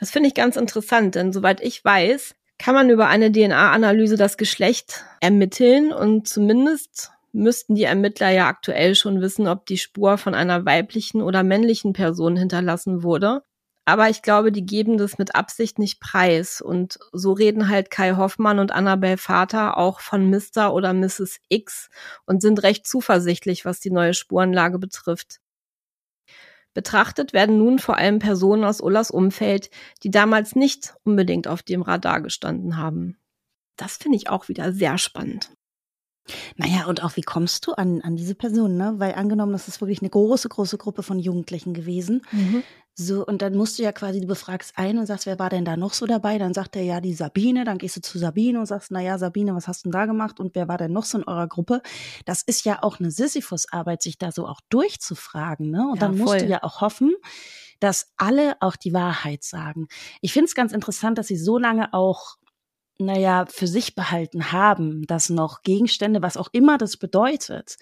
Das 0.00 0.10
finde 0.10 0.28
ich 0.28 0.34
ganz 0.34 0.56
interessant, 0.56 1.14
denn 1.14 1.32
soweit 1.32 1.60
ich 1.60 1.84
weiß, 1.84 2.34
kann 2.58 2.74
man 2.74 2.90
über 2.90 3.08
eine 3.08 3.30
DNA-Analyse 3.30 4.16
das 4.16 4.36
Geschlecht 4.36 5.04
ermitteln 5.20 5.92
und 5.92 6.26
zumindest 6.26 7.12
müssten 7.32 7.74
die 7.74 7.84
Ermittler 7.84 8.30
ja 8.30 8.48
aktuell 8.48 8.94
schon 8.94 9.20
wissen, 9.20 9.46
ob 9.46 9.66
die 9.66 9.78
Spur 9.78 10.18
von 10.18 10.34
einer 10.34 10.64
weiblichen 10.64 11.22
oder 11.22 11.42
männlichen 11.42 11.92
Person 11.92 12.36
hinterlassen 12.36 13.02
wurde. 13.02 13.42
Aber 13.88 14.10
ich 14.10 14.20
glaube, 14.20 14.52
die 14.52 14.66
geben 14.66 14.98
das 14.98 15.16
mit 15.16 15.34
Absicht 15.34 15.78
nicht 15.78 15.98
preis. 15.98 16.60
Und 16.60 16.98
so 17.10 17.32
reden 17.32 17.70
halt 17.70 17.90
Kai 17.90 18.16
Hoffmann 18.16 18.58
und 18.58 18.70
Annabelle 18.70 19.16
Vater 19.16 19.78
auch 19.78 20.00
von 20.00 20.28
Mr. 20.28 20.74
oder 20.74 20.92
Mrs. 20.92 21.38
X 21.48 21.88
und 22.26 22.42
sind 22.42 22.62
recht 22.62 22.86
zuversichtlich, 22.86 23.64
was 23.64 23.80
die 23.80 23.90
neue 23.90 24.12
Spurenlage 24.12 24.78
betrifft. 24.78 25.40
Betrachtet 26.74 27.32
werden 27.32 27.56
nun 27.56 27.78
vor 27.78 27.96
allem 27.96 28.18
Personen 28.18 28.64
aus 28.64 28.82
Ullas 28.82 29.10
Umfeld, 29.10 29.70
die 30.02 30.10
damals 30.10 30.54
nicht 30.54 30.94
unbedingt 31.04 31.48
auf 31.48 31.62
dem 31.62 31.80
Radar 31.80 32.20
gestanden 32.20 32.76
haben. 32.76 33.16
Das 33.76 33.96
finde 33.96 34.18
ich 34.18 34.28
auch 34.28 34.48
wieder 34.48 34.70
sehr 34.74 34.98
spannend. 34.98 35.50
Naja, 36.56 36.84
und 36.84 37.02
auch 37.02 37.16
wie 37.16 37.22
kommst 37.22 37.66
du 37.66 37.72
an, 37.72 38.02
an 38.02 38.16
diese 38.16 38.34
Person, 38.34 38.76
ne? 38.76 38.92
Weil 38.98 39.14
angenommen, 39.14 39.52
das 39.52 39.66
ist 39.66 39.80
wirklich 39.80 40.02
eine 40.02 40.10
große, 40.10 40.50
große 40.50 40.76
Gruppe 40.76 41.02
von 41.02 41.18
Jugendlichen 41.18 41.72
gewesen. 41.72 42.20
Mhm. 42.32 42.62
So, 43.00 43.24
und 43.24 43.42
dann 43.42 43.54
musst 43.54 43.78
du 43.78 43.84
ja 43.84 43.92
quasi, 43.92 44.20
du 44.20 44.26
befragst 44.26 44.76
einen 44.76 44.98
und 44.98 45.06
sagst, 45.06 45.26
wer 45.26 45.38
war 45.38 45.50
denn 45.50 45.64
da 45.64 45.76
noch 45.76 45.94
so 45.94 46.04
dabei? 46.04 46.36
Dann 46.36 46.52
sagt 46.52 46.74
er 46.74 46.82
ja 46.82 47.00
die 47.00 47.14
Sabine, 47.14 47.62
dann 47.62 47.78
gehst 47.78 47.96
du 47.96 48.00
zu 48.00 48.18
Sabine 48.18 48.58
und 48.58 48.66
sagst, 48.66 48.90
na 48.90 49.00
ja, 49.00 49.18
Sabine, 49.18 49.54
was 49.54 49.68
hast 49.68 49.84
du 49.84 49.90
denn 49.90 49.92
da 49.92 50.06
gemacht 50.06 50.40
und 50.40 50.56
wer 50.56 50.66
war 50.66 50.78
denn 50.78 50.92
noch 50.92 51.04
so 51.04 51.16
in 51.18 51.22
eurer 51.22 51.46
Gruppe? 51.46 51.80
Das 52.24 52.42
ist 52.42 52.64
ja 52.64 52.82
auch 52.82 52.98
eine 52.98 53.12
Sisyphus-Arbeit, 53.12 54.02
sich 54.02 54.18
da 54.18 54.32
so 54.32 54.48
auch 54.48 54.60
durchzufragen, 54.68 55.70
ne? 55.70 55.86
Und 55.88 56.00
ja, 56.00 56.08
dann 56.08 56.18
musst 56.18 56.30
voll. 56.30 56.38
du 56.40 56.46
ja 56.46 56.64
auch 56.64 56.80
hoffen, 56.80 57.14
dass 57.78 58.10
alle 58.16 58.56
auch 58.58 58.74
die 58.74 58.92
Wahrheit 58.92 59.44
sagen. 59.44 59.86
Ich 60.20 60.32
finde 60.32 60.46
es 60.46 60.56
ganz 60.56 60.72
interessant, 60.72 61.18
dass 61.18 61.28
sie 61.28 61.36
so 61.38 61.56
lange 61.56 61.94
auch 61.94 62.37
naja, 62.98 63.46
für 63.46 63.66
sich 63.66 63.94
behalten 63.94 64.52
haben, 64.52 65.06
dass 65.06 65.30
noch 65.30 65.62
Gegenstände, 65.62 66.20
was 66.20 66.36
auch 66.36 66.48
immer 66.52 66.78
das 66.78 66.96
bedeutet, 66.96 67.76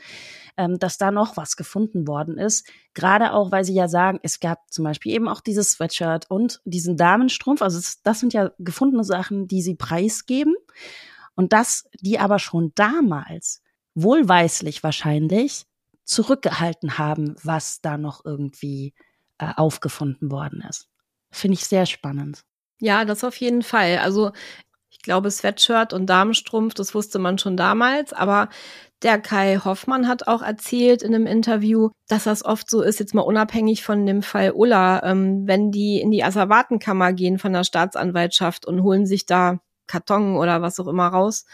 ähm, 0.57 0.79
dass 0.79 0.99
da 0.99 1.11
noch 1.11 1.37
was 1.37 1.57
gefunden 1.57 2.07
worden 2.07 2.39
ist. 2.39 2.69
Gerade 2.95 3.33
auch, 3.33 3.51
weil 3.51 3.65
sie 3.65 3.75
ja 3.75 3.89
sagen, 3.89 4.21
es 4.23 4.41
gab 4.41 4.71
zum 4.71 4.85
Beispiel 4.85 5.13
eben 5.13 5.29
auch 5.29 5.41
dieses 5.41 5.73
Sweatshirt 5.73 6.31
und 6.31 6.61
diesen 6.65 6.97
Damenstrumpf. 6.97 7.63
Also 7.63 7.81
das, 8.03 8.21
sind 8.21 8.35
ja 8.35 8.51
gefundene 8.59 9.05
Sachen, 9.05 9.49
die 9.49 9.63
sie 9.63 9.75
preisgeben. 9.75 10.55
Und 11.35 11.53
das, 11.53 11.89
die 12.01 12.19
aber 12.19 12.39
schon 12.39 12.73
damals, 12.75 13.63
wohlweislich 13.95 14.83
wahrscheinlich, 14.83 15.67
zurückgehalten 16.05 16.99
haben, 16.99 17.35
was 17.43 17.81
da 17.81 17.99
noch 17.99 18.25
irgendwie 18.25 18.95
äh, 19.39 19.53
aufgefunden 19.57 20.31
worden 20.31 20.63
ist. 20.69 20.89
Finde 21.31 21.55
ich 21.55 21.67
sehr 21.67 21.85
spannend. 21.85 22.45
Ja, 22.79 23.05
das 23.05 23.25
auf 23.25 23.37
jeden 23.37 23.63
Fall. 23.63 23.99
Also 23.99 24.33
glaube, 25.07 25.31
Sweatshirt 25.31 25.95
und 25.95 26.07
Damenstrumpf, 26.07 26.75
das 26.75 26.95
wusste 26.95 27.19
man 27.19 27.39
schon 27.39 27.57
damals, 27.57 28.13
aber 28.13 28.51
der 29.03 29.19
Kai 29.21 29.59
Hoffmann 29.65 30.09
hat 30.09 30.27
auch 30.27 30.43
erzählt 30.43 31.03
in 31.03 31.15
einem 31.15 31.27
Interview, 31.27 31.91
dass 32.09 32.25
das 32.25 32.45
oft 32.45 32.69
so 32.69 32.83
ist, 32.83 33.01
jetzt 33.01 33.15
mal 33.15 33.23
unabhängig 33.23 33.83
von 33.83 34.05
dem 34.05 34.23
Fall 34.23 34.53
Ulla, 34.53 35.03
ähm, 35.03 35.47
wenn 35.47 35.71
die 35.71 36.01
in 36.01 36.11
die 36.11 36.25
Asservatenkammer 36.25 37.15
gehen 37.15 37.39
von 37.39 37.55
der 37.55 37.65
Staatsanwaltschaft 37.65 38.67
und 38.67 38.83
holen 38.83 39.07
sich 39.07 39.25
da 39.25 39.61
Karton 39.87 40.37
oder 40.37 40.61
was 40.61 40.79
auch 40.81 40.89
immer 40.89 41.09
raus, 41.09 41.47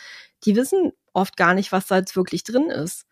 die 0.45 0.57
wissen 0.57 0.93
oft 1.13 1.37
gar 1.37 1.55
nicht, 1.55 1.73
was 1.73 1.87
da 1.87 1.99
jetzt 1.99 2.17
wirklich 2.17 2.45
drin 2.45 2.71
ist. 2.71 3.05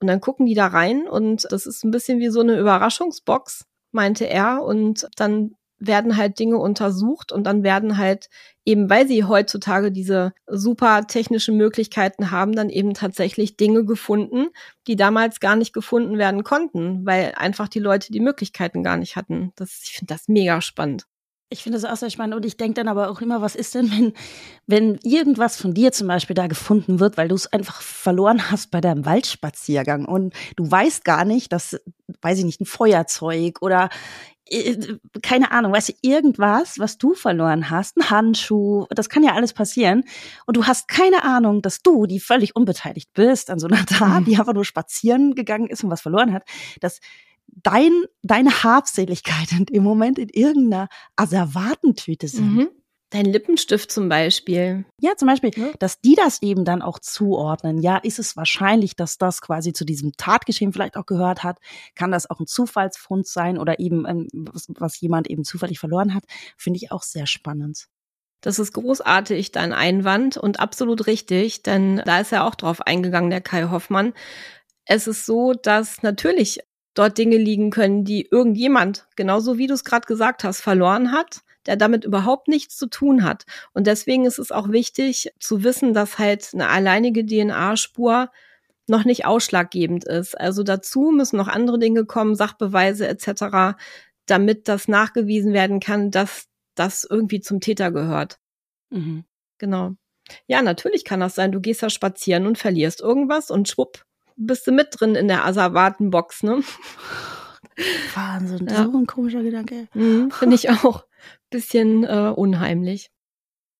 Und 0.00 0.08
dann 0.08 0.20
gucken 0.20 0.46
die 0.46 0.54
da 0.54 0.66
rein 0.66 1.06
und 1.06 1.46
das 1.50 1.66
ist 1.66 1.84
ein 1.84 1.92
bisschen 1.92 2.18
wie 2.18 2.28
so 2.28 2.40
eine 2.40 2.58
Überraschungsbox, 2.58 3.66
meinte 3.92 4.28
er. 4.28 4.62
Und 4.64 5.06
dann 5.16 5.54
werden 5.86 6.16
halt 6.16 6.38
Dinge 6.38 6.58
untersucht 6.58 7.32
und 7.32 7.44
dann 7.44 7.62
werden 7.62 7.98
halt 7.98 8.28
eben, 8.64 8.88
weil 8.88 9.08
sie 9.08 9.24
heutzutage 9.24 9.90
diese 9.90 10.32
super 10.46 11.06
technischen 11.06 11.56
Möglichkeiten 11.56 12.30
haben, 12.30 12.52
dann 12.52 12.70
eben 12.70 12.94
tatsächlich 12.94 13.56
Dinge 13.56 13.84
gefunden, 13.84 14.48
die 14.86 14.96
damals 14.96 15.40
gar 15.40 15.56
nicht 15.56 15.72
gefunden 15.72 16.18
werden 16.18 16.44
konnten, 16.44 17.04
weil 17.04 17.32
einfach 17.36 17.68
die 17.68 17.80
Leute 17.80 18.12
die 18.12 18.20
Möglichkeiten 18.20 18.82
gar 18.82 18.96
nicht 18.96 19.16
hatten. 19.16 19.52
Das, 19.56 19.82
ich 19.84 19.92
finde 19.98 20.14
das 20.14 20.28
mega 20.28 20.60
spannend. 20.60 21.06
Ich 21.52 21.62
finde 21.62 21.78
das 21.78 21.90
auch 21.90 21.96
sehr 21.96 22.08
spannend 22.08 22.34
und 22.34 22.46
ich 22.46 22.56
denke 22.56 22.74
dann 22.74 22.88
aber 22.88 23.10
auch 23.10 23.20
immer, 23.20 23.42
was 23.42 23.54
ist 23.54 23.74
denn, 23.74 23.90
wenn, 23.90 24.14
wenn 24.66 24.98
irgendwas 25.02 25.56
von 25.56 25.74
dir 25.74 25.92
zum 25.92 26.08
Beispiel 26.08 26.32
da 26.32 26.46
gefunden 26.46 26.98
wird, 26.98 27.18
weil 27.18 27.28
du 27.28 27.34
es 27.34 27.52
einfach 27.52 27.82
verloren 27.82 28.50
hast 28.50 28.70
bei 28.70 28.80
deinem 28.80 29.04
Waldspaziergang 29.04 30.06
und 30.06 30.32
du 30.56 30.70
weißt 30.70 31.04
gar 31.04 31.26
nicht, 31.26 31.52
dass, 31.52 31.78
weiß 32.22 32.38
ich 32.38 32.46
nicht, 32.46 32.62
ein 32.62 32.66
Feuerzeug 32.66 33.60
oder 33.60 33.90
keine 35.22 35.50
Ahnung, 35.52 35.72
weißt 35.72 35.90
du, 35.90 35.92
irgendwas, 36.02 36.78
was 36.78 36.98
du 36.98 37.14
verloren 37.14 37.70
hast, 37.70 37.96
ein 37.96 38.10
Handschuh, 38.10 38.86
das 38.90 39.08
kann 39.08 39.22
ja 39.22 39.34
alles 39.34 39.52
passieren. 39.52 40.04
Und 40.46 40.56
du 40.56 40.66
hast 40.66 40.88
keine 40.88 41.24
Ahnung, 41.24 41.62
dass 41.62 41.82
du, 41.82 42.06
die 42.06 42.20
völlig 42.20 42.54
unbeteiligt 42.56 43.10
bist 43.14 43.50
an 43.50 43.58
so 43.58 43.66
einer 43.66 43.84
Tat, 43.86 44.20
mhm. 44.20 44.24
die 44.26 44.38
einfach 44.38 44.54
nur 44.54 44.64
spazieren 44.64 45.34
gegangen 45.34 45.68
ist 45.68 45.84
und 45.84 45.90
was 45.90 46.02
verloren 46.02 46.32
hat, 46.32 46.44
dass 46.80 47.00
dein, 47.46 47.92
deine 48.22 48.62
Habseligkeit 48.62 49.48
im 49.70 49.82
Moment 49.82 50.18
in 50.18 50.28
irgendeiner 50.28 50.88
Asservatentüte 51.16 52.28
sind. 52.28 52.54
Mhm. 52.54 52.68
Dein 53.12 53.26
Lippenstift 53.26 53.92
zum 53.92 54.08
Beispiel. 54.08 54.86
Ja, 54.98 55.16
zum 55.18 55.28
Beispiel, 55.28 55.50
ja. 55.54 55.70
dass 55.78 56.00
die 56.00 56.14
das 56.14 56.40
eben 56.40 56.64
dann 56.64 56.80
auch 56.80 56.98
zuordnen. 56.98 57.76
Ja, 57.82 57.98
ist 57.98 58.18
es 58.18 58.38
wahrscheinlich, 58.38 58.96
dass 58.96 59.18
das 59.18 59.42
quasi 59.42 59.74
zu 59.74 59.84
diesem 59.84 60.12
Tatgeschehen 60.16 60.72
vielleicht 60.72 60.96
auch 60.96 61.04
gehört 61.04 61.44
hat? 61.44 61.58
Kann 61.94 62.10
das 62.10 62.30
auch 62.30 62.40
ein 62.40 62.46
Zufallsfund 62.46 63.26
sein 63.26 63.58
oder 63.58 63.78
eben 63.80 64.06
ähm, 64.06 64.28
was, 64.32 64.66
was 64.78 64.98
jemand 64.98 65.28
eben 65.28 65.44
zufällig 65.44 65.78
verloren 65.78 66.14
hat? 66.14 66.24
Finde 66.56 66.78
ich 66.78 66.90
auch 66.90 67.02
sehr 67.02 67.26
spannend. 67.26 67.86
Das 68.40 68.58
ist 68.58 68.72
großartig, 68.72 69.52
dein 69.52 69.74
Einwand 69.74 70.38
und 70.38 70.58
absolut 70.58 71.06
richtig, 71.06 71.62
denn 71.62 72.00
da 72.06 72.20
ist 72.20 72.32
ja 72.32 72.46
auch 72.46 72.54
drauf 72.54 72.80
eingegangen, 72.80 73.28
der 73.28 73.42
Kai 73.42 73.64
Hoffmann. 73.64 74.14
Es 74.86 75.06
ist 75.06 75.26
so, 75.26 75.52
dass 75.52 76.02
natürlich 76.02 76.60
dort 76.94 77.18
Dinge 77.18 77.36
liegen 77.36 77.70
können, 77.70 78.04
die 78.04 78.26
irgendjemand, 78.30 79.06
genauso 79.16 79.58
wie 79.58 79.66
du 79.66 79.74
es 79.74 79.84
gerade 79.84 80.06
gesagt 80.06 80.44
hast, 80.44 80.62
verloren 80.62 81.12
hat 81.12 81.42
der 81.66 81.76
damit 81.76 82.04
überhaupt 82.04 82.48
nichts 82.48 82.76
zu 82.76 82.86
tun 82.86 83.24
hat. 83.24 83.44
Und 83.72 83.86
deswegen 83.86 84.24
ist 84.24 84.38
es 84.38 84.52
auch 84.52 84.70
wichtig 84.70 85.32
zu 85.38 85.64
wissen, 85.64 85.94
dass 85.94 86.18
halt 86.18 86.50
eine 86.52 86.68
alleinige 86.68 87.24
DNA-Spur 87.24 88.30
noch 88.88 89.04
nicht 89.04 89.24
ausschlaggebend 89.24 90.04
ist. 90.04 90.38
Also 90.38 90.62
dazu 90.62 91.12
müssen 91.12 91.36
noch 91.36 91.48
andere 91.48 91.78
Dinge 91.78 92.04
kommen, 92.04 92.34
Sachbeweise 92.34 93.06
etc., 93.06 93.76
damit 94.26 94.68
das 94.68 94.88
nachgewiesen 94.88 95.52
werden 95.52 95.80
kann, 95.80 96.10
dass 96.10 96.46
das 96.74 97.06
irgendwie 97.08 97.40
zum 97.40 97.60
Täter 97.60 97.90
gehört. 97.90 98.38
Mhm. 98.90 99.24
Genau. 99.58 99.92
Ja, 100.46 100.62
natürlich 100.62 101.04
kann 101.04 101.20
das 101.20 101.34
sein. 101.34 101.52
Du 101.52 101.60
gehst 101.60 101.82
da 101.82 101.90
spazieren 101.90 102.46
und 102.46 102.58
verlierst 102.58 103.00
irgendwas 103.00 103.50
und 103.50 103.68
schwupp, 103.68 104.04
bist 104.36 104.66
du 104.66 104.72
mit 104.72 104.88
drin 104.92 105.14
in 105.14 105.28
der 105.28 105.44
Asservatenbox, 105.44 106.42
ne? 106.42 106.62
Wahnsinn, 108.14 108.66
ja. 108.68 108.84
so 108.84 108.98
ein 108.98 109.06
komischer 109.06 109.42
Gedanke. 109.42 109.88
Mhm, 109.94 110.30
Finde 110.30 110.54
ich 110.54 110.70
auch 110.70 111.04
bisschen 111.52 112.02
äh, 112.02 112.32
unheimlich. 112.34 113.10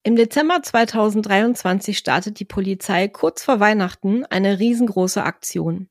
Im 0.04 0.14
Dezember 0.14 0.62
2023 0.62 1.98
startet 1.98 2.38
die 2.38 2.44
Polizei 2.44 3.08
kurz 3.08 3.42
vor 3.42 3.58
Weihnachten 3.58 4.24
eine 4.26 4.60
riesengroße 4.60 5.22
Aktion. 5.22 5.88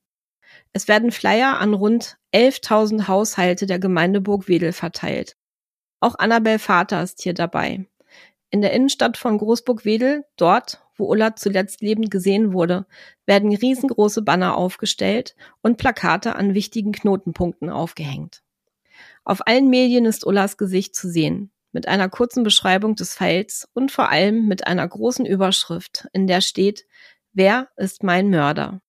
Es 0.72 0.88
werden 0.88 1.12
Flyer 1.12 1.58
an 1.58 1.74
rund 1.74 2.18
11.000 2.34 3.08
Haushalte 3.08 3.66
der 3.66 3.78
Gemeinde 3.78 4.20
Burgwedel 4.20 4.72
verteilt. 4.72 5.36
Auch 6.00 6.14
Annabel 6.18 6.58
Vater 6.58 7.02
ist 7.02 7.22
hier 7.22 7.34
dabei. 7.34 7.86
In 8.50 8.60
der 8.60 8.72
Innenstadt 8.72 9.16
von 9.16 9.38
Großburgwedel, 9.38 10.24
dort, 10.36 10.84
wo 10.96 11.06
Ulla 11.06 11.36
zuletzt 11.36 11.80
lebend 11.80 12.10
gesehen 12.10 12.52
wurde, 12.52 12.86
werden 13.24 13.54
riesengroße 13.54 14.22
Banner 14.22 14.56
aufgestellt 14.56 15.34
und 15.62 15.78
Plakate 15.78 16.36
an 16.36 16.54
wichtigen 16.54 16.92
Knotenpunkten 16.92 17.70
aufgehängt. 17.70 18.42
Auf 19.24 19.46
allen 19.46 19.70
Medien 19.70 20.04
ist 20.04 20.26
Ullas 20.26 20.58
Gesicht 20.58 20.94
zu 20.94 21.08
sehen 21.08 21.50
mit 21.72 21.88
einer 21.88 22.08
kurzen 22.08 22.42
Beschreibung 22.44 22.94
des 22.94 23.14
Falls 23.14 23.68
und 23.74 23.90
vor 23.90 24.10
allem 24.10 24.46
mit 24.46 24.66
einer 24.66 24.86
großen 24.86 25.26
Überschrift, 25.26 26.06
in 26.12 26.26
der 26.26 26.40
steht, 26.40 26.86
wer 27.32 27.68
ist 27.76 28.02
mein 28.02 28.30
Mörder? 28.30 28.80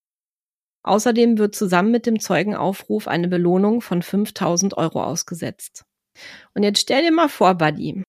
Außerdem 0.83 1.37
wird 1.37 1.55
zusammen 1.55 1.91
mit 1.91 2.05
dem 2.05 2.19
Zeugenaufruf 2.19 3.07
eine 3.07 3.29
Belohnung 3.29 3.81
von 3.81 4.01
5000 4.01 4.77
Euro 4.77 5.01
ausgesetzt. 5.01 5.85
Und 6.53 6.63
jetzt 6.63 6.81
stell 6.81 7.03
dir 7.03 7.11
mal 7.11 7.29
vor, 7.29 7.55
Buddy. 7.55 8.03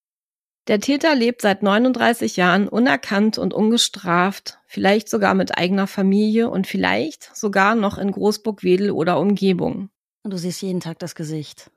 Der 0.66 0.80
Täter 0.80 1.14
lebt 1.14 1.42
seit 1.42 1.62
39 1.62 2.36
Jahren 2.36 2.68
unerkannt 2.68 3.38
und 3.38 3.52
ungestraft, 3.52 4.58
vielleicht 4.66 5.08
sogar 5.08 5.34
mit 5.34 5.58
eigener 5.58 5.86
Familie 5.86 6.48
und 6.48 6.66
vielleicht 6.66 7.36
sogar 7.36 7.74
noch 7.74 7.98
in 7.98 8.10
Großburg-Wedel 8.10 8.90
oder 8.90 9.20
Umgebung. 9.20 9.90
Und 10.22 10.32
du 10.32 10.38
siehst 10.38 10.62
jeden 10.62 10.80
Tag 10.80 10.98
das 10.98 11.14
Gesicht. 11.14 11.70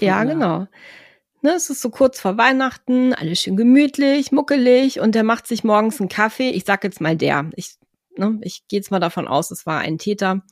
Ja, 0.00 0.24
genau. 0.24 0.66
Ne, 1.44 1.54
es 1.54 1.70
ist 1.70 1.82
so 1.82 1.90
kurz 1.90 2.20
vor 2.20 2.38
Weihnachten, 2.38 3.12
alles 3.14 3.40
schön 3.40 3.56
gemütlich, 3.56 4.30
muckelig 4.30 5.00
und 5.00 5.16
der 5.16 5.24
macht 5.24 5.48
sich 5.48 5.64
morgens 5.64 5.98
einen 5.98 6.08
Kaffee. 6.08 6.50
Ich 6.50 6.64
sag 6.64 6.84
jetzt 6.84 7.00
mal 7.00 7.16
der. 7.16 7.50
Ich, 7.56 7.74
ne, 8.16 8.38
ich 8.42 8.62
gehe 8.68 8.78
jetzt 8.78 8.92
mal 8.92 9.00
davon 9.00 9.26
aus, 9.26 9.50
es 9.50 9.66
war 9.66 9.80
ein 9.80 9.98
Täter. 9.98 10.42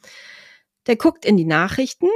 Der 0.89 0.97
guckt 0.97 1.25
in 1.25 1.37
die 1.37 1.45
Nachrichten 1.45 2.09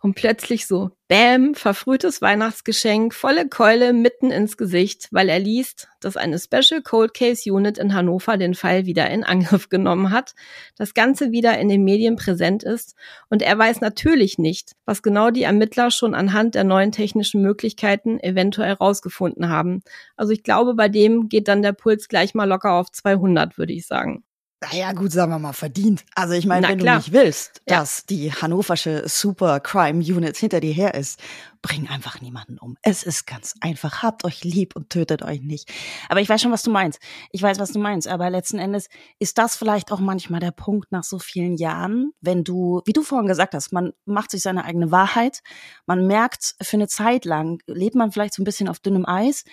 und 0.00 0.14
plötzlich 0.14 0.66
so, 0.66 0.90
bäm, 1.08 1.54
verfrühtes 1.54 2.20
Weihnachtsgeschenk, 2.20 3.14
volle 3.14 3.48
Keule 3.48 3.92
mitten 3.92 4.30
ins 4.30 4.56
Gesicht, 4.56 5.08
weil 5.10 5.28
er 5.28 5.38
liest, 5.38 5.88
dass 6.00 6.16
eine 6.16 6.38
Special 6.38 6.82
Cold 6.82 7.14
Case 7.14 7.50
Unit 7.50 7.78
in 7.78 7.94
Hannover 7.94 8.36
den 8.36 8.54
Fall 8.54 8.86
wieder 8.86 9.08
in 9.10 9.24
Angriff 9.24 9.68
genommen 9.70 10.10
hat, 10.10 10.34
das 10.76 10.94
Ganze 10.94 11.32
wieder 11.32 11.58
in 11.58 11.68
den 11.68 11.82
Medien 11.82 12.16
präsent 12.16 12.62
ist 12.62 12.94
und 13.30 13.42
er 13.42 13.58
weiß 13.58 13.80
natürlich 13.80 14.38
nicht, 14.38 14.72
was 14.84 15.02
genau 15.02 15.30
die 15.30 15.44
Ermittler 15.44 15.90
schon 15.90 16.14
anhand 16.14 16.54
der 16.54 16.64
neuen 16.64 16.92
technischen 16.92 17.40
Möglichkeiten 17.40 18.20
eventuell 18.20 18.74
rausgefunden 18.74 19.48
haben. 19.48 19.82
Also 20.16 20.32
ich 20.32 20.42
glaube, 20.42 20.74
bei 20.74 20.88
dem 20.88 21.28
geht 21.28 21.48
dann 21.48 21.62
der 21.62 21.72
Puls 21.72 22.08
gleich 22.08 22.34
mal 22.34 22.44
locker 22.44 22.72
auf 22.72 22.90
200, 22.90 23.56
würde 23.56 23.72
ich 23.72 23.86
sagen 23.86 24.24
naja, 24.60 24.92
gut, 24.92 25.12
sagen 25.12 25.30
wir 25.30 25.38
mal, 25.38 25.52
verdient. 25.52 26.04
Also 26.16 26.34
ich 26.34 26.44
meine, 26.44 26.68
wenn 26.68 26.78
klar. 26.78 26.96
du 26.96 26.98
nicht 26.98 27.12
willst, 27.12 27.62
ja. 27.68 27.78
dass 27.78 28.06
die 28.06 28.32
hannoversche 28.32 29.08
Super 29.08 29.60
Crime 29.60 30.00
Unit 30.00 30.36
hinter 30.36 30.58
dir 30.58 30.72
her 30.72 30.94
ist, 30.94 31.20
bring 31.62 31.88
einfach 31.88 32.20
niemanden 32.20 32.58
um. 32.58 32.76
Es 32.82 33.04
ist 33.04 33.24
ganz 33.26 33.54
einfach. 33.60 34.02
Habt 34.02 34.24
euch 34.24 34.42
lieb 34.42 34.74
und 34.74 34.90
tötet 34.90 35.22
euch 35.22 35.42
nicht. 35.42 35.70
Aber 36.08 36.20
ich 36.20 36.28
weiß 36.28 36.42
schon, 36.42 36.50
was 36.50 36.64
du 36.64 36.72
meinst. 36.72 36.98
Ich 37.30 37.40
weiß, 37.40 37.60
was 37.60 37.70
du 37.70 37.78
meinst. 37.78 38.08
Aber 38.08 38.30
letzten 38.30 38.58
Endes 38.58 38.88
ist 39.20 39.38
das 39.38 39.54
vielleicht 39.54 39.92
auch 39.92 40.00
manchmal 40.00 40.40
der 40.40 40.50
Punkt 40.50 40.90
nach 40.90 41.04
so 41.04 41.20
vielen 41.20 41.56
Jahren, 41.56 42.10
wenn 42.20 42.42
du, 42.42 42.82
wie 42.84 42.92
du 42.92 43.02
vorhin 43.02 43.28
gesagt 43.28 43.54
hast, 43.54 43.72
man 43.72 43.92
macht 44.06 44.32
sich 44.32 44.42
seine 44.42 44.64
eigene 44.64 44.90
Wahrheit. 44.90 45.40
Man 45.86 46.06
merkt, 46.08 46.56
für 46.60 46.76
eine 46.76 46.88
Zeit 46.88 47.24
lang 47.24 47.62
lebt 47.66 47.94
man 47.94 48.10
vielleicht 48.10 48.34
so 48.34 48.42
ein 48.42 48.44
bisschen 48.44 48.68
auf 48.68 48.80
dünnem 48.80 49.06
Eis. 49.06 49.44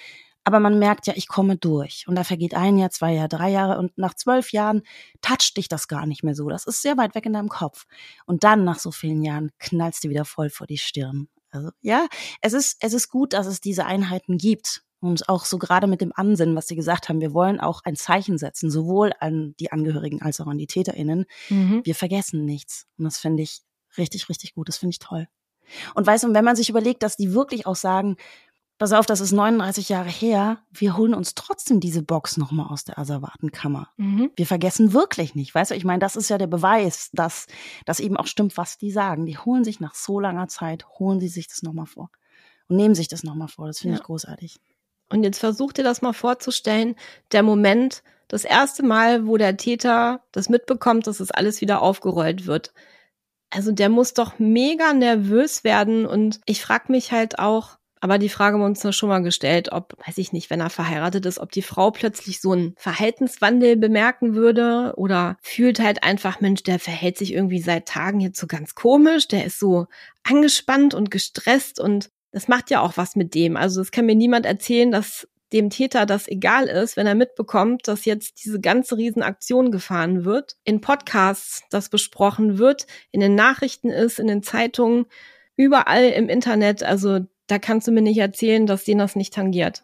Aber 0.46 0.60
man 0.60 0.78
merkt 0.78 1.08
ja, 1.08 1.14
ich 1.16 1.28
komme 1.28 1.58
durch. 1.58 2.06
Und 2.08 2.16
da 2.16 2.24
vergeht 2.24 2.54
ein 2.54 2.78
Jahr, 2.78 2.92
zwei 2.92 3.14
Jahre, 3.14 3.28
drei 3.28 3.50
Jahre 3.50 3.80
und 3.80 3.98
nach 3.98 4.14
zwölf 4.14 4.52
Jahren 4.52 4.84
toucht 5.22 5.58
dich 5.58 5.68
das 5.68 5.88
gar 5.88 6.06
nicht 6.06 6.24
mehr 6.24 6.36
so. 6.36 6.48
Das 6.50 6.66
ist 6.66 6.84
sehr 6.84 6.98
weit 6.98 7.16
weg 7.16 7.26
in 7.26 7.34
deinem 7.34 7.50
Kopf. 7.50 7.86
Und 8.28 8.44
dann 8.44 8.64
nach 8.64 8.78
so 8.78 8.92
vielen 8.92 9.24
Jahren 9.24 9.52
knallst 9.60 10.04
du 10.04 10.10
wieder 10.10 10.24
voll 10.24 10.52
vor 10.52 10.68
die 10.68 10.78
Stirn. 10.78 11.28
Also 11.50 11.72
ja, 11.82 12.08
es 12.42 12.54
ist, 12.54 12.78
es 12.80 12.94
ist 12.94 13.10
gut, 13.10 13.34
dass 13.34 13.48
es 13.48 13.60
diese 13.60 13.86
Einheiten 13.86 14.38
gibt. 14.38 14.84
Und 15.00 15.30
auch 15.30 15.46
so 15.46 15.58
gerade 15.58 15.88
mit 15.88 16.02
dem 16.02 16.12
Ansinnen, 16.16 16.56
was 16.56 16.68
Sie 16.68 16.76
gesagt 16.76 17.10
haben, 17.10 17.22
wir 17.22 17.34
wollen 17.34 17.60
auch 17.60 17.82
ein 17.84 17.96
Zeichen 17.96 18.38
setzen, 18.38 18.72
sowohl 18.72 19.12
an 19.20 19.56
die 19.60 19.72
Angehörigen 19.72 20.22
als 20.22 20.40
auch 20.40 20.48
an 20.48 20.58
die 20.58 20.68
TäterInnen. 20.68 21.26
Mhm. 21.50 21.82
Wir 21.84 21.96
vergessen 21.96 22.46
nichts. 22.46 22.88
Und 22.98 23.06
das 23.06 23.18
finde 23.18 23.44
ich 23.44 23.62
richtig, 23.98 24.30
richtig 24.30 24.54
gut. 24.54 24.68
Das 24.68 24.78
finde 24.78 24.92
ich 24.92 25.00
toll. 25.00 25.28
Und 25.96 26.06
weißt 26.06 26.24
du, 26.24 26.34
wenn 26.34 26.46
man 26.46 26.56
sich 26.56 26.70
überlegt, 26.70 27.04
dass 27.04 27.18
die 27.18 27.34
wirklich 27.34 27.66
auch 27.66 27.76
sagen, 27.76 28.18
pass 28.78 28.92
auf, 28.92 29.06
das 29.06 29.22
ist 29.22 29.32
39 29.32 29.90
Jahre 29.90 30.10
her, 30.10 30.60
wir 30.72 30.98
holen 30.98 31.14
uns 31.14 31.36
trotzdem 31.36 31.80
diese 31.80 32.02
Box 32.04 32.38
nochmal 32.38 32.68
aus 32.68 32.84
der 32.84 33.00
Asservatenkammer. 33.00 33.90
Mhm. 33.98 34.32
Wir 34.36 34.46
vergessen 34.46 34.94
wirklich 34.94 35.36
nicht, 35.36 35.56
weißt 35.56 35.72
du, 35.72 35.76
ich 35.76 35.86
meine, 35.86 36.00
das 36.00 36.16
ist 36.16 36.30
ja 36.30 36.38
der 36.38 36.48
Beweis, 36.48 37.10
dass 37.14 37.48
das 37.86 38.00
eben 38.00 38.18
auch 38.18 38.28
stimmt, 38.28 38.58
was 38.58 38.78
die 38.78 38.92
sagen. 38.92 39.26
Die 39.26 39.38
holen 39.38 39.64
sich 39.64 39.80
nach 39.80 39.96
so 39.96 40.20
langer 40.20 40.48
Zeit, 40.48 40.86
holen 41.00 41.20
sie 41.20 41.30
sich 41.30 41.48
das 41.48 41.64
nochmal 41.64 41.86
vor 41.86 42.10
und 42.68 42.78
nehmen 42.78 42.96
sich 42.96 43.08
das 43.08 43.24
nochmal 43.24 43.48
vor. 43.48 43.68
Das 43.68 43.80
finde 43.80 43.96
ja. 43.96 44.02
ich 44.02 44.06
großartig. 44.06 44.60
Und 45.10 45.24
jetzt 45.24 45.40
versuch 45.40 45.72
dir 45.72 45.84
das 45.84 46.02
mal 46.02 46.14
vorzustellen, 46.14 46.96
der 47.32 47.44
Moment, 47.44 48.04
das 48.28 48.44
erste 48.44 48.84
Mal, 48.84 49.28
wo 49.28 49.38
der 49.38 49.56
Täter 49.56 50.24
das 50.32 50.50
mitbekommt, 50.50 51.08
dass 51.08 51.20
es 51.20 51.28
das 51.28 51.32
alles 51.32 51.62
wieder 51.62 51.82
aufgerollt 51.82 52.48
wird. 52.48 52.74
Also 53.52 53.72
der 53.72 53.90
muss 53.90 54.14
doch 54.14 54.40
mega 54.40 54.94
nervös 54.94 55.64
werden 55.64 56.06
und 56.06 56.42
ich 56.46 56.62
frage 56.62 56.92
mich 56.92 57.12
halt 57.12 57.38
auch, 57.38 57.78
aber 58.06 58.20
die 58.20 58.30
Frage 58.30 58.54
haben 58.54 58.62
wir 58.62 58.68
uns 58.68 58.84
ja 58.84 58.94
schon 58.94 59.10
mal 59.10 59.24
gestellt, 59.24 59.72
ob, 59.72 59.98
weiß 60.06 60.20
ich 60.20 60.32
nicht, 60.32 60.52
wenn 60.52 60.60
er 60.60 60.70
verheiratet 60.70 61.26
ist, 61.26 61.40
ob 61.40 61.52
die 61.52 61.64
Frau 61.64 61.90
plötzlich 61.90 62.40
so 62.40 62.52
einen 62.52 62.76
Verhaltenswandel 62.78 63.78
bemerken 63.78 64.36
würde 64.36 64.94
oder 64.96 65.38
fühlt 65.42 65.80
halt 65.80 66.04
einfach, 66.04 66.40
Mensch, 66.40 66.62
der 66.62 66.78
verhält 66.78 67.18
sich 67.18 67.34
irgendwie 67.34 67.62
seit 67.62 67.88
Tagen 67.88 68.20
jetzt 68.20 68.40
so 68.40 68.46
ganz 68.46 68.76
komisch, 68.76 69.28
der 69.28 69.46
ist 69.46 69.58
so 69.58 69.88
angespannt 70.22 70.94
und 70.94 71.10
gestresst 71.10 71.80
und 71.80 72.12
das 72.32 72.48
macht 72.48 72.70
ja 72.70 72.82
auch 72.82 72.96
was 72.96 73.16
mit 73.16 73.34
dem. 73.34 73.58
Also 73.58 73.82
es 73.82 73.90
kann 73.90 74.06
mir 74.06 74.14
niemand 74.14 74.46
erzählen, 74.46 74.92
dass 74.92 75.28
dem 75.52 75.72
Täter 75.72 76.06
das 76.06 76.28
egal 76.28 76.68
ist, 76.68 76.98
wenn 76.98 77.08
er 77.08 77.16
mitbekommt, 77.16 77.88
dass 77.88 78.06
jetzt 78.06 78.46
diese 78.46 78.60
ganze 78.60 78.98
Riesenaktion 78.98 79.72
gefahren 79.72 80.26
wird, 80.26 80.58
in 80.64 80.80
Podcasts 80.80 81.64
das 81.72 81.90
besprochen 81.90 82.60
wird, 82.60 82.86
in 83.10 83.20
den 83.20 83.34
Nachrichten 83.34 83.90
ist, 83.90 84.20
in 84.20 84.28
den 84.28 84.44
Zeitungen, 84.44 85.08
überall 85.56 86.04
im 86.04 86.30
Internet. 86.30 86.84
Also 86.84 87.22
da 87.48 87.60
kannst 87.60 87.88
du 87.88 87.92
mir 87.92 88.02
nicht 88.02 88.18
erzählen, 88.18 88.66
dass 88.66 88.84
denen 88.84 89.00
das 89.00 89.16
nicht 89.16 89.34
tangiert. 89.34 89.84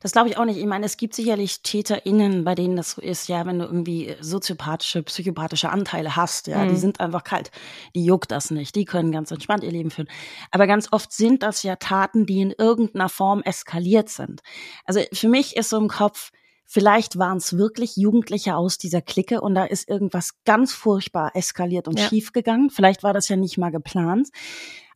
Das 0.00 0.12
glaube 0.12 0.28
ich 0.28 0.36
auch 0.36 0.44
nicht. 0.44 0.58
Ich 0.58 0.66
meine, 0.66 0.84
es 0.84 0.96
gibt 0.96 1.14
sicherlich 1.14 1.62
TäterInnen, 1.62 2.44
bei 2.44 2.54
denen 2.54 2.76
das 2.76 2.92
so 2.92 3.00
ist, 3.00 3.28
ja, 3.28 3.46
wenn 3.46 3.58
du 3.58 3.64
irgendwie 3.64 4.14
soziopathische, 4.20 5.02
psychopathische 5.02 5.70
Anteile 5.70 6.16
hast, 6.16 6.46
ja, 6.46 6.64
mhm. 6.64 6.68
die 6.68 6.76
sind 6.76 7.00
einfach 7.00 7.24
kalt. 7.24 7.50
Die 7.94 8.04
juckt 8.04 8.30
das 8.30 8.50
nicht. 8.50 8.74
Die 8.76 8.84
können 8.84 9.12
ganz 9.12 9.30
entspannt 9.30 9.64
ihr 9.64 9.70
Leben 9.70 9.90
führen. 9.90 10.08
Aber 10.50 10.66
ganz 10.66 10.92
oft 10.92 11.12
sind 11.12 11.42
das 11.42 11.62
ja 11.62 11.76
Taten, 11.76 12.26
die 12.26 12.42
in 12.42 12.54
irgendeiner 12.56 13.08
Form 13.08 13.42
eskaliert 13.42 14.10
sind. 14.10 14.42
Also 14.84 15.00
für 15.12 15.28
mich 15.28 15.56
ist 15.56 15.70
so 15.70 15.78
im 15.78 15.88
Kopf, 15.88 16.30
vielleicht 16.66 17.18
waren 17.18 17.38
es 17.38 17.56
wirklich 17.56 17.96
Jugendliche 17.96 18.56
aus 18.56 18.76
dieser 18.76 19.00
Clique 19.00 19.40
und 19.40 19.54
da 19.54 19.64
ist 19.64 19.88
irgendwas 19.88 20.32
ganz 20.44 20.74
furchtbar 20.74 21.30
eskaliert 21.34 21.88
und 21.88 21.98
ja. 21.98 22.08
schiefgegangen. 22.08 22.68
Vielleicht 22.68 23.02
war 23.02 23.14
das 23.14 23.28
ja 23.28 23.36
nicht 23.36 23.56
mal 23.56 23.70
geplant. 23.70 24.28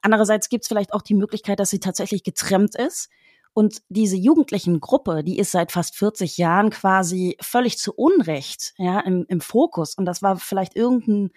Andererseits 0.00 0.48
gibt 0.48 0.64
es 0.64 0.68
vielleicht 0.68 0.92
auch 0.92 1.02
die 1.02 1.14
Möglichkeit, 1.14 1.60
dass 1.60 1.70
sie 1.70 1.80
tatsächlich 1.80 2.22
getrennt 2.22 2.74
ist. 2.74 3.08
Und 3.52 3.82
diese 3.88 4.16
jugendlichen 4.16 4.78
Gruppe, 4.78 5.24
die 5.24 5.38
ist 5.38 5.50
seit 5.50 5.72
fast 5.72 5.96
40 5.96 6.38
Jahren 6.38 6.70
quasi 6.70 7.36
völlig 7.40 7.78
zu 7.78 7.92
Unrecht 7.92 8.74
ja, 8.76 9.00
im, 9.00 9.24
im 9.28 9.40
Fokus. 9.40 9.96
Und 9.96 10.04
das 10.04 10.22
war 10.22 10.36
vielleicht 10.36 10.76
irgendein 10.76 11.30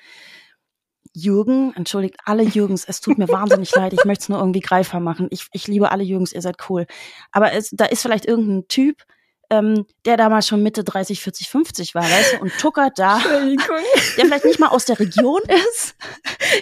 Jürgen, 1.13 1.73
entschuldigt 1.75 2.17
alle 2.25 2.43
Jürgens, 2.43 2.85
es 2.85 3.01
tut 3.01 3.17
mir 3.17 3.27
wahnsinnig 3.29 3.73
leid, 3.75 3.93
ich 3.93 4.05
möchte 4.05 4.23
es 4.23 4.29
nur 4.29 4.39
irgendwie 4.39 4.59
greifbar 4.59 5.01
machen. 5.01 5.27
Ich, 5.31 5.47
ich 5.51 5.67
liebe 5.67 5.91
alle 5.91 6.03
Jürgens, 6.03 6.31
ihr 6.31 6.41
seid 6.41 6.57
cool. 6.69 6.85
Aber 7.31 7.53
es, 7.53 7.69
da 7.71 7.85
ist 7.85 8.01
vielleicht 8.01 8.25
irgendein 8.25 8.67
Typ, 8.67 9.03
ähm, 9.49 9.85
der 10.05 10.15
damals 10.15 10.47
schon 10.47 10.63
Mitte 10.63 10.83
30, 10.83 11.21
40, 11.21 11.49
50 11.49 11.95
war, 11.95 12.03
weißt 12.03 12.33
du, 12.33 12.41
und 12.41 12.57
tuckert 12.57 12.97
da, 12.97 13.19
der 14.17 14.25
vielleicht 14.25 14.45
nicht 14.45 14.59
mal 14.59 14.69
aus 14.69 14.85
der 14.85 14.99
Region 14.99 15.41
ist. 15.73 15.95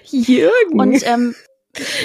Jürgen. 0.05 0.79
Und 0.79 1.05
ähm, 1.05 1.35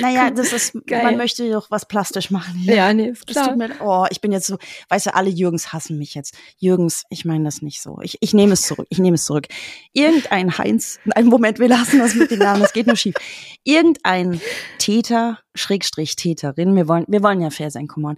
naja, 0.01 0.31
das 0.31 0.53
ist, 0.53 0.73
Geil. 0.87 1.03
man 1.03 1.17
möchte 1.17 1.51
doch 1.51 1.71
was 1.71 1.87
plastisch 1.87 2.31
machen. 2.31 2.55
Hier. 2.55 2.75
Ja, 2.75 2.93
nee, 2.93 3.09
ist 3.09 3.27
klar. 3.27 3.57
Mir, 3.57 3.71
oh, 3.81 4.07
ich 4.11 4.21
bin 4.21 4.33
jetzt 4.33 4.47
so, 4.47 4.59
weißt 4.89 5.07
du, 5.07 5.15
alle 5.15 5.31
Jürgens 5.31 5.73
hassen 5.73 5.99
mich 5.99 6.15
jetzt. 6.15 6.37
Jürgens, 6.59 7.05
ich 7.11 7.25
meine 7.25 7.45
das 7.45 7.63
nicht 7.63 7.81
so. 7.81 7.99
Ich, 8.03 8.19
ich 8.21 8.35
nehme 8.35 8.53
es 8.53 8.63
zurück, 8.63 8.87
ich 8.91 8.99
nehme 8.99 9.15
es 9.15 9.25
zurück. 9.25 9.47
Irgendein 9.93 10.57
Heinz, 10.59 10.99
einen 11.15 11.29
Moment, 11.29 11.59
wir 11.59 11.69
lassen 11.69 11.99
das 11.99 12.15
mit 12.15 12.31
den 12.31 12.39
Namen, 12.41 12.61
das 12.61 12.73
geht 12.73 12.87
nur 12.87 12.97
schief. 12.97 13.15
Irgendein 13.65 14.41
Täter, 14.79 15.39
Schrägstrich 15.55 16.17
Täterin, 16.17 16.75
wir 16.77 16.89
wollen, 16.89 17.05
wir 17.09 17.23
wollen 17.23 17.41
ja 17.41 17.51
fair 17.51 17.71
sein, 17.71 17.87
come 17.89 18.09
on. 18.09 18.17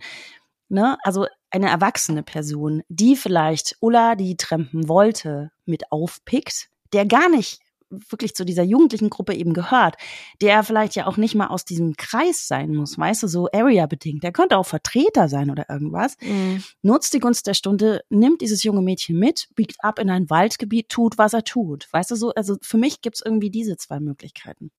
Ne? 0.69 0.99
Also 1.03 1.27
eine 1.51 1.69
erwachsene 1.71 2.23
Person, 2.23 2.83
die 2.89 3.17
vielleicht 3.17 3.77
Ulla, 3.81 4.15
die 4.15 4.37
trampen 4.37 4.89
wollte, 4.89 5.53
mit 5.65 5.91
aufpickt, 5.93 6.69
der 6.93 7.07
gar 7.07 7.29
nicht 7.29 7.61
wirklich 7.91 8.35
zu 8.35 8.45
dieser 8.45 8.63
jugendlichen 8.63 9.11
Gruppe 9.11 9.35
eben 9.35 9.55
gehört, 9.55 9.97
der 10.41 10.63
vielleicht 10.63 10.97
ja 10.97 11.07
auch 11.07 11.17
nicht 11.17 11.35
mal 11.35 11.49
aus 11.49 11.65
diesem 11.65 11.97
Kreis 11.97 12.49
sein 12.49 12.75
muss, 12.75 12.99
weißt 12.99 13.23
du, 13.23 13.29
so 13.29 13.49
area-bedingt. 13.53 14.23
Der 14.23 14.33
könnte 14.33 14.57
auch 14.57 14.67
Vertreter 14.67 15.29
sein 15.29 15.51
oder 15.51 15.69
irgendwas. 15.69 16.17
Mhm. 16.21 16.63
Nutzt 16.83 17.15
die 17.15 17.21
Gunst 17.21 17.47
der 17.47 17.55
Stunde, 17.55 18.03
nimmt 18.09 18.41
dieses 18.41 18.63
junge 18.63 18.83
Mädchen 18.83 19.19
mit, 19.19 19.49
biegt 19.55 19.77
ab 19.81 19.99
in 19.99 20.11
ein 20.11 20.31
Waldgebiet, 20.31 20.89
tut, 20.89 21.19
was 21.19 21.33
er 21.33 21.45
tut. 21.45 21.87
Weißt 21.93 22.11
du 22.11 22.17
so, 22.17 22.31
also 22.31 22.57
für 22.63 22.79
mich 22.79 23.01
gibt's 23.01 23.23
irgendwie 23.25 23.51
diese 23.51 23.77
zwei 23.77 24.01
Möglichkeiten. 24.01 24.71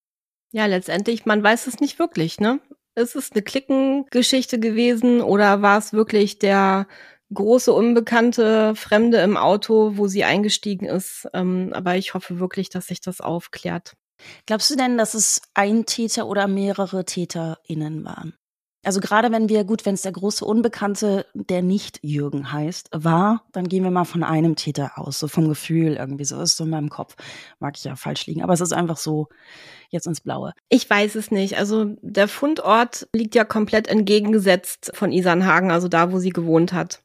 Ja, 0.51 0.65
letztendlich, 0.65 1.25
man 1.25 1.43
weiß 1.43 1.67
es 1.67 1.79
nicht 1.79 1.99
wirklich, 1.99 2.39
ne? 2.39 2.59
Ist 2.95 3.15
es 3.15 3.31
eine 3.31 3.43
Klickengeschichte 3.43 4.59
gewesen 4.59 5.21
oder 5.21 5.61
war 5.61 5.77
es 5.77 5.93
wirklich 5.93 6.39
der 6.39 6.87
große 7.33 7.73
unbekannte 7.73 8.75
Fremde 8.75 9.17
im 9.17 9.37
Auto, 9.37 9.97
wo 9.97 10.07
sie 10.07 10.23
eingestiegen 10.23 10.85
ist. 10.85 11.27
Ähm, 11.33 11.71
aber 11.73 11.95
ich 11.97 12.13
hoffe 12.13 12.39
wirklich, 12.39 12.69
dass 12.69 12.87
sich 12.87 13.01
das 13.01 13.21
aufklärt. 13.21 13.93
Glaubst 14.45 14.69
du 14.71 14.75
denn, 14.75 14.97
dass 14.97 15.13
es 15.13 15.41
ein 15.53 15.85
Täter 15.85 16.27
oder 16.27 16.47
mehrere 16.47 17.05
TäterInnen 17.05 18.03
waren? 18.03 18.35
Also 18.87 19.01
gerade 19.01 19.33
wenn 19.33 19.49
wir, 19.49 19.65
gut, 19.65 19.85
wenn 19.85 19.95
es 19.95 20.03
der 20.03 20.13
große 20.13 20.45
Unbekannte, 20.45 21.25
der 21.33 21.61
nicht 21.61 21.99
Jürgen 22.03 22.53
heißt, 22.53 22.87
war, 22.93 23.43
dann 23.51 23.67
gehen 23.67 23.83
wir 23.83 23.91
mal 23.91 24.05
von 24.05 24.23
einem 24.23 24.55
Täter 24.55 24.97
aus, 24.97 25.19
so 25.19 25.27
vom 25.27 25.49
Gefühl 25.49 25.97
irgendwie, 25.97 26.23
so 26.23 26.39
ist 26.39 26.55
so 26.55 26.63
in 26.63 26.69
meinem 26.69 26.87
Kopf. 26.87 27.17
Mag 27.59 27.75
ich 27.75 27.83
ja 27.83 27.97
falsch 27.97 28.27
liegen, 28.27 28.43
aber 28.43 28.53
es 28.53 28.61
ist 28.61 28.71
einfach 28.71 28.95
so 28.95 29.27
jetzt 29.89 30.07
ins 30.07 30.21
Blaue. 30.21 30.53
Ich 30.69 30.89
weiß 30.89 31.15
es 31.15 31.31
nicht. 31.31 31.57
Also 31.57 31.97
der 32.01 32.29
Fundort 32.29 33.09
liegt 33.11 33.35
ja 33.35 33.43
komplett 33.43 33.89
entgegengesetzt 33.89 34.91
von 34.93 35.11
Isernhagen, 35.11 35.69
also 35.69 35.89
da, 35.89 36.13
wo 36.13 36.19
sie 36.19 36.29
gewohnt 36.29 36.71
hat. 36.71 37.03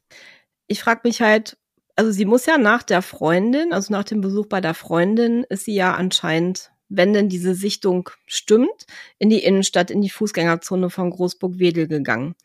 Ich 0.67 0.81
frage 0.81 1.01
mich 1.03 1.21
halt, 1.21 1.57
also 1.97 2.11
sie 2.11 2.23
muss 2.23 2.45
ja 2.45 2.57
nach 2.57 2.83
der 2.83 3.01
Freundin, 3.01 3.73
also 3.73 3.91
nach 3.91 4.05
dem 4.05 4.21
Besuch 4.21 4.45
bei 4.45 4.61
der 4.61 4.73
Freundin, 4.73 5.43
ist 5.49 5.65
sie 5.65 5.75
ja 5.75 5.95
anscheinend 5.95 6.71
wenn 6.95 7.13
denn 7.13 7.29
diese 7.29 7.55
Sichtung 7.55 8.09
stimmt, 8.27 8.85
in 9.17 9.29
die 9.29 9.43
Innenstadt, 9.43 9.89
in 9.89 10.01
die 10.01 10.09
Fußgängerzone 10.09 10.89
von 10.89 11.09
Großburg-Wedel 11.09 11.87
gegangen. 11.87 12.35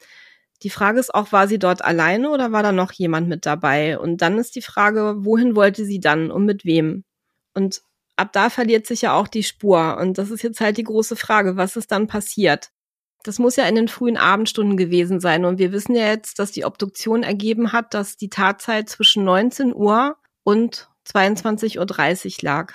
Die 0.63 0.71
Frage 0.71 0.99
ist 0.99 1.15
auch, 1.15 1.31
war 1.33 1.47
sie 1.47 1.59
dort 1.59 1.85
alleine 1.85 2.31
oder 2.31 2.51
war 2.51 2.63
da 2.63 2.73
noch 2.73 2.93
jemand 2.93 3.29
mit 3.29 3.47
dabei? 3.47 3.99
Und 3.99 4.23
dann 4.23 4.39
ist 4.39 4.57
die 4.57 4.63
Frage, 4.63 5.17
wohin 5.19 5.55
wollte 5.55 5.85
sie 5.85 6.01
dann 6.01 6.31
und 6.31 6.47
mit 6.47 6.65
wem? 6.65 7.05
Und 7.55 7.83
ab 8.17 8.33
da 8.33 8.51
verliert 8.51 8.87
sich 8.87 9.03
ja 9.03 9.15
auch 9.15 9.29
die 9.29 9.45
Spur. 9.45 9.99
Und 10.01 10.19
das 10.19 10.31
ist 10.31 10.43
jetzt 10.43 10.61
halt 10.61 10.77
die 10.79 10.85
große 10.85 11.15
Frage, 11.15 11.57
was 11.57 11.77
ist 11.77 11.93
dann 11.93 12.09
passiert? 12.09 12.71
Das 13.23 13.39
muss 13.39 13.57
ja 13.57 13.67
in 13.67 13.75
den 13.75 13.89
frühen 13.89 14.17
Abendstunden 14.17 14.77
gewesen 14.77 15.21
sein. 15.21 15.45
Und 15.45 15.59
wir 15.59 15.73
wissen 15.73 15.95
ja 15.95 16.07
jetzt, 16.07 16.39
dass 16.39 16.53
die 16.53 16.65
Obduktion 16.65 17.23
ergeben 17.23 17.73
hat, 17.73 17.95
dass 17.95 18.17
die 18.17 18.31
Tatzeit 18.31 18.89
zwischen 18.89 19.25
19 19.25 19.75
Uhr 19.75 20.17
und 20.43 20.89
22.30 21.07 21.79
Uhr 21.79 22.43
lag. 22.43 22.75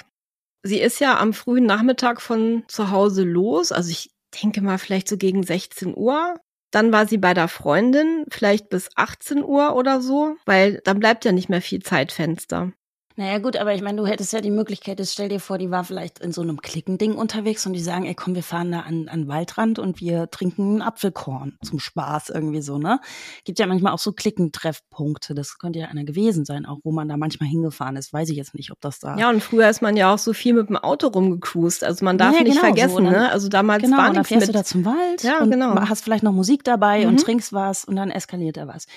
Sie 0.64 0.80
ist 0.80 0.99
ja 0.99 1.20
am 1.20 1.34
frühen 1.34 1.66
Nachmittag 1.66 2.22
von 2.22 2.64
zu 2.68 2.89
Hause 2.89 3.24
los, 3.24 3.72
also 3.72 3.89
ich 3.91 4.11
denke 4.41 4.61
mal 4.61 4.78
vielleicht 4.78 5.09
so 5.09 5.18
gegen 5.18 5.43
16 5.43 5.95
Uhr. 5.95 6.36
Dann 6.72 6.91
war 6.91 7.05
sie 7.05 7.18
bei 7.18 7.34
der 7.34 7.49
Freundin, 7.49 8.26
vielleicht 8.30 8.70
bis 8.70 8.89
18 8.95 9.43
Uhr 9.43 9.76
oder 9.76 10.01
so, 10.01 10.36
weil 10.45 10.82
dann 10.86 10.99
bleibt 10.99 11.26
ja 11.26 11.32
nicht 11.32 11.49
mehr 11.49 11.61
viel 11.61 11.84
Zeitfenster. 11.84 12.72
Naja 13.16 13.38
gut, 13.38 13.57
aber 13.57 13.76
ich 13.76 13.84
meine, 13.84 14.01
du 14.01 14.07
hättest 14.07 14.34
ja 14.34 14.41
die 14.41 14.49
Möglichkeit, 14.49 14.97
jetzt 14.97 15.14
stell 15.14 15.30
dir 15.30 15.39
vor, 15.39 15.59
die 15.59 15.70
war 15.70 15.84
vielleicht 15.84 16.20
in 16.20 16.32
so 16.32 16.41
einem 16.41 16.61
Klickending 16.61 17.14
unterwegs 17.14 17.66
und 17.68 17.74
die 17.74 17.82
sagen, 17.82 18.05
ey 18.05 18.16
komm, 18.16 18.34
wir 18.34 18.41
fahren 18.41 18.72
da 18.72 18.80
an, 18.82 19.07
an 19.07 19.28
Waldrand 19.28 19.78
und 19.78 20.01
wir 20.01 20.32
trinken 20.32 20.64
einen 20.64 20.82
Apfelkorn 20.82 21.57
zum 21.61 21.80
Spaß 21.80 22.30
irgendwie 22.30 22.64
so, 22.64 22.80
ne? 22.80 22.99
Gibt 23.45 23.59
ja 23.59 23.68
manchmal 23.68 23.93
auch 23.93 23.99
so 23.99 24.14
Klickentreffpunkte, 24.14 25.36
das 25.36 25.59
könnte 25.59 25.80
ja 25.80 25.88
einer 25.89 26.05
gewesen 26.05 26.43
sein, 26.43 26.66
auch 26.66 26.80
wo 26.84 26.91
man 26.91 27.07
da 27.07 27.16
manchmal 27.16 27.49
hingefahren 27.49 27.97
ist, 27.97 28.14
weiß 28.14 28.30
ich 28.30 28.38
jetzt 28.38 28.55
nicht, 28.55 28.72
ob 28.72 28.82
das 28.82 28.99
da... 28.99 29.16
Ja, 29.18 29.30
und 29.30 29.43
früher 29.43 29.70
ist 29.70 29.84
man 29.84 29.95
ja 29.95 30.11
auch 30.11 30.20
so 30.20 30.34
viel 30.34 30.53
mit 30.53 30.70
dem 30.70 30.78
Auto 30.78 31.07
rumgecruised, 31.07 31.84
also 31.84 32.03
man 32.03 32.18
darf 32.18 32.34
ja, 32.34 32.41
nicht 32.41 32.53
genau, 32.53 32.61
vergessen, 32.61 32.95
so, 32.95 32.99
dann, 33.01 33.11
ne? 33.11 33.32
Also 33.32 33.47
damals 33.47 33.84
genau, 33.84 33.97
war 33.97 34.09
und 34.09 34.16
dann 34.16 34.26
fährst 34.26 34.47
mit. 34.47 34.55
du 34.55 34.59
da 34.59 34.64
zum 34.64 34.86
Wald 34.86 35.22
ja, 35.22 35.39
und 35.39 35.51
genau. 35.51 35.80
hast 35.88 36.03
vielleicht 36.03 36.24
noch 36.24 36.34
Musik 36.34 36.64
dabei 36.64 37.01
mhm. 37.01 37.09
und 37.09 37.18
trinkst 37.18 37.53
was 37.53 37.86
und 37.86 37.95
dann 37.95 38.09
eskaliert 38.09 38.57
da 38.57 38.68
was. 38.68 38.88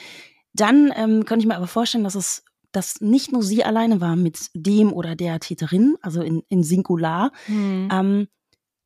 Dann 0.55 0.91
ähm, 0.97 1.27
könnte 1.27 1.43
ich 1.43 1.47
mir 1.47 1.57
aber 1.57 1.67
vorstellen, 1.67 2.05
dass 2.05 2.15
es 2.15 2.46
dass 2.77 3.01
nicht 3.01 3.33
nur 3.33 3.43
sie 3.43 3.65
alleine 3.65 4.03
war 4.03 4.17
mit 4.17 4.51
dem 4.53 4.93
oder 4.93 5.17
der 5.17 5.41
Täterin, 5.41 5.97
also 6.03 6.21
in, 6.21 6.43
in 6.49 6.63
Singular. 6.63 7.33
Mhm. 7.49 7.89
Ähm, 7.91 8.29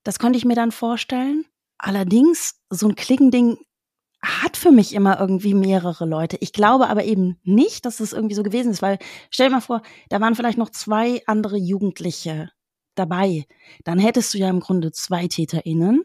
das 0.04 0.20
konnte 0.20 0.38
ich 0.38 0.44
mir 0.44 0.54
dann 0.54 0.70
vorstellen. 0.70 1.44
Allerdings, 1.76 2.54
so 2.70 2.86
ein 2.86 2.94
Klickending 2.94 3.58
hat 4.22 4.56
für 4.56 4.70
mich 4.70 4.94
immer 4.94 5.18
irgendwie 5.18 5.54
mehrere 5.54 6.06
Leute. 6.06 6.36
Ich 6.40 6.52
glaube 6.52 6.88
aber 6.88 7.04
eben 7.04 7.38
nicht, 7.42 7.84
dass 7.84 7.98
es 7.98 8.12
irgendwie 8.12 8.36
so 8.36 8.44
gewesen 8.44 8.70
ist, 8.70 8.80
weil 8.80 8.98
stell 9.28 9.48
dir 9.48 9.56
mal 9.56 9.60
vor, 9.60 9.82
da 10.08 10.20
waren 10.20 10.36
vielleicht 10.36 10.58
noch 10.58 10.70
zwei 10.70 11.22
andere 11.26 11.56
Jugendliche 11.56 12.50
dabei. 12.94 13.46
Dann 13.82 13.98
hättest 13.98 14.34
du 14.34 14.38
ja 14.38 14.50
im 14.50 14.60
Grunde 14.60 14.92
zwei 14.92 15.26
TäterInnen 15.26 16.04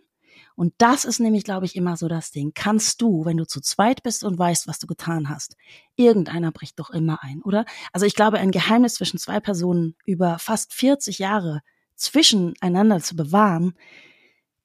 und 0.55 0.73
das 0.77 1.05
ist 1.05 1.19
nämlich, 1.19 1.43
glaube 1.43 1.65
ich, 1.65 1.75
immer 1.75 1.97
so 1.97 2.07
das 2.07 2.31
Ding. 2.31 2.53
Kannst 2.55 3.01
du, 3.01 3.25
wenn 3.25 3.37
du 3.37 3.45
zu 3.45 3.59
zweit 3.61 4.03
bist 4.03 4.23
und 4.23 4.39
weißt, 4.39 4.67
was 4.67 4.79
du 4.79 4.87
getan 4.87 5.29
hast, 5.29 5.57
irgendeiner 5.95 6.51
bricht 6.51 6.79
doch 6.79 6.89
immer 6.89 7.21
ein, 7.23 7.41
oder? 7.41 7.65
Also 7.91 8.05
ich 8.05 8.15
glaube, 8.15 8.39
ein 8.39 8.51
Geheimnis 8.51 8.95
zwischen 8.95 9.19
zwei 9.19 9.39
Personen 9.39 9.95
über 10.05 10.39
fast 10.39 10.73
40 10.73 11.19
Jahre 11.19 11.61
zwischeneinander 11.95 13.01
zu 13.01 13.15
bewahren, 13.15 13.73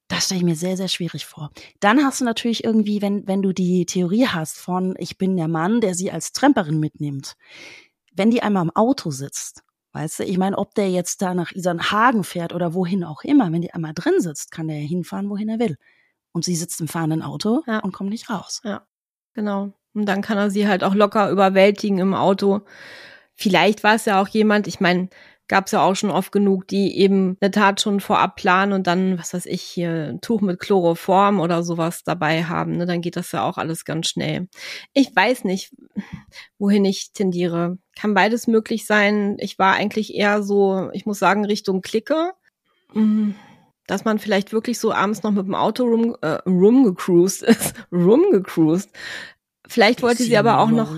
das 0.07 0.25
stelle 0.25 0.39
ich 0.39 0.45
mir 0.45 0.57
sehr, 0.57 0.77
sehr 0.77 0.89
schwierig 0.89 1.25
vor. 1.25 1.51
Dann 1.79 2.05
hast 2.05 2.21
du 2.21 2.25
natürlich 2.25 2.65
irgendwie, 2.65 3.01
wenn, 3.01 3.27
wenn 3.29 3.43
du 3.43 3.53
die 3.53 3.87
Theorie 3.87 4.27
hast 4.27 4.59
von, 4.59 4.95
ich 4.99 5.19
bin 5.19 5.37
der 5.37 5.47
Mann, 5.47 5.81
der 5.81 5.95
sie 5.95 6.11
als 6.11 6.33
Tramperin 6.33 6.81
mitnimmt. 6.81 7.37
Wenn 8.13 8.31
die 8.33 8.43
einmal 8.43 8.65
im 8.65 8.75
Auto 8.75 9.11
sitzt 9.13 9.63
Weißt 9.93 10.21
du, 10.21 10.25
ich 10.25 10.39
meine, 10.39 10.57
ob 10.57 10.75
der 10.75 10.89
jetzt 10.91 11.21
da 11.21 11.35
nach 11.35 11.53
Isernhagen 11.53 12.23
fährt 12.23 12.53
oder 12.53 12.75
wohin 12.75 13.03
auch 13.03 13.23
immer, 13.25 13.53
wenn 13.53 13.63
die 13.63 13.75
einmal 13.75 13.93
drin 13.95 14.21
sitzt, 14.21 14.53
kann 14.53 14.69
der 14.69 14.79
ja 14.79 14.87
hinfahren, 14.87 15.29
wohin 15.29 15.49
er 15.49 15.59
will. 15.59 15.77
Und 16.33 16.45
sie 16.45 16.55
sitzt 16.55 16.81
im 16.81 16.89
fahrenden 16.89 17.23
Auto 17.23 17.63
ja. 17.67 17.81
und 17.81 17.93
kommt 17.93 18.11
nicht 18.11 18.31
raus. 18.31 18.61
Ja, 18.65 18.87
genau. 19.35 19.73
Und 19.93 20.07
dann 20.07 20.23
kann 20.23 20.39
er 20.39 20.51
sie 20.51 20.69
halt 20.69 20.85
auch 20.85 20.95
locker 20.95 21.31
überwältigen 21.31 21.99
im 21.99 22.15
Auto. 22.15 22.61
Vielleicht 23.35 23.83
war 23.83 23.97
es 23.97 24.05
ja 24.05 24.21
auch 24.23 24.29
jemand, 24.29 24.69
ich 24.69 24.79
meine, 24.81 25.09
gab 25.51 25.67
es 25.67 25.73
ja 25.73 25.83
auch 25.83 25.97
schon 25.97 26.13
oft 26.13 26.31
genug, 26.31 26.69
die 26.69 26.97
eben 26.97 27.37
eine 27.41 27.51
Tat 27.51 27.81
schon 27.81 27.99
vorab 27.99 28.37
planen 28.37 28.73
und 28.73 28.87
dann, 28.87 29.19
was 29.19 29.35
weiß 29.35 29.47
ich, 29.47 29.63
hier 29.63 30.11
ein 30.11 30.21
Tuch 30.21 30.41
mit 30.41 30.61
Chloroform 30.61 31.41
oder 31.41 31.65
sowas 31.65 32.05
dabei 32.05 32.45
haben. 32.45 32.77
Ne? 32.77 32.87
Dann 32.87 33.01
geht 33.01 33.17
das 33.17 33.33
ja 33.33 33.43
auch 33.43 33.59
alles 33.59 33.85
ganz 33.85 34.07
schnell. 34.09 34.49
Ich 34.95 35.15
weiß 35.15 35.43
nicht, 35.43 35.75
wohin 36.59 36.85
ich 36.85 37.13
tendiere. 37.15 37.79
Kann 37.99 38.15
beides 38.15 38.47
möglich 38.47 38.87
sein. 38.87 39.39
Ich 39.41 39.59
war 39.59 39.75
eigentlich 39.75 40.15
eher 40.15 40.45
so, 40.45 40.89
ich 40.93 41.05
muss 41.05 41.19
sagen, 41.19 41.45
Richtung 41.45 41.83
Clique. 41.83 42.31
Mm, 42.95 43.33
dass 43.89 44.05
man 44.05 44.21
vielleicht 44.21 44.53
wirklich 44.53 44.79
so 44.79 44.93
abends 44.93 45.25
noch 45.25 45.33
mit 45.33 45.47
dem 45.47 45.57
Auto 45.57 45.83
rum, 45.83 46.17
äh, 46.23 46.39
rumgecruised 46.49 47.43
ist. 47.43 47.75
rumgecruised. 47.93 48.91
Vielleicht 49.67 50.03
wollte 50.03 50.23
sie 50.23 50.39
aber 50.39 50.61
auch 50.61 50.71
noch. 50.71 50.95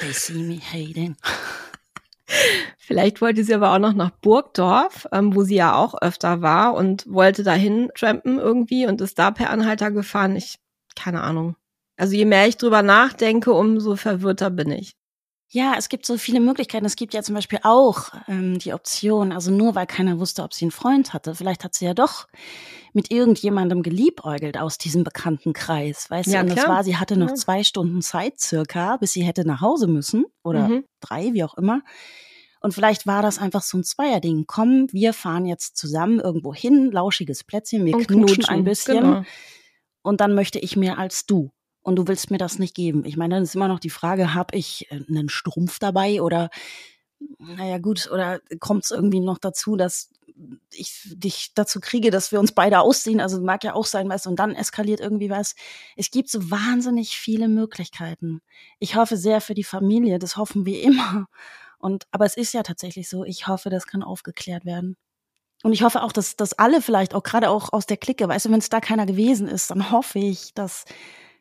They 0.00 0.12
see 0.12 0.42
me 0.42 0.58
hating. 0.58 1.14
Vielleicht 2.86 3.20
wollte 3.20 3.42
sie 3.42 3.52
aber 3.52 3.74
auch 3.74 3.80
noch 3.80 3.94
nach 3.94 4.10
Burgdorf, 4.10 5.08
ähm, 5.10 5.34
wo 5.34 5.42
sie 5.42 5.56
ja 5.56 5.74
auch 5.74 6.00
öfter 6.00 6.40
war 6.40 6.74
und 6.74 7.04
wollte 7.12 7.42
dahin 7.42 7.90
trampen 7.96 8.38
irgendwie 8.38 8.86
und 8.86 9.00
ist 9.00 9.18
da 9.18 9.32
per 9.32 9.50
Anhalter 9.50 9.90
gefahren. 9.90 10.36
Ich, 10.36 10.60
keine 10.94 11.22
Ahnung. 11.22 11.56
Also 11.96 12.14
je 12.14 12.26
mehr 12.26 12.46
ich 12.46 12.58
drüber 12.58 12.82
nachdenke, 12.82 13.52
umso 13.52 13.96
verwirrter 13.96 14.50
bin 14.50 14.70
ich. 14.70 14.92
Ja, 15.48 15.74
es 15.76 15.88
gibt 15.88 16.06
so 16.06 16.16
viele 16.16 16.38
Möglichkeiten. 16.38 16.86
Es 16.86 16.94
gibt 16.94 17.12
ja 17.12 17.24
zum 17.24 17.34
Beispiel 17.34 17.58
auch 17.64 18.12
ähm, 18.28 18.60
die 18.60 18.72
Option, 18.72 19.32
also 19.32 19.50
nur 19.50 19.74
weil 19.74 19.88
keiner 19.88 20.20
wusste, 20.20 20.44
ob 20.44 20.54
sie 20.54 20.66
einen 20.66 20.70
Freund 20.70 21.12
hatte, 21.12 21.34
vielleicht 21.34 21.64
hat 21.64 21.74
sie 21.74 21.86
ja 21.86 21.94
doch 21.94 22.28
mit 22.92 23.10
irgendjemandem 23.10 23.82
geliebäugelt 23.82 24.58
aus 24.58 24.78
diesem 24.78 25.02
bekannten 25.02 25.54
Kreis. 25.54 26.08
Weißt 26.08 26.28
ja, 26.28 26.40
du, 26.40 26.50
und 26.50 26.52
klar. 26.52 26.66
das 26.66 26.74
war, 26.76 26.84
sie 26.84 26.98
hatte 26.98 27.16
noch 27.16 27.30
ja. 27.30 27.34
zwei 27.34 27.64
Stunden 27.64 28.00
Zeit 28.00 28.38
circa, 28.38 28.96
bis 28.98 29.12
sie 29.12 29.24
hätte 29.24 29.44
nach 29.44 29.60
Hause 29.60 29.88
müssen 29.88 30.24
oder 30.44 30.68
mhm. 30.68 30.84
drei, 31.00 31.32
wie 31.32 31.42
auch 31.42 31.54
immer. 31.54 31.82
Und 32.66 32.72
vielleicht 32.72 33.06
war 33.06 33.22
das 33.22 33.38
einfach 33.38 33.62
so 33.62 33.78
ein 33.78 33.84
Zweierding. 33.84 34.42
Komm, 34.48 34.88
wir 34.90 35.12
fahren 35.12 35.46
jetzt 35.46 35.76
zusammen 35.76 36.18
irgendwo 36.18 36.52
hin, 36.52 36.90
lauschiges 36.90 37.44
Plätzchen, 37.44 37.84
wir 37.84 37.92
knutschen, 37.92 38.24
knutschen, 38.24 38.44
ein 38.48 38.64
bisschen. 38.64 39.02
Genau. 39.02 39.22
Und 40.02 40.20
dann 40.20 40.34
möchte 40.34 40.58
ich 40.58 40.74
mehr 40.74 40.98
als 40.98 41.26
du 41.26 41.52
und 41.82 41.94
du 41.94 42.08
willst 42.08 42.32
mir 42.32 42.38
das 42.38 42.58
nicht 42.58 42.74
geben. 42.74 43.04
Ich 43.04 43.16
meine, 43.16 43.36
dann 43.36 43.44
ist 43.44 43.54
immer 43.54 43.68
noch 43.68 43.78
die 43.78 43.88
Frage, 43.88 44.34
habe 44.34 44.56
ich 44.56 44.90
äh, 44.90 45.00
einen 45.08 45.28
Strumpf 45.28 45.78
dabei 45.78 46.20
oder 46.20 46.50
naja 47.38 47.78
gut, 47.78 48.10
oder 48.10 48.40
kommt 48.58 48.82
es 48.82 48.90
irgendwie 48.90 49.20
noch 49.20 49.38
dazu, 49.38 49.76
dass 49.76 50.10
ich 50.74 51.14
dich 51.14 51.52
dazu 51.54 51.78
kriege, 51.78 52.10
dass 52.10 52.32
wir 52.32 52.40
uns 52.40 52.50
beide 52.50 52.80
ausziehen. 52.80 53.20
Also 53.20 53.40
mag 53.40 53.62
ja 53.62 53.74
auch 53.74 53.86
sein, 53.86 54.08
weißt 54.08 54.26
du, 54.26 54.30
und 54.30 54.40
dann 54.40 54.56
eskaliert 54.56 54.98
irgendwie 54.98 55.30
was. 55.30 55.54
Es 55.94 56.10
gibt 56.10 56.30
so 56.30 56.50
wahnsinnig 56.50 57.16
viele 57.16 57.46
Möglichkeiten. 57.46 58.40
Ich 58.80 58.96
hoffe 58.96 59.16
sehr 59.16 59.40
für 59.40 59.54
die 59.54 59.62
Familie, 59.62 60.18
das 60.18 60.36
hoffen 60.36 60.66
wir 60.66 60.82
immer. 60.82 61.28
Und 61.78 62.04
aber 62.10 62.24
es 62.24 62.36
ist 62.36 62.54
ja 62.54 62.62
tatsächlich 62.62 63.08
so, 63.08 63.24
ich 63.24 63.46
hoffe, 63.46 63.70
das 63.70 63.86
kann 63.86 64.02
aufgeklärt 64.02 64.64
werden. 64.64 64.96
Und 65.62 65.72
ich 65.72 65.82
hoffe 65.82 66.02
auch, 66.02 66.12
dass, 66.12 66.36
dass 66.36 66.52
alle 66.52 66.82
vielleicht 66.82 67.14
auch 67.14 67.22
gerade 67.22 67.48
auch 67.50 67.72
aus 67.72 67.86
der 67.86 67.96
Clique, 67.96 68.28
weißt 68.28 68.46
du, 68.46 68.50
wenn 68.50 68.58
es 68.58 68.68
da 68.68 68.80
keiner 68.80 69.06
gewesen 69.06 69.48
ist, 69.48 69.70
dann 69.70 69.90
hoffe 69.90 70.18
ich, 70.18 70.52
dass 70.54 70.84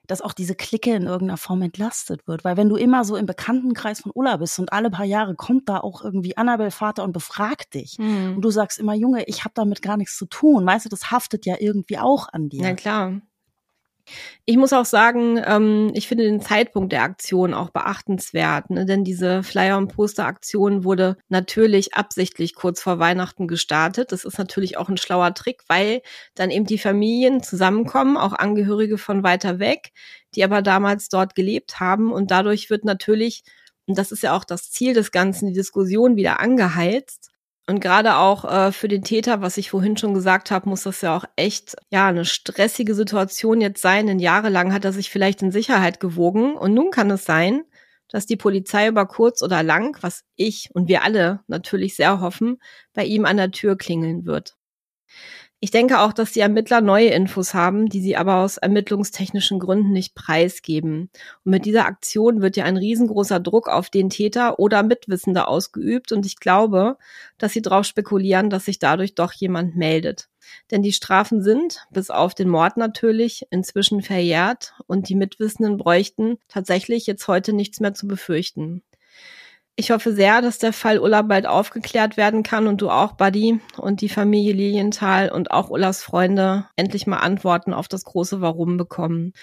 dass 0.07 0.21
auch 0.21 0.33
diese 0.33 0.55
Clique 0.55 0.93
in 0.93 1.03
irgendeiner 1.03 1.37
Form 1.37 1.61
entlastet 1.61 2.27
wird. 2.27 2.43
Weil 2.43 2.57
wenn 2.57 2.69
du 2.69 2.75
immer 2.75 3.03
so 3.05 3.15
im 3.15 3.25
Bekanntenkreis 3.25 4.01
von 4.01 4.11
Ulla 4.13 4.37
bist 4.37 4.57
und 4.59 4.71
alle 4.71 4.89
paar 4.89 5.05
Jahre 5.05 5.35
kommt 5.35 5.69
da 5.69 5.79
auch 5.79 6.03
irgendwie 6.03 6.37
Annabel 6.37 6.71
Vater 6.71 7.03
und 7.03 7.11
befragt 7.11 7.73
dich 7.73 7.97
mhm. 7.97 8.35
und 8.35 8.41
du 8.41 8.51
sagst 8.51 8.79
immer, 8.79 8.93
Junge, 8.93 9.23
ich 9.25 9.43
habe 9.43 9.53
damit 9.55 9.81
gar 9.81 9.97
nichts 9.97 10.17
zu 10.17 10.25
tun, 10.25 10.65
weißt 10.65 10.85
du, 10.85 10.89
das 10.89 11.11
haftet 11.11 11.45
ja 11.45 11.55
irgendwie 11.59 11.97
auch 11.97 12.27
an 12.31 12.49
dir. 12.49 12.63
Ja 12.63 12.73
klar. 12.75 13.21
Ich 14.45 14.57
muss 14.57 14.73
auch 14.73 14.85
sagen, 14.85 15.41
ähm, 15.45 15.91
ich 15.93 16.07
finde 16.07 16.25
den 16.25 16.41
Zeitpunkt 16.41 16.91
der 16.91 17.03
Aktion 17.03 17.53
auch 17.53 17.69
beachtenswert, 17.71 18.69
ne? 18.69 18.85
denn 18.85 19.03
diese 19.03 19.43
Flyer- 19.43 19.77
und 19.77 19.87
Poster-Aktion 19.87 20.83
wurde 20.83 21.17
natürlich 21.29 21.93
absichtlich 21.95 22.55
kurz 22.55 22.81
vor 22.81 22.99
Weihnachten 22.99 23.47
gestartet. 23.47 24.11
Das 24.11 24.25
ist 24.25 24.37
natürlich 24.37 24.77
auch 24.77 24.89
ein 24.89 24.97
schlauer 24.97 25.33
Trick, 25.33 25.63
weil 25.67 26.01
dann 26.35 26.51
eben 26.51 26.65
die 26.65 26.77
Familien 26.77 27.41
zusammenkommen, 27.41 28.17
auch 28.17 28.33
Angehörige 28.33 28.97
von 28.97 29.23
weiter 29.23 29.59
weg, 29.59 29.91
die 30.35 30.43
aber 30.43 30.61
damals 30.61 31.09
dort 31.09 31.35
gelebt 31.35 31.79
haben 31.79 32.11
und 32.11 32.31
dadurch 32.31 32.69
wird 32.69 32.85
natürlich, 32.85 33.43
und 33.87 33.97
das 33.97 34.11
ist 34.11 34.23
ja 34.23 34.35
auch 34.35 34.43
das 34.43 34.71
Ziel 34.71 34.93
des 34.93 35.11
Ganzen, 35.11 35.47
die 35.47 35.53
Diskussion 35.53 36.15
wieder 36.15 36.39
angeheizt 36.39 37.34
Und 37.67 37.79
gerade 37.79 38.17
auch 38.17 38.45
äh, 38.45 38.71
für 38.71 38.87
den 38.87 39.03
Täter, 39.03 39.41
was 39.41 39.57
ich 39.57 39.71
vorhin 39.71 39.97
schon 39.97 40.13
gesagt 40.13 40.51
habe, 40.51 40.69
muss 40.69 40.83
das 40.83 41.01
ja 41.01 41.17
auch 41.17 41.25
echt 41.35 41.75
ja 41.89 42.07
eine 42.07 42.25
stressige 42.25 42.93
Situation 42.93 43.59
jetzt 43.59 43.81
sein. 43.81 44.05
Denn 44.05 44.19
jahrelang 44.19 44.71
hat 44.71 44.85
er 44.85 44.93
sich 44.93 45.09
vielleicht 45.09 45.41
in 45.41 45.51
Sicherheit 45.51 45.99
gewogen. 45.99 46.55
Und 46.55 46.73
nun 46.75 46.91
kann 46.91 47.09
es 47.09 47.25
sein, 47.25 47.63
dass 48.09 48.27
die 48.27 48.37
Polizei 48.37 48.87
über 48.87 49.07
kurz 49.07 49.41
oder 49.41 49.63
lang, 49.63 49.97
was 50.01 50.23
ich 50.35 50.69
und 50.73 50.87
wir 50.87 51.03
alle 51.03 51.41
natürlich 51.47 51.95
sehr 51.95 52.19
hoffen, 52.21 52.57
bei 52.93 53.03
ihm 53.03 53.25
an 53.25 53.37
der 53.37 53.51
Tür 53.51 53.77
klingeln 53.77 54.25
wird. 54.25 54.55
Ich 55.65 55.71
denke 55.71 56.01
auch, 56.01 56.13
dass 56.13 56.31
die 56.31 56.41
Ermittler 56.41 56.79
neue 56.79 57.07
Infos 57.07 57.55
haben, 57.55 57.87
die 57.87 57.99
sie 57.99 58.15
aber 58.15 58.35
aus 58.35 58.57
ermittlungstechnischen 58.57 59.57
Gründen 59.57 59.93
nicht 59.93 60.13
preisgeben. 60.13 61.09
Und 61.43 61.51
mit 61.51 61.65
dieser 61.65 61.87
Aktion 61.87 62.39
wird 62.39 62.55
ja 62.55 62.65
ein 62.65 62.77
riesengroßer 62.77 63.39
Druck 63.39 63.67
auf 63.67 63.89
den 63.89 64.11
Täter 64.11 64.59
oder 64.59 64.83
Mitwissende 64.83 65.47
ausgeübt. 65.47 66.11
Und 66.11 66.23
ich 66.27 66.39
glaube, 66.39 66.97
dass 67.39 67.53
sie 67.53 67.63
darauf 67.63 67.87
spekulieren, 67.87 68.51
dass 68.51 68.65
sich 68.65 68.77
dadurch 68.77 69.15
doch 69.15 69.33
jemand 69.33 69.75
meldet. 69.75 70.29
Denn 70.69 70.83
die 70.83 70.93
Strafen 70.93 71.41
sind, 71.41 71.87
bis 71.89 72.11
auf 72.11 72.35
den 72.35 72.47
Mord 72.47 72.77
natürlich, 72.77 73.47
inzwischen 73.49 74.03
verjährt 74.03 74.75
und 74.85 75.09
die 75.09 75.15
Mitwissenden 75.15 75.77
bräuchten 75.77 76.37
tatsächlich 76.47 77.07
jetzt 77.07 77.27
heute 77.27 77.53
nichts 77.53 77.79
mehr 77.79 77.95
zu 77.95 78.05
befürchten. 78.07 78.83
Ich 79.77 79.91
hoffe 79.91 80.13
sehr, 80.13 80.41
dass 80.41 80.57
der 80.57 80.71
Fall 80.71 80.99
Ulla 80.99 81.21
bald 81.21 81.45
aufgeklärt 81.45 82.15
werden 82.15 82.43
kann 82.43 82.67
und 82.67 82.79
du 82.79 82.89
auch, 82.89 83.11
Buddy, 83.13 83.59
und 83.75 83.99
die 83.99 84.07
Familie 84.07 84.53
Lilienthal 84.53 85.29
und 85.29 85.51
auch 85.51 85.69
Ullas 85.69 86.01
Freunde 86.01 86.69
endlich 86.77 87.07
mal 87.07 87.17
Antworten 87.17 87.73
auf 87.73 87.89
das 87.89 88.05
große 88.05 88.39
Warum 88.39 88.77
bekommen. 88.77 89.33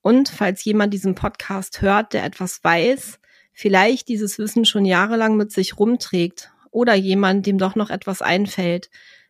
Und 0.00 0.30
falls 0.30 0.64
jemand 0.64 0.94
diesen 0.94 1.14
Podcast 1.14 1.82
hört, 1.82 2.14
der 2.14 2.24
etwas 2.24 2.64
weiß, 2.64 3.18
vielleicht 3.52 4.08
dieses 4.08 4.38
Wissen 4.38 4.64
schon 4.64 4.86
jahrelang 4.86 5.36
mit 5.36 5.52
sich 5.52 5.78
rumträgt 5.78 6.50
oder 6.70 6.94
jemand, 6.94 7.44
dem 7.44 7.58
doch 7.58 7.74
noch 7.74 7.90
etwas 7.90 8.22
einfällt, 8.22 8.88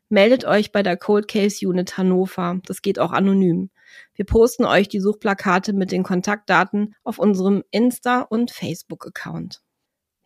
meldet 0.09 0.45
euch 0.45 0.71
bei 0.71 0.85
der 0.85 0.97
Cold 0.97 1.27
Case 1.27 1.67
Unit 1.67 1.99
Hannover. 1.99 2.61
Das 2.67 2.83
geht 2.83 3.01
auch 3.01 3.11
anonym. 3.11 3.71
Wir 4.15 4.27
posten 4.27 4.65
euch 4.65 4.87
die 4.87 5.01
Suchplakate 5.01 5.73
mit 5.73 5.91
den 5.91 6.05
Kontaktdaten 6.05 6.95
auf 7.03 7.19
unserem 7.19 7.65
Insta- 7.73 8.21
und 8.21 8.53
Facebook-Account. 8.53 9.66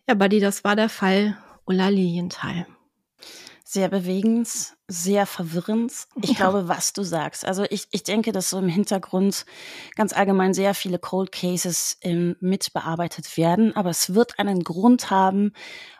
Ja, 0.08 0.14
Buddy, 0.14 0.40
das 0.40 0.64
war 0.64 0.76
der 0.76 0.88
Fall 0.88 1.36
Ulla 1.66 1.88
Lilienthal. 1.88 2.66
Sehr 3.64 3.88
bewegend, 3.88 4.48
sehr 4.88 5.26
verwirrend. 5.26 5.92
Ich 6.20 6.30
ja. 6.30 6.34
glaube, 6.34 6.66
was 6.66 6.92
du 6.92 7.04
sagst. 7.04 7.46
Also 7.46 7.64
ich, 7.70 7.86
ich 7.92 8.02
denke, 8.02 8.32
dass 8.32 8.50
so 8.50 8.58
im 8.58 8.66
Hintergrund 8.66 9.46
ganz 9.94 10.12
allgemein 10.12 10.52
sehr 10.52 10.74
viele 10.74 10.98
Cold 10.98 11.30
Cases 11.30 11.96
ähm, 12.00 12.34
mitbearbeitet 12.40 13.36
werden. 13.36 13.76
Aber 13.76 13.90
es 13.90 14.12
wird 14.12 14.40
einen 14.40 14.64
Grund 14.64 15.10
haben, 15.10 15.52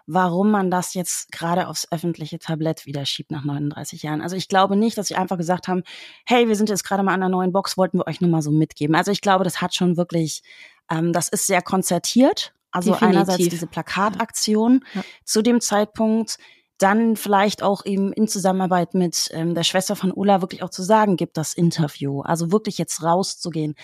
warum 0.09 0.51
man 0.51 0.73
das 0.73 0.95
jetzt 0.95 1.31
gerade 1.31 1.69
aufs 1.69 1.87
öffentliche 1.93 2.41
Tablett 2.41 2.87
wieder 2.87 3.07
schiebt 3.07 3.31
nach 3.31 3.45
39 3.45 4.03
Jahren. 4.03 4.21
Also 4.21 4.35
ich 4.35 4.49
glaube 4.49 4.75
nicht, 4.75 4.99
dass 4.99 5.07
sie 5.07 5.15
einfach 5.15 5.37
gesagt 5.37 5.69
haben, 5.69 5.85
hey, 6.27 6.49
wir 6.49 6.57
sind 6.57 6.69
jetzt 6.69 6.83
gerade 6.83 7.05
mal 7.05 7.15
an 7.15 7.21
der 7.21 7.29
neuen 7.29 7.53
Box, 7.53 7.77
wollten 7.77 7.99
wir 7.99 8.09
euch 8.09 8.21
nur 8.21 8.31
mal 8.31 8.43
so 8.43 8.51
mitgeben. 8.51 8.97
Also 8.97 9.13
ich 9.13 9.21
glaube, 9.21 9.45
das 9.45 9.61
hat 9.61 9.77
schon 9.77 9.97
wirklich, 9.97 10.43
ähm, 10.91 11.13
das 11.13 11.29
ist 11.29 11.47
sehr 11.47 11.63
konzertiert 11.63 12.53
also 12.71 12.93
Definitiv. 12.93 13.17
einerseits 13.17 13.49
diese 13.49 13.67
Plakataktion 13.67 14.85
ja. 14.95 15.03
zu 15.25 15.43
dem 15.43 15.61
Zeitpunkt, 15.61 16.39
dann 16.79 17.17
vielleicht 17.17 17.63
auch 17.63 17.85
eben 17.85 18.13
in 18.13 18.27
Zusammenarbeit 18.27 18.95
mit 18.95 19.29
ähm, 19.33 19.55
der 19.55 19.65
Schwester 19.65 19.97
von 19.97 20.13
Ulla 20.13 20.41
wirklich 20.41 20.63
auch 20.63 20.71
zu 20.71 20.83
sagen, 20.83 21.17
gibt 21.17 21.37
das 21.37 21.53
Interview. 21.55 22.23
Also 22.23 22.53
wirklich 22.53 22.79
jetzt 22.79 23.03
rauszugehen. 23.03 23.75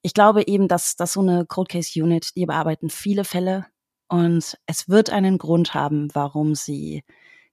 Ich 0.00 0.14
glaube 0.14 0.46
eben, 0.46 0.68
dass, 0.68 0.96
dass 0.96 1.12
so 1.12 1.20
eine 1.20 1.44
Cold 1.46 1.68
Case 1.68 2.02
Unit, 2.02 2.36
die 2.36 2.46
bearbeiten 2.46 2.88
viele 2.88 3.24
Fälle 3.24 3.66
und 4.08 4.56
es 4.66 4.88
wird 4.88 5.10
einen 5.10 5.36
Grund 5.36 5.74
haben, 5.74 6.08
warum 6.14 6.54
sie 6.54 7.04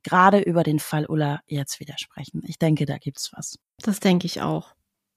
gerade 0.03 0.39
über 0.39 0.63
den 0.63 0.79
Fall 0.79 1.05
Ulla 1.07 1.41
jetzt 1.47 1.79
widersprechen. 1.79 2.43
Ich 2.45 2.59
denke, 2.59 2.85
da 2.85 2.97
gibt's 2.97 3.31
was. 3.35 3.57
Das 3.81 3.99
denke 3.99 4.27
ich 4.27 4.41
auch. 4.41 4.73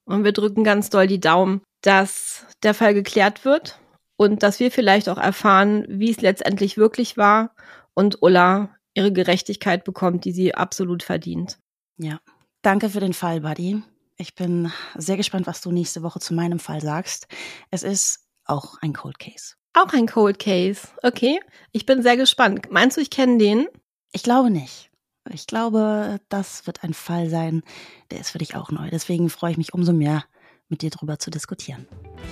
Und 0.07 0.25
wir 0.25 0.33
drücken 0.33 0.64
ganz 0.64 0.91
doll 0.91 1.07
die 1.07 1.21
Daumen, 1.21 1.61
dass 1.83 2.47
der 2.62 2.75
Fall 2.75 2.95
geklärt 2.95 3.45
wird 3.45 3.79
und 4.19 4.43
dass 4.43 4.61
wir 4.61 4.71
vielleicht 4.71 5.09
auch 5.09 5.16
erfahren, 5.16 5.87
wie 5.89 6.11
es 6.11 6.21
letztendlich 6.21 6.77
wirklich 6.77 7.16
war 7.16 7.55
und 7.95 8.21
Ulla 8.21 8.77
ihre 8.93 9.12
Gerechtigkeit 9.12 9.85
bekommt, 9.85 10.25
die 10.25 10.33
sie 10.33 10.55
absolut 10.55 11.03
verdient. 11.05 11.59
Ja, 11.99 12.21
danke 12.61 12.91
für 12.91 13.01
den 13.01 13.14
Fall, 13.14 13.41
Buddy. 13.41 13.83
Ich 14.16 14.35
bin 14.35 14.73
sehr 14.97 15.16
gespannt, 15.16 15.47
was 15.47 15.61
du 15.61 15.71
nächste 15.71 16.03
Woche 16.03 16.19
zu 16.19 16.35
meinem 16.35 16.59
Fall 16.59 16.81
sagst. 16.81 17.29
Es 17.71 17.85
ist 17.85 18.27
auch 18.45 18.75
ein 18.83 18.93
Cold 18.93 19.21
Case. 19.21 19.55
Auch 19.73 19.93
ein 19.93 20.09
Cold 20.09 20.41
Case. 20.41 20.89
Okay, 21.03 21.39
ich 21.71 21.87
bin 21.87 22.03
sehr 22.03 22.16
gespannt. 22.16 22.73
Meinst 22.73 22.97
du, 22.97 23.01
ich 23.01 23.11
kenne 23.11 23.39
den? 23.39 23.69
Ich 24.11 24.25
glaube 24.25 24.51
nicht. 24.51 24.91
Ich 25.33 25.47
glaube, 25.47 26.19
das 26.29 26.66
wird 26.66 26.83
ein 26.83 26.95
Fall 26.95 27.31
sein, 27.31 27.62
der 28.11 28.19
ist 28.19 28.31
für 28.31 28.39
dich 28.39 28.57
auch 28.57 28.73
neu. 28.73 28.89
Deswegen 28.91 29.31
freue 29.31 29.53
ich 29.53 29.59
mich 29.59 29.75
umso 29.75 29.93
mehr, 29.93 30.25
mit 30.69 30.83
dir 30.83 30.91
drüber 30.91 31.19
zu 31.19 31.31
diskutieren. 31.31 31.87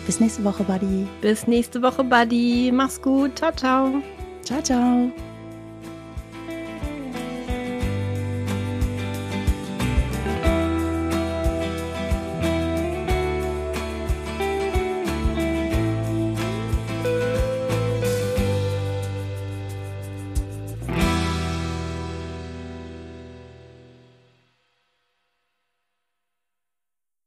Bis 0.06 0.20
nächste 0.20 0.44
Woche, 0.44 0.64
Buddy. 0.64 1.06
Bis 1.20 1.46
nächste 1.46 1.82
Woche, 1.82 2.04
Buddy. 2.04 2.70
Mach's 2.72 3.00
gut. 3.00 3.36
Ciao, 3.38 3.52
ciao. 3.52 4.02
Ciao, 4.42 4.62
ciao. 4.62 5.12